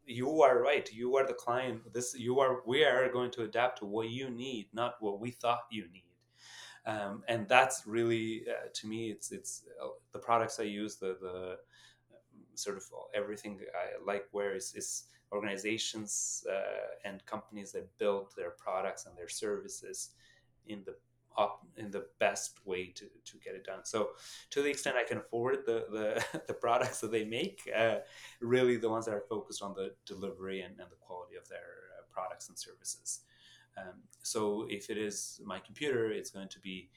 you 0.04 0.42
are 0.42 0.60
right. 0.60 0.86
You 0.92 1.16
are 1.16 1.26
the 1.26 1.32
client. 1.32 1.90
This 1.90 2.14
you 2.18 2.38
are. 2.40 2.60
We 2.66 2.84
are 2.84 3.10
going 3.10 3.30
to 3.30 3.44
adapt 3.44 3.78
to 3.78 3.86
what 3.86 4.10
you 4.10 4.28
need, 4.28 4.68
not 4.74 4.96
what 5.00 5.20
we 5.20 5.30
thought 5.30 5.60
you 5.70 5.88
need. 5.90 6.09
Um, 6.86 7.22
and 7.28 7.46
that's 7.48 7.86
really 7.86 8.44
uh, 8.48 8.68
to 8.72 8.86
me, 8.86 9.10
it's 9.10 9.32
it's 9.32 9.62
uh, 9.82 9.88
the 10.12 10.18
products 10.18 10.58
I 10.60 10.64
use, 10.64 10.96
the 10.96 11.16
the 11.20 11.58
sort 12.54 12.76
of 12.76 12.84
everything 13.14 13.60
I 13.74 14.04
like. 14.04 14.26
Where 14.32 14.54
is 14.54 14.74
is 14.74 15.04
organizations 15.32 16.44
uh, 16.50 17.08
and 17.08 17.24
companies 17.26 17.72
that 17.72 17.86
build 17.98 18.32
their 18.36 18.50
products 18.50 19.06
and 19.06 19.16
their 19.16 19.28
services 19.28 20.10
in 20.66 20.82
the 20.84 20.94
up 21.38 21.64
in 21.76 21.90
the 21.90 22.06
best 22.18 22.58
way 22.66 22.86
to, 22.86 23.06
to 23.24 23.38
get 23.44 23.54
it 23.54 23.64
done. 23.64 23.84
So 23.84 24.10
to 24.50 24.62
the 24.62 24.68
extent 24.68 24.96
I 24.96 25.04
can 25.04 25.18
afford 25.18 25.58
the 25.64 25.86
the, 25.90 26.40
the 26.46 26.54
products 26.54 27.00
that 27.00 27.12
they 27.12 27.24
make, 27.24 27.70
uh, 27.76 27.98
really 28.40 28.76
the 28.76 28.88
ones 28.88 29.06
that 29.06 29.14
are 29.14 29.24
focused 29.28 29.62
on 29.62 29.74
the 29.74 29.92
delivery 30.06 30.62
and, 30.62 30.78
and 30.78 30.90
the 30.90 30.96
quality 31.00 31.36
of 31.36 31.48
their 31.48 31.58
uh, 31.98 32.02
products 32.12 32.48
and 32.48 32.58
services. 32.58 33.20
Um, 33.78 33.94
so 34.22 34.66
if 34.68 34.90
it 34.90 34.98
is 34.98 35.40
my 35.44 35.58
computer, 35.58 36.10
it's 36.10 36.30
going 36.30 36.48
to 36.48 36.60
be 36.60 36.90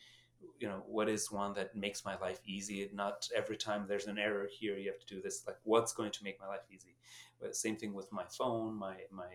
you 0.60 0.68
know 0.68 0.84
what 0.88 1.10
is 1.10 1.32
one 1.32 1.54
that 1.54 1.76
makes 1.76 2.06
my 2.06 2.18
life 2.20 2.40
easy? 2.46 2.90
Not 2.94 3.30
every 3.36 3.58
time 3.58 3.86
there's 3.88 4.08
an 4.08 4.18
error 4.18 4.48
here 4.52 4.78
you 4.78 4.92
have 4.92 5.00
to 5.00 5.16
do 5.16 5.22
this. 5.22 5.44
Like 5.48 5.58
what's 5.64 5.94
going 5.94 6.12
to 6.12 6.24
make 6.24 6.40
my 6.40 6.48
life 6.48 6.66
easy? 6.74 6.96
But 7.40 7.56
same 7.56 7.78
thing 7.78 7.94
with 7.94 8.12
my 8.12 8.26
phone 8.26 8.76
my 8.76 8.96
my 9.12 9.32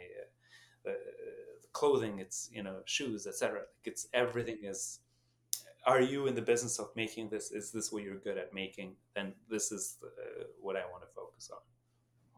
uh, 0.87 0.91
uh, 0.91 0.93
clothing 1.73 2.19
it's 2.19 2.49
you 2.53 2.63
know 2.63 2.77
shoes 2.87 3.27
etc 3.27 3.61
like 3.61 3.85
it's 3.85 4.09
everything 4.15 4.59
is 4.63 5.01
are 5.87 6.01
you 6.01 6.27
in 6.27 6.35
the 6.35 6.43
business 6.43 6.79
of 6.79 6.91
making 6.97 7.31
this? 7.31 7.51
Is 7.51 7.71
this 7.71 7.91
what 7.91 8.03
you're 8.03 8.17
good 8.17 8.37
at 8.37 8.53
making? 8.53 8.97
Then 9.15 9.33
this 9.49 9.73
is 9.73 9.97
uh, 10.03 10.45
what 10.61 10.77
i 10.77 10.81
want 10.81 11.03
to 11.03 11.09
focus 11.15 11.51
on 11.53 11.61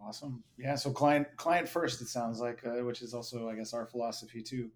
awesome 0.03 0.43
yeah 0.59 0.75
so 0.75 0.91
client 0.91 1.27
client 1.37 1.69
first 1.69 2.01
it 2.01 2.09
sounds 2.09 2.41
like 2.41 2.65
uh, 2.67 2.85
which 2.85 3.03
is 3.03 3.15
also 3.15 3.49
i 3.49 3.55
guess 3.55 3.75
our 3.75 3.87
philosophy 3.87 4.43
too 4.43 4.71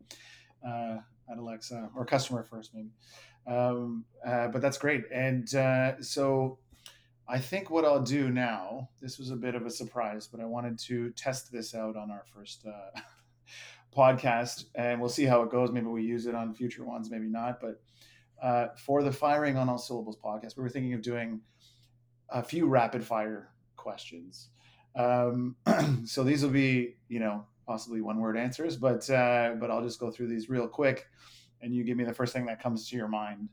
uh, 0.66 0.98
at 1.30 1.38
alexa 1.38 1.88
or 1.96 2.04
customer 2.04 2.42
first 2.42 2.74
maybe 2.74 2.90
um, 3.46 4.04
uh, 4.26 4.48
but 4.48 4.62
that's 4.62 4.78
great. 4.78 5.04
And 5.12 5.52
uh, 5.54 6.00
so 6.00 6.58
I 7.28 7.38
think 7.38 7.70
what 7.70 7.84
I'll 7.84 8.02
do 8.02 8.30
now, 8.30 8.88
this 9.00 9.18
was 9.18 9.30
a 9.30 9.36
bit 9.36 9.54
of 9.54 9.66
a 9.66 9.70
surprise, 9.70 10.26
but 10.26 10.40
I 10.40 10.44
wanted 10.44 10.78
to 10.80 11.10
test 11.10 11.52
this 11.52 11.74
out 11.74 11.96
on 11.96 12.10
our 12.10 12.24
first 12.34 12.66
uh, 12.66 13.00
podcast 13.96 14.64
and 14.74 15.00
we'll 15.00 15.10
see 15.10 15.24
how 15.24 15.42
it 15.42 15.50
goes. 15.50 15.72
Maybe 15.72 15.86
we 15.86 16.02
use 16.02 16.26
it 16.26 16.34
on 16.34 16.54
future 16.54 16.84
ones, 16.84 17.10
maybe 17.10 17.28
not. 17.28 17.60
But 17.60 17.82
uh, 18.42 18.68
for 18.76 19.02
the 19.02 19.12
Firing 19.12 19.56
on 19.56 19.68
All 19.68 19.78
Syllables 19.78 20.18
podcast, 20.22 20.56
we 20.56 20.62
were 20.62 20.70
thinking 20.70 20.94
of 20.94 21.02
doing 21.02 21.40
a 22.30 22.42
few 22.42 22.66
rapid 22.66 23.04
fire 23.04 23.50
questions. 23.76 24.48
Um, 24.96 25.56
so 26.06 26.22
these 26.22 26.42
will 26.42 26.50
be, 26.50 26.96
you 27.08 27.20
know, 27.20 27.44
possibly 27.66 28.00
one 28.00 28.18
word 28.18 28.36
answers, 28.36 28.76
but 28.76 29.08
uh, 29.10 29.54
but 29.58 29.70
I'll 29.70 29.82
just 29.82 29.98
go 29.98 30.10
through 30.10 30.28
these 30.28 30.48
real 30.48 30.68
quick 30.68 31.08
and 31.60 31.74
you 31.74 31.82
give 31.82 31.96
me 31.96 32.04
the 32.04 32.12
first 32.12 32.32
thing 32.32 32.46
that 32.46 32.62
comes 32.62 32.88
to 32.90 32.96
your 32.96 33.08
mind. 33.08 33.48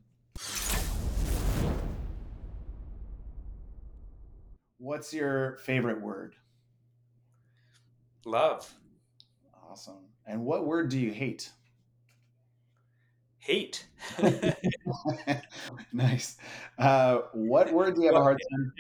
What's 4.77 5.13
your 5.13 5.57
favorite 5.57 6.01
word? 6.01 6.35
Love. 8.25 8.73
Awesome. 9.69 9.99
And 10.27 10.43
what 10.43 10.65
word 10.65 10.89
do 10.89 10.99
you 10.99 11.11
hate? 11.11 11.51
Hate. 13.41 13.87
nice. 15.93 16.37
Uh, 16.77 17.19
what 17.33 17.71
word 17.73 17.95
do 17.95 18.01
you 18.01 18.07
have 18.07 18.15
a 18.15 18.23
hard 18.23 18.39
time? 18.51 18.73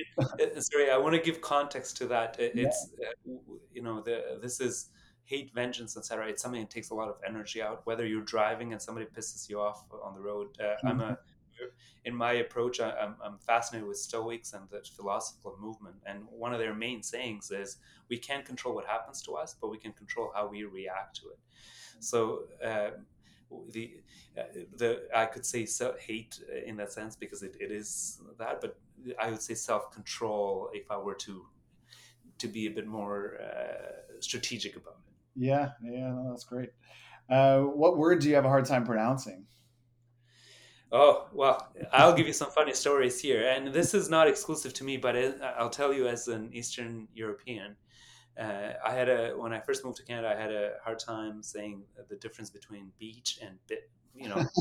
sorry, 0.59 0.89
I 0.89 0.97
want 0.97 1.15
to 1.15 1.21
give 1.21 1.41
context 1.41 1.97
to 1.97 2.07
that. 2.07 2.37
It's 2.39 2.89
yeah. 2.97 3.07
uh, 3.07 3.37
you 3.73 3.81
know 3.81 4.01
the 4.01 4.39
this 4.41 4.61
is 4.61 4.89
hate, 5.25 5.53
vengeance, 5.53 5.97
etc. 5.97 6.27
It's 6.27 6.41
something 6.41 6.61
that 6.61 6.69
takes 6.69 6.91
a 6.91 6.95
lot 6.95 7.09
of 7.09 7.15
energy 7.27 7.61
out. 7.61 7.81
Whether 7.85 8.05
you're 8.05 8.23
driving 8.23 8.71
and 8.71 8.81
somebody 8.81 9.07
pisses 9.07 9.49
you 9.49 9.59
off 9.59 9.83
on 10.03 10.13
the 10.13 10.21
road, 10.21 10.47
uh, 10.59 10.63
mm-hmm. 10.63 10.87
I'm 10.87 11.01
a 11.01 11.17
in 12.05 12.15
my 12.15 12.33
approach, 12.33 12.79
I, 12.79 12.89
am 12.99 13.15
I'm 13.23 13.37
fascinated 13.37 13.87
with 13.87 13.97
Stoics 13.97 14.53
and 14.53 14.67
the 14.69 14.81
philosophical 14.83 15.55
movement. 15.59 15.97
And 16.05 16.23
one 16.29 16.53
of 16.53 16.59
their 16.59 16.73
main 16.73 17.03
sayings 17.03 17.51
is, 17.51 17.77
"We 18.09 18.17
can't 18.17 18.45
control 18.45 18.73
what 18.73 18.85
happens 18.85 19.21
to 19.23 19.33
us, 19.33 19.55
but 19.59 19.69
we 19.69 19.77
can 19.77 19.93
control 19.93 20.31
how 20.33 20.47
we 20.47 20.63
react 20.63 21.17
to 21.17 21.29
it." 21.29 21.39
So 21.99 22.45
uh, 22.63 22.91
the 23.71 23.91
uh, 24.37 24.43
the 24.77 25.07
I 25.15 25.25
could 25.25 25.45
say 25.45 25.65
so, 25.65 25.95
hate 25.99 26.39
in 26.65 26.77
that 26.77 26.91
sense 26.91 27.15
because 27.15 27.43
it, 27.43 27.55
it 27.59 27.71
is 27.71 28.21
that, 28.37 28.61
but 28.61 28.77
I 29.19 29.29
would 29.29 29.41
say 29.41 29.53
self 29.53 29.91
control 29.91 30.69
if 30.73 30.89
I 30.89 30.97
were 30.97 31.15
to 31.15 31.45
to 32.39 32.47
be 32.47 32.67
a 32.67 32.71
bit 32.71 32.87
more 32.87 33.37
uh, 33.41 34.19
strategic 34.19 34.75
about 34.75 34.97
it. 35.07 35.13
Yeah, 35.35 35.69
yeah, 35.83 36.09
no, 36.09 36.27
that's 36.29 36.43
great. 36.43 36.69
Uh, 37.29 37.61
what 37.61 37.97
word 37.97 38.19
do 38.19 38.29
you 38.29 38.35
have 38.35 38.45
a 38.45 38.49
hard 38.49 38.65
time 38.65 38.85
pronouncing? 38.85 39.45
Oh, 40.91 41.27
well, 41.31 41.71
I'll 41.93 42.13
give 42.13 42.27
you 42.27 42.33
some 42.33 42.51
funny 42.51 42.73
stories 42.73 43.21
here. 43.21 43.47
And 43.47 43.73
this 43.73 43.93
is 43.93 44.09
not 44.09 44.27
exclusive 44.27 44.73
to 44.73 44.83
me, 44.83 44.97
but 44.97 45.15
I'll 45.57 45.69
tell 45.69 45.93
you 45.93 46.07
as 46.07 46.27
an 46.27 46.49
Eastern 46.53 47.07
European. 47.13 47.77
Uh, 48.39 48.73
I 48.85 48.91
had 48.91 49.09
a, 49.09 49.33
when 49.37 49.53
I 49.53 49.59
first 49.59 49.83
moved 49.83 49.97
to 49.97 50.03
Canada, 50.03 50.33
I 50.35 50.41
had 50.41 50.51
a 50.51 50.73
hard 50.83 50.99
time 50.99 51.43
saying 51.43 51.83
the 52.09 52.15
difference 52.15 52.49
between 52.49 52.91
beach 52.99 53.39
and 53.41 53.57
bit. 53.67 53.89
You 54.13 54.27
know, 54.27 54.35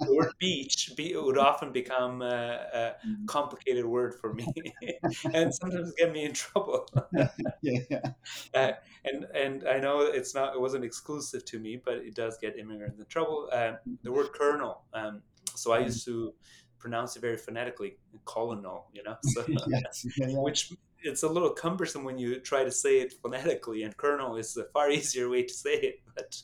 the 0.00 0.14
word 0.14 0.32
beach 0.38 0.92
be, 0.96 1.14
would 1.14 1.36
often 1.36 1.70
become 1.70 2.22
a, 2.22 2.26
a, 2.72 3.06
mm. 3.06 3.26
complicated 3.26 3.84
word 3.84 4.14
for 4.14 4.32
me, 4.32 4.48
and 5.34 5.54
sometimes 5.54 5.92
get 5.98 6.12
me 6.12 6.24
in 6.24 6.32
trouble. 6.32 6.88
yeah, 7.62 7.80
yeah. 7.90 8.12
Uh, 8.54 8.72
and 9.04 9.26
and 9.34 9.68
I 9.68 9.80
know 9.80 10.00
it's 10.00 10.34
not, 10.34 10.54
it 10.54 10.60
wasn't 10.60 10.82
exclusive 10.82 11.44
to 11.44 11.58
me, 11.58 11.76
but 11.76 11.96
it 11.96 12.14
does 12.14 12.38
get 12.38 12.58
immigrants 12.58 12.98
in 12.98 13.04
trouble. 13.04 13.50
Uh, 13.52 13.72
the 14.02 14.10
word 14.10 14.28
colonel. 14.32 14.84
Um, 14.94 15.20
so 15.54 15.72
I 15.72 15.80
used 15.80 16.06
to 16.06 16.32
pronounce 16.78 17.16
it 17.16 17.20
very 17.20 17.36
phonetically, 17.36 17.96
colonel, 18.24 18.86
you 18.92 19.02
know, 19.02 19.16
so, 19.22 19.44
yes. 19.66 20.06
yeah, 20.16 20.28
yeah. 20.28 20.38
which 20.38 20.72
it's 21.02 21.22
a 21.22 21.28
little 21.28 21.50
cumbersome 21.50 22.04
when 22.04 22.18
you 22.18 22.40
try 22.40 22.64
to 22.64 22.70
say 22.70 23.00
it 23.00 23.14
phonetically, 23.22 23.82
and 23.82 23.96
colonel 23.96 24.36
is 24.36 24.56
a 24.56 24.64
far 24.64 24.90
easier 24.98 25.28
way 25.28 25.42
to 25.42 25.52
say 25.52 25.74
it. 25.74 26.00
But 26.14 26.42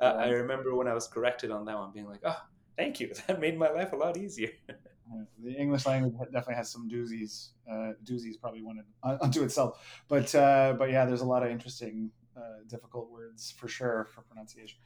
uh, 0.00 0.16
I 0.18 0.28
remember 0.28 0.74
when 0.74 0.88
I 0.88 0.94
was 0.94 1.06
corrected 1.06 1.50
on 1.50 1.64
that 1.66 1.76
one, 1.76 1.92
being 1.92 2.06
like, 2.06 2.20
oh, 2.24 2.40
thank 2.76 3.00
you. 3.00 3.12
That 3.26 3.40
made 3.40 3.58
my 3.58 3.70
life 3.70 3.92
a 3.92 3.96
lot 3.96 4.16
easier. 4.16 4.50
the 5.42 5.54
English 5.54 5.86
language 5.86 6.14
definitely 6.32 6.54
has 6.54 6.70
some 6.70 6.88
doozies. 6.88 7.50
Uh, 7.70 7.92
doozies 8.04 8.40
probably 8.40 8.62
one 8.62 8.82
unto 9.02 9.42
itself, 9.42 9.78
but 10.08 10.34
uh, 10.34 10.74
but 10.78 10.90
yeah, 10.90 11.04
there's 11.04 11.22
a 11.22 11.26
lot 11.26 11.42
of 11.42 11.50
interesting 11.50 12.10
uh, 12.36 12.60
difficult 12.68 13.10
words 13.10 13.52
for 13.56 13.68
sure 13.68 14.08
for 14.14 14.22
pronunciation. 14.22 14.78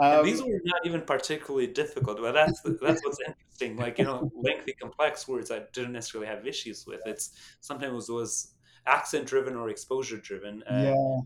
Um, 0.00 0.24
these 0.24 0.42
were 0.42 0.60
not 0.64 0.84
even 0.84 1.02
particularly 1.02 1.66
difficult, 1.66 2.18
but 2.20 2.32
that's 2.32 2.60
that's 2.62 3.04
what's 3.04 3.18
interesting. 3.20 3.76
Like 3.76 3.98
you 3.98 4.04
know, 4.04 4.30
lengthy, 4.42 4.72
complex 4.72 5.28
words 5.28 5.50
I 5.50 5.62
didn't 5.72 5.92
necessarily 5.92 6.28
have 6.28 6.46
issues 6.46 6.86
with. 6.86 7.00
It's 7.06 7.32
sometimes 7.60 8.08
was 8.08 8.54
accent 8.86 9.26
driven 9.26 9.56
or 9.56 9.68
exposure 9.68 10.18
driven. 10.18 10.62
Uh, 10.62 10.94
yeah. 10.94 11.20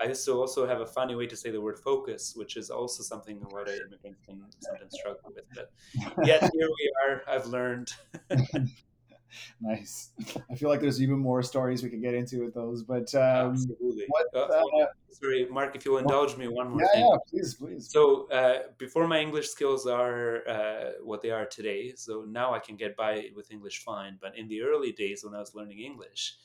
I 0.00 0.08
used 0.08 0.24
to 0.24 0.32
also 0.32 0.66
have 0.66 0.80
a 0.80 0.86
funny 0.86 1.14
way 1.14 1.26
to 1.26 1.36
say 1.36 1.50
the 1.50 1.60
word 1.60 1.78
focus, 1.78 2.32
which 2.34 2.56
is 2.56 2.70
also 2.70 3.02
something 3.02 3.40
a 3.40 3.54
lot 3.54 3.68
of 3.68 3.74
immigrants 3.74 4.20
can 4.26 4.42
sometimes 4.58 4.94
struggle 4.98 5.32
with. 5.34 5.44
But 5.54 5.70
yet 6.26 6.40
here 6.40 6.68
we 6.68 6.92
are. 7.06 7.22
I've 7.28 7.46
learned. 7.46 7.92
nice. 9.60 10.10
I 10.50 10.54
feel 10.56 10.68
like 10.70 10.80
there's 10.80 11.00
even 11.00 11.18
more 11.18 11.42
stories 11.42 11.82
we 11.82 11.90
could 11.90 12.02
get 12.02 12.14
into 12.14 12.44
with 12.44 12.54
those, 12.54 12.82
but 12.82 13.14
um, 13.14 13.52
absolutely. 13.52 14.06
What, 14.08 14.26
uh, 14.34 14.46
uh, 14.54 14.86
sorry, 15.12 15.46
Mark, 15.50 15.76
if 15.76 15.84
you'll 15.84 15.98
indulge 15.98 16.36
me 16.36 16.48
one 16.48 16.70
more 16.70 16.80
yeah, 16.80 16.92
thing. 16.92 17.08
Yeah, 17.08 17.16
please, 17.28 17.54
please. 17.54 17.90
So 17.90 18.28
uh, 18.30 18.58
before 18.78 19.06
my 19.06 19.20
English 19.20 19.48
skills 19.48 19.86
are 19.86 20.48
uh, 20.48 20.90
what 21.02 21.22
they 21.22 21.30
are 21.30 21.46
today, 21.46 21.92
so 21.96 22.24
now 22.28 22.54
I 22.54 22.58
can 22.58 22.76
get 22.76 22.96
by 22.96 23.28
with 23.34 23.50
English 23.50 23.82
fine. 23.84 24.18
But 24.20 24.36
in 24.36 24.48
the 24.48 24.62
early 24.62 24.92
days 24.92 25.24
when 25.24 25.34
I 25.34 25.38
was 25.38 25.54
learning 25.54 25.78
English, 25.80 26.36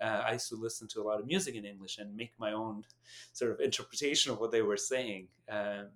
uh, 0.00 0.22
I 0.26 0.32
used 0.32 0.48
to 0.50 0.56
listen 0.56 0.88
to 0.88 1.00
a 1.00 1.04
lot 1.04 1.20
of 1.20 1.26
music 1.26 1.54
in 1.54 1.64
English 1.64 1.98
and 1.98 2.14
make 2.14 2.32
my 2.38 2.52
own 2.52 2.84
sort 3.32 3.52
of 3.52 3.60
interpretation 3.60 4.32
of 4.32 4.40
what 4.40 4.52
they 4.52 4.62
were 4.62 4.76
saying. 4.76 5.28
Um, 5.48 5.88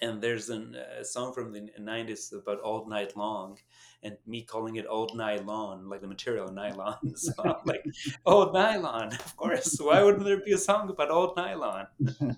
and 0.00 0.22
there's 0.22 0.48
an, 0.48 0.76
a 0.98 1.04
song 1.04 1.32
from 1.32 1.52
the 1.52 1.68
90s 1.80 2.32
about 2.32 2.60
All 2.60 2.88
Night 2.88 3.16
Long, 3.16 3.58
and 4.02 4.16
me 4.26 4.42
calling 4.42 4.76
it 4.76 4.86
Old 4.88 5.16
Nylon, 5.16 5.88
like 5.88 6.00
the 6.00 6.06
material 6.06 6.52
nylon. 6.52 6.96
So 7.16 7.32
I'm 7.44 7.56
like, 7.64 7.84
Old 8.24 8.54
Nylon, 8.54 9.08
of 9.08 9.36
course. 9.36 9.78
Why 9.80 10.02
wouldn't 10.02 10.24
there 10.24 10.40
be 10.40 10.52
a 10.52 10.58
song 10.58 10.88
about 10.88 11.10
Old 11.10 11.36
Nylon? 11.36 11.86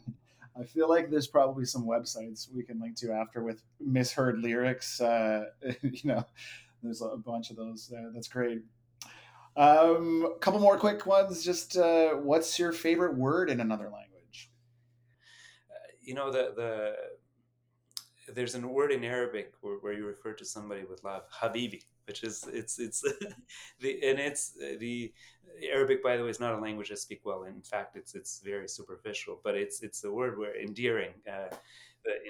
I 0.58 0.64
feel 0.64 0.88
like 0.88 1.10
there's 1.10 1.26
probably 1.26 1.64
some 1.64 1.86
websites 1.86 2.52
we 2.52 2.62
can 2.62 2.80
link 2.80 2.96
to 2.96 3.12
after 3.12 3.42
with 3.42 3.62
misheard 3.78 4.40
lyrics. 4.40 5.00
Uh, 5.00 5.46
you 5.82 6.00
know, 6.04 6.24
there's 6.82 7.02
a 7.02 7.16
bunch 7.16 7.50
of 7.50 7.56
those. 7.56 7.92
Uh, 7.94 8.10
that's 8.12 8.28
great. 8.28 8.62
Um, 9.56 10.32
a 10.36 10.38
couple 10.38 10.60
more 10.60 10.78
quick 10.78 11.06
ones. 11.06 11.44
Just 11.44 11.76
uh, 11.76 12.10
what's 12.10 12.58
your 12.58 12.72
favorite 12.72 13.16
word 13.16 13.50
in 13.50 13.60
another 13.60 13.90
language? 13.90 14.50
Uh, 15.70 15.92
you 16.02 16.14
know 16.14 16.30
the 16.30 16.52
the 16.56 16.94
there's 18.34 18.54
a 18.54 18.60
word 18.60 18.92
in 18.92 19.04
Arabic 19.04 19.52
where, 19.60 19.76
where, 19.76 19.92
you 19.92 20.06
refer 20.06 20.32
to 20.34 20.44
somebody 20.44 20.84
with 20.84 21.02
love, 21.04 21.22
habibi, 21.30 21.82
which 22.06 22.22
is 22.22 22.44
it's 22.52 22.78
it's 22.78 23.02
the 23.80 23.90
and 24.02 24.18
it's 24.18 24.52
uh, 24.62 24.76
the 24.78 25.12
Arabic, 25.72 26.02
by 26.02 26.16
the 26.16 26.24
way, 26.24 26.30
is 26.30 26.40
not 26.40 26.54
a 26.54 26.58
language 26.58 26.90
I 26.92 26.94
speak 26.94 27.20
well. 27.24 27.44
In 27.44 27.62
fact, 27.62 27.96
it's 27.96 28.14
it's 28.14 28.40
very 28.44 28.68
superficial, 28.68 29.40
but 29.42 29.54
it's 29.54 29.82
it's 29.82 30.04
a 30.04 30.10
word 30.10 30.38
where 30.38 30.60
endearing. 30.60 31.12
Uh, 31.30 31.54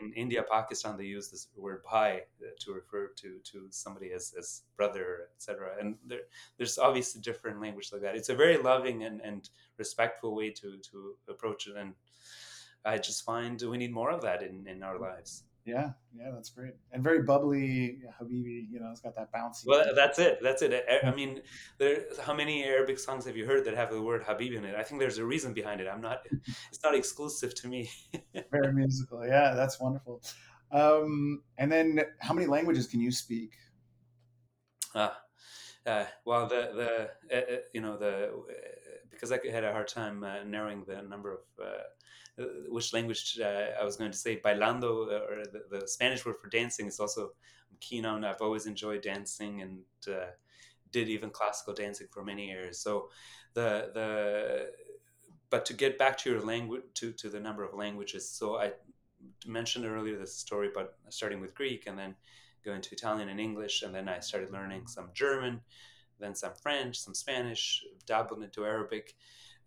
in 0.02 0.12
India, 0.14 0.42
Pakistan, 0.50 0.96
they 0.96 1.04
use 1.04 1.30
this 1.30 1.46
word 1.56 1.82
"bhai" 1.88 2.22
uh, 2.42 2.46
to 2.58 2.72
refer 2.72 3.08
to 3.16 3.38
to 3.44 3.68
somebody 3.70 4.12
as, 4.12 4.34
as 4.36 4.62
brother, 4.76 5.28
etc. 5.36 5.76
And 5.80 5.96
there, 6.06 6.22
there's 6.56 6.76
obviously 6.78 7.20
different 7.20 7.60
language 7.60 7.90
like 7.92 8.02
that. 8.02 8.16
It's 8.16 8.30
a 8.30 8.34
very 8.34 8.56
loving 8.56 9.04
and, 9.04 9.20
and 9.20 9.48
respectful 9.78 10.34
way 10.34 10.50
to 10.50 10.78
to 10.90 11.14
approach 11.28 11.68
it, 11.68 11.76
and 11.76 11.94
I 12.84 12.98
just 12.98 13.24
find 13.24 13.60
we 13.62 13.76
need 13.76 13.92
more 13.92 14.10
of 14.10 14.22
that 14.22 14.42
in, 14.42 14.66
in 14.66 14.82
our 14.82 14.98
lives. 14.98 15.44
Yeah, 15.70 15.90
yeah, 16.16 16.30
that's 16.34 16.50
great 16.50 16.74
and 16.92 17.02
very 17.04 17.22
bubbly. 17.22 17.98
Habibi, 18.20 18.66
you 18.70 18.80
know, 18.80 18.90
it's 18.90 19.00
got 19.00 19.14
that 19.16 19.32
bouncy. 19.32 19.64
Well, 19.66 19.94
that's 19.94 20.18
it. 20.18 20.38
That's 20.42 20.62
it. 20.62 20.84
I, 21.04 21.10
mean, 21.12 21.42
there. 21.78 22.04
How 22.22 22.34
many 22.34 22.64
Arabic 22.64 22.98
songs 22.98 23.24
have 23.26 23.36
you 23.36 23.46
heard 23.46 23.64
that 23.66 23.74
have 23.74 23.90
the 23.90 24.02
word 24.02 24.24
Habibi 24.24 24.56
in 24.56 24.64
it? 24.64 24.74
I 24.74 24.82
think 24.82 25.00
there's 25.00 25.18
a 25.18 25.24
reason 25.24 25.52
behind 25.52 25.80
it. 25.80 25.88
I'm 25.92 26.00
not. 26.00 26.26
It's 26.70 26.82
not 26.82 26.94
exclusive 26.94 27.54
to 27.56 27.68
me. 27.68 27.90
very 28.50 28.72
musical. 28.72 29.24
Yeah, 29.26 29.54
that's 29.54 29.80
wonderful. 29.80 30.22
Um, 30.72 31.42
and 31.58 31.70
then, 31.70 32.00
how 32.18 32.34
many 32.34 32.46
languages 32.46 32.86
can 32.86 33.00
you 33.00 33.12
speak? 33.12 33.52
Ah, 34.94 35.20
uh, 35.86 36.04
well, 36.24 36.46
the 36.48 37.08
the 37.30 37.36
uh, 37.36 37.56
you 37.72 37.80
know 37.80 37.96
the 37.96 38.32
because 39.10 39.32
I 39.32 39.38
had 39.50 39.64
a 39.64 39.72
hard 39.72 39.88
time 39.88 40.24
uh, 40.24 40.42
narrowing 40.44 40.84
the 40.86 41.02
number 41.02 41.32
of 41.32 41.40
uh, 41.62 41.82
which 42.68 42.92
language 42.92 43.38
uh, 43.42 43.80
I 43.80 43.84
was 43.84 43.96
going 43.96 44.10
to 44.10 44.18
say. 44.18 44.40
Bailando, 44.40 45.08
uh, 45.08 45.32
or 45.32 45.44
the, 45.44 45.78
the, 45.78 45.88
Spanish 45.88 46.24
word 46.24 46.36
for 46.40 46.48
dancing, 46.48 46.86
is 46.86 47.00
also 47.00 47.30
keen 47.80 48.04
on. 48.04 48.24
I've 48.24 48.40
always 48.40 48.66
enjoyed 48.66 49.02
dancing 49.02 49.62
and 49.62 49.80
uh, 50.08 50.30
did 50.92 51.08
even 51.08 51.30
classical 51.30 51.74
dancing 51.74 52.08
for 52.10 52.24
many 52.24 52.48
years. 52.48 52.78
So 52.78 53.10
the 53.54 53.90
the 53.94 54.72
but 55.50 55.66
to 55.66 55.74
get 55.74 55.98
back 55.98 56.16
to 56.18 56.30
your 56.30 56.40
language 56.40 56.82
to 56.94 57.12
to 57.12 57.28
the 57.28 57.40
number 57.40 57.64
of 57.64 57.74
languages. 57.74 58.28
So 58.28 58.58
I 58.58 58.72
mentioned 59.46 59.84
earlier 59.84 60.16
this 60.16 60.34
story 60.34 60.68
about 60.68 60.94
starting 61.08 61.40
with 61.40 61.54
Greek 61.54 61.86
and 61.86 61.98
then 61.98 62.14
going 62.64 62.80
to 62.82 62.92
Italian 62.92 63.28
and 63.28 63.40
English, 63.40 63.82
and 63.82 63.94
then 63.94 64.08
I 64.08 64.20
started 64.20 64.50
learning 64.50 64.86
some 64.86 65.10
German, 65.14 65.60
then 66.18 66.34
some 66.34 66.52
French, 66.54 66.98
some 66.98 67.14
Spanish, 67.14 67.84
dabbled 68.06 68.42
into 68.42 68.64
Arabic. 68.64 69.14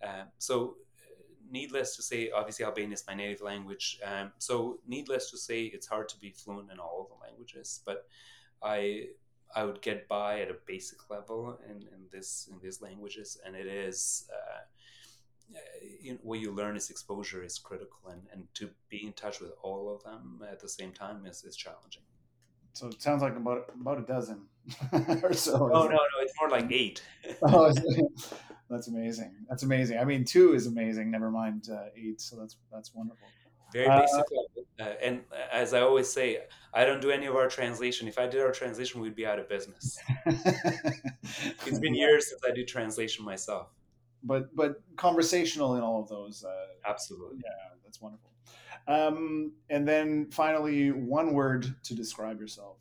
Uh, 0.02 0.24
so 0.38 0.76
needless 1.50 1.96
to 1.96 2.02
say, 2.02 2.32
obviously 2.32 2.66
Albanian 2.66 2.94
is 2.94 3.04
my 3.08 3.14
native 3.14 3.42
language. 3.42 4.00
Um, 4.04 4.32
so 4.38 4.80
needless 4.88 5.32
to 5.32 5.38
say, 5.38 5.64
it's 5.64 5.88
hard 5.88 6.10
to 6.10 6.20
be 6.20 6.32
fluent 6.32 6.72
in 6.72 6.80
all 6.80 7.10
the 7.10 7.28
languages, 7.28 7.82
but 7.86 8.08
I 8.62 9.08
I 9.56 9.64
would 9.66 9.82
get 9.82 10.08
by 10.08 10.42
at 10.42 10.50
a 10.50 10.56
basic 10.66 11.10
level 11.12 11.60
in, 11.70 11.78
in 11.94 12.08
this 12.12 12.50
in 12.52 12.60
these 12.62 12.82
languages, 12.82 13.40
and 13.46 13.56
it 13.56 13.68
is. 13.68 14.28
Uh, 14.32 14.62
you 16.02 16.14
know, 16.14 16.20
what 16.24 16.40
you 16.40 16.52
learn 16.52 16.76
is 16.76 16.90
exposure 16.90 17.44
is 17.44 17.60
critical, 17.60 18.10
and, 18.10 18.22
and 18.32 18.48
to 18.56 18.70
be 18.90 19.06
in 19.06 19.14
touch 19.14 19.40
with 19.40 19.52
all 19.62 19.94
of 19.94 20.04
them 20.04 20.42
at 20.50 20.60
the 20.60 20.70
same 20.70 20.92
time 20.92 21.26
is, 21.28 21.44
is 21.44 21.56
challenging. 21.56 22.02
So 22.74 22.88
it 22.88 23.02
sounds 23.02 23.22
like 23.22 23.36
about 23.36 23.70
about 23.80 24.00
a 24.00 24.02
dozen 24.02 24.48
or 25.22 25.34
so. 25.34 25.70
Oh 25.72 25.84
no, 25.84 25.90
no, 25.90 26.22
it's 26.22 26.34
more 26.40 26.50
like 26.50 26.72
eight. 26.72 27.04
oh, 27.44 27.72
that's 28.74 28.88
amazing. 28.88 29.34
That's 29.48 29.64
amazing. 29.64 30.00
I 30.00 30.04
mean, 30.04 30.26
two 30.26 30.54
is 30.54 30.68
amazing. 30.68 31.12
Never 31.12 31.32
mind 31.32 31.70
uh, 31.72 31.86
eight. 31.96 32.20
So 32.20 32.36
that's 32.38 32.58
that's 32.72 32.94
wonderful. 32.94 33.28
Very 33.72 33.88
uh, 33.88 34.02
basic 34.02 34.20
uh. 34.80 34.84
Uh, 34.84 34.94
and 35.02 35.22
as 35.52 35.74
I 35.74 35.82
always 35.82 36.12
say, 36.12 36.40
I 36.74 36.84
don't 36.86 37.02
do 37.02 37.12
any 37.12 37.28
of 37.28 37.36
our 37.36 37.48
translation. 37.48 38.08
If 38.08 38.18
I 38.18 38.28
did 38.28 38.42
our 38.42 38.52
translation, 38.52 39.02
we'd 39.02 39.16
be 39.16 39.26
out 39.26 39.40
of 39.40 39.48
business. 39.48 40.00
it's 40.26 41.80
been 41.80 41.96
years 41.96 42.30
since 42.30 42.42
I 42.48 42.52
do 42.54 42.66
translation 42.66 43.24
myself. 43.24 43.68
but 44.24 44.56
but 44.56 44.82
conversational 44.96 45.76
in 45.76 45.82
all 45.82 46.02
of 46.02 46.10
those. 46.10 46.44
Uh, 46.44 46.90
Absolutely. 46.90 47.42
yeah, 47.44 47.52
that's 47.84 48.02
wonderful. 48.02 48.30
Um, 48.88 49.54
and 49.70 49.88
then 49.88 50.30
finally, 50.32 50.92
one 50.92 51.34
word 51.34 51.74
to 51.84 51.96
describe 51.96 52.40
yourself. 52.40 52.78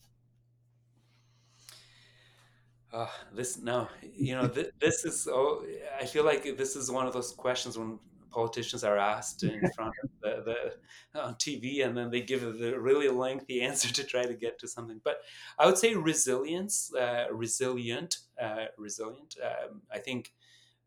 Uh, 2.93 3.07
this 3.33 3.59
no, 3.59 3.89
you 4.03 4.35
know, 4.35 4.47
th- 4.55 4.73
this 4.81 5.05
is. 5.05 5.27
Oh, 5.31 5.65
I 6.01 6.05
feel 6.05 6.25
like 6.25 6.57
this 6.57 6.77
is 6.77 6.91
one 6.91 7.07
of 7.07 7.13
those 7.13 7.33
questions 7.33 7.79
when 7.79 7.99
politicians 8.31 8.85
are 8.85 8.99
asked 8.99 9.43
in 9.45 9.61
front 9.75 9.95
of 10.03 10.11
the, 10.23 10.71
the 11.15 11.21
on 11.23 11.35
TV, 11.37 11.87
and 11.87 11.97
then 11.97 12.11
they 12.11 12.21
give 12.21 12.43
a 12.43 12.79
really 12.79 13.09
lengthy 13.09 13.63
answer 13.69 13.93
to 13.93 14.05
try 14.05 14.25
to 14.25 14.35
get 14.35 14.59
to 14.59 14.69
something. 14.69 15.01
But 15.03 15.19
I 15.59 15.67
would 15.67 15.79
say 15.79 15.95
resilience, 15.95 16.93
uh, 16.95 17.27
resilient, 17.31 18.19
uh, 18.41 18.67
resilient. 18.77 19.37
Um, 19.43 19.83
I 19.91 19.99
think 19.99 20.33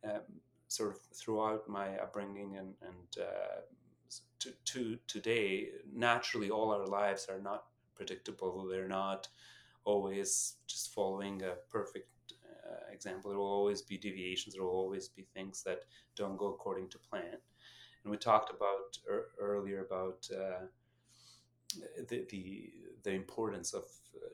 um, 0.04 0.22
sort 0.68 0.92
of 0.92 1.00
throughout 1.16 1.68
my 1.68 1.98
upbringing 1.98 2.58
and 2.58 2.76
and 2.82 3.26
uh, 3.26 3.62
to, 4.40 4.52
to 4.66 4.98
today, 5.08 5.70
naturally, 5.92 6.52
all 6.52 6.72
our 6.72 6.86
lives 6.86 7.28
are 7.30 7.40
not 7.40 7.64
predictable. 7.96 8.68
They're 8.68 8.88
not 8.88 9.28
always 9.86 10.56
just 10.68 10.94
following 10.94 11.42
a 11.44 11.54
perfect 11.72 12.10
uh, 12.66 12.92
example. 12.92 13.30
There 13.30 13.38
will 13.40 13.46
always 13.46 13.82
be 13.82 13.98
deviations. 13.98 14.56
There 14.56 14.64
will 14.64 14.72
always 14.72 15.08
be 15.08 15.26
things 15.34 15.64
that 15.64 15.80
don't 16.16 16.38
go 16.38 16.48
according 16.48 16.90
to 16.90 17.00
plan. 17.00 17.38
And 18.04 18.12
we 18.12 18.18
talked 18.18 18.52
about 18.52 18.98
er, 19.10 19.28
earlier 19.40 19.86
about 19.86 20.28
uh, 20.32 20.66
the, 22.08 22.26
the 22.30 22.72
the 23.04 23.12
importance 23.12 23.74
of 23.74 23.84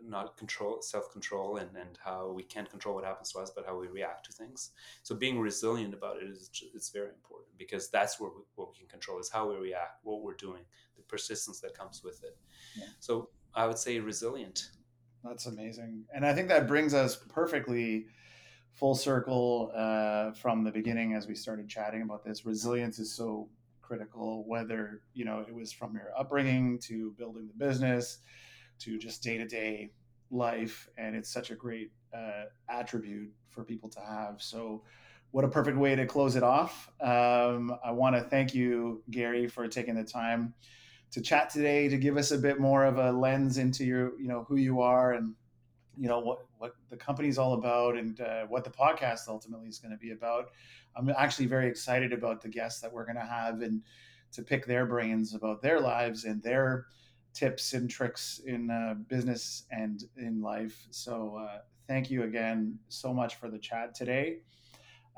not 0.03 0.37
control 0.37 0.81
self 0.81 1.11
control 1.11 1.57
and 1.57 1.75
and 1.75 1.97
how 2.03 2.31
we 2.31 2.43
can't 2.43 2.69
control 2.69 2.95
what 2.95 3.03
happens 3.03 3.31
to 3.31 3.39
us, 3.39 3.51
but 3.55 3.65
how 3.65 3.77
we 3.77 3.87
react 3.87 4.25
to 4.25 4.31
things. 4.31 4.71
So 5.03 5.15
being 5.15 5.39
resilient 5.39 5.93
about 5.93 6.17
it 6.17 6.29
is 6.29 6.49
it's 6.73 6.89
very 6.89 7.09
important 7.09 7.57
because 7.57 7.89
that's 7.89 8.19
where 8.19 8.29
we, 8.29 8.41
what 8.55 8.69
we 8.71 8.79
can 8.79 8.87
control 8.87 9.19
is 9.19 9.29
how 9.29 9.49
we 9.49 9.57
react, 9.57 9.99
what 10.03 10.21
we're 10.21 10.35
doing, 10.35 10.63
the 10.95 11.03
persistence 11.03 11.59
that 11.61 11.77
comes 11.77 12.01
with 12.03 12.23
it. 12.23 12.37
Yeah. 12.77 12.85
So 12.99 13.29
I 13.53 13.67
would 13.67 13.77
say 13.77 13.99
resilient. 13.99 14.69
That's 15.23 15.45
amazing, 15.45 16.05
and 16.13 16.25
I 16.25 16.33
think 16.33 16.47
that 16.47 16.67
brings 16.67 16.93
us 16.93 17.15
perfectly 17.15 18.07
full 18.73 18.95
circle 18.95 19.71
uh, 19.75 20.31
from 20.31 20.63
the 20.63 20.71
beginning 20.71 21.13
as 21.13 21.27
we 21.27 21.35
started 21.35 21.69
chatting 21.69 22.01
about 22.01 22.23
this. 22.23 22.45
Resilience 22.45 22.97
is 22.99 23.13
so 23.13 23.49
critical, 23.81 24.43
whether 24.47 25.01
you 25.13 25.25
know 25.25 25.45
it 25.47 25.53
was 25.53 25.71
from 25.71 25.93
your 25.93 26.09
upbringing 26.17 26.79
to 26.79 27.13
building 27.19 27.47
the 27.47 27.65
business 27.65 28.19
to 28.79 28.97
just 28.97 29.21
day 29.21 29.37
to 29.37 29.47
day 29.47 29.91
life, 30.31 30.89
and 30.97 31.15
it's 31.15 31.31
such 31.31 31.51
a 31.51 31.55
great 31.55 31.91
uh, 32.15 32.45
attribute 32.69 33.31
for 33.49 33.63
people 33.63 33.89
to 33.89 33.99
have. 33.99 34.41
So. 34.41 34.83
What 35.31 35.45
a 35.45 35.47
perfect 35.47 35.77
way 35.77 35.95
to 35.95 36.05
close 36.05 36.35
it 36.35 36.43
off. 36.43 36.89
Um, 36.99 37.73
I 37.85 37.91
want 37.91 38.17
to 38.17 38.21
thank 38.21 38.53
you, 38.53 39.01
Gary, 39.11 39.47
for 39.47 39.65
taking 39.67 39.95
the 39.95 40.03
time 40.03 40.53
to 41.11 41.21
chat 41.21 41.49
today 41.49 41.87
to 41.89 41.97
give 41.97 42.17
us 42.17 42.31
a 42.31 42.37
bit 42.37 42.59
more 42.59 42.85
of 42.85 42.97
a 42.97 43.11
lens 43.11 43.57
into 43.57 43.83
your, 43.83 44.19
you 44.19 44.27
know, 44.27 44.45
who 44.47 44.55
you 44.55 44.81
are 44.81 45.13
and 45.13 45.35
you 45.97 46.07
know 46.07 46.19
what 46.19 46.45
what 46.57 46.75
the 46.89 46.97
company's 46.97 47.37
all 47.37 47.53
about 47.53 47.97
and 47.97 48.21
uh, 48.21 48.45
what 48.47 48.63
the 48.63 48.69
podcast 48.69 49.27
ultimately 49.27 49.67
is 49.67 49.79
going 49.79 49.91
to 49.91 49.97
be 49.97 50.11
about. 50.11 50.51
I'm 50.95 51.09
actually 51.09 51.47
very 51.47 51.67
excited 51.67 52.13
about 52.13 52.41
the 52.41 52.49
guests 52.49 52.81
that 52.81 52.91
we're 52.91 53.05
going 53.05 53.17
to 53.17 53.21
have 53.21 53.61
and 53.61 53.81
to 54.33 54.41
pick 54.41 54.65
their 54.65 54.85
brains 54.85 55.33
about 55.33 55.61
their 55.61 55.79
lives 55.79 56.25
and 56.25 56.41
their 56.41 56.85
tips 57.33 57.73
and 57.73 57.89
tricks 57.89 58.41
in 58.45 58.69
uh, 58.69 58.95
business 59.07 59.65
and 59.71 60.03
in 60.17 60.41
life. 60.41 60.87
So 60.91 61.39
uh, 61.41 61.59
thank 61.87 62.09
you 62.09 62.23
again 62.23 62.77
so 62.89 63.13
much 63.13 63.35
for 63.35 63.49
the 63.49 63.59
chat 63.59 63.95
today. 63.95 64.39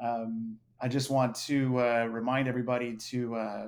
Um, 0.02 0.58
I 0.82 0.88
just 0.88 1.10
want 1.10 1.36
to 1.48 1.80
uh, 1.80 2.08
remind 2.10 2.48
everybody 2.48 2.96
to 2.98 3.36
uh, 3.36 3.68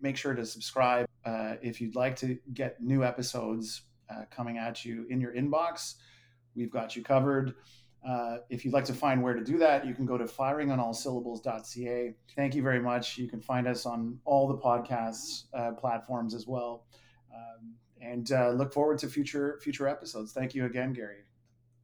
make 0.00 0.16
sure 0.16 0.34
to 0.34 0.44
subscribe 0.44 1.06
uh, 1.26 1.56
if 1.60 1.80
you'd 1.80 1.96
like 1.96 2.16
to 2.16 2.38
get 2.54 2.80
new 2.80 3.04
episodes 3.04 3.82
uh, 4.08 4.22
coming 4.30 4.56
at 4.56 4.84
you 4.84 5.04
in 5.10 5.20
your 5.20 5.32
inbox. 5.32 5.94
We've 6.54 6.70
got 6.70 6.94
you 6.94 7.02
covered. 7.02 7.54
Uh, 8.08 8.38
if 8.50 8.64
you'd 8.64 8.72
like 8.72 8.84
to 8.84 8.94
find 8.94 9.20
where 9.20 9.34
to 9.34 9.42
do 9.42 9.58
that, 9.58 9.84
you 9.84 9.92
can 9.92 10.06
go 10.06 10.16
to 10.16 10.24
firingonallsyllables.ca. 10.24 12.14
Thank 12.36 12.54
you 12.54 12.62
very 12.62 12.80
much. 12.80 13.18
You 13.18 13.28
can 13.28 13.40
find 13.40 13.66
us 13.66 13.84
on 13.84 14.20
all 14.24 14.46
the 14.46 14.56
podcasts 14.56 15.44
uh, 15.52 15.72
platforms 15.72 16.32
as 16.34 16.46
well. 16.46 16.86
Um, 17.34 17.74
and 18.00 18.30
uh, 18.30 18.50
look 18.50 18.72
forward 18.72 18.98
to 18.98 19.08
future 19.08 19.58
future 19.60 19.88
episodes. 19.88 20.32
Thank 20.32 20.54
you 20.54 20.66
again, 20.66 20.92
Gary. 20.92 21.24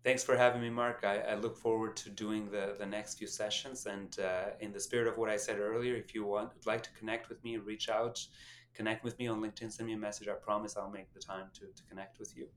Thanks 0.05 0.23
for 0.23 0.37
having 0.37 0.61
me, 0.61 0.71
Mark. 0.71 1.01
I, 1.03 1.19
I 1.19 1.35
look 1.35 1.57
forward 1.57 1.97
to 1.97 2.11
doing 2.11 2.51
the, 2.51 2.77
the 2.79 2.87
next 2.87 3.19
few 3.19 3.27
sessions. 3.27 3.87
And 3.87 4.17
in 4.61 4.73
the 4.73 4.81
spirit 4.81 5.09
of 5.09 5.19
what 5.19 5.31
I 5.31 5.37
said 5.37 5.59
earlier, 5.59 5.97
if 5.97 6.15
you 6.15 6.25
want 6.25 6.55
would 6.55 6.67
like 6.67 6.83
to 6.85 6.91
connect 6.93 7.29
with 7.29 7.43
me, 7.43 7.57
reach 7.57 7.89
out, 7.89 8.25
connect 8.75 9.05
with 9.05 9.19
me 9.19 9.27
on 9.29 9.41
LinkedIn, 9.41 9.73
send 9.73 9.87
me 9.87 9.95
a 9.95 9.99
message. 9.99 10.29
I 10.29 10.33
promise 10.33 10.77
I'll 10.77 10.91
make 10.91 11.13
the 11.13 11.21
time 11.21 11.47
to, 11.55 11.61
to 11.61 11.83
connect 11.89 12.19
with 12.19 12.37
you. 12.37 12.49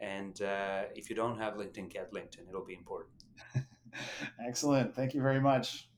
And 0.00 0.40
uh, 0.42 0.84
if 0.94 1.08
you 1.08 1.16
don't 1.16 1.38
have 1.38 1.54
LinkedIn, 1.54 1.90
get 1.90 2.12
LinkedIn. 2.12 2.48
It'll 2.48 2.64
be 2.64 2.74
important. 2.74 3.24
Excellent. 4.46 4.94
Thank 4.94 5.14
you 5.14 5.22
very 5.22 5.40
much. 5.40 5.88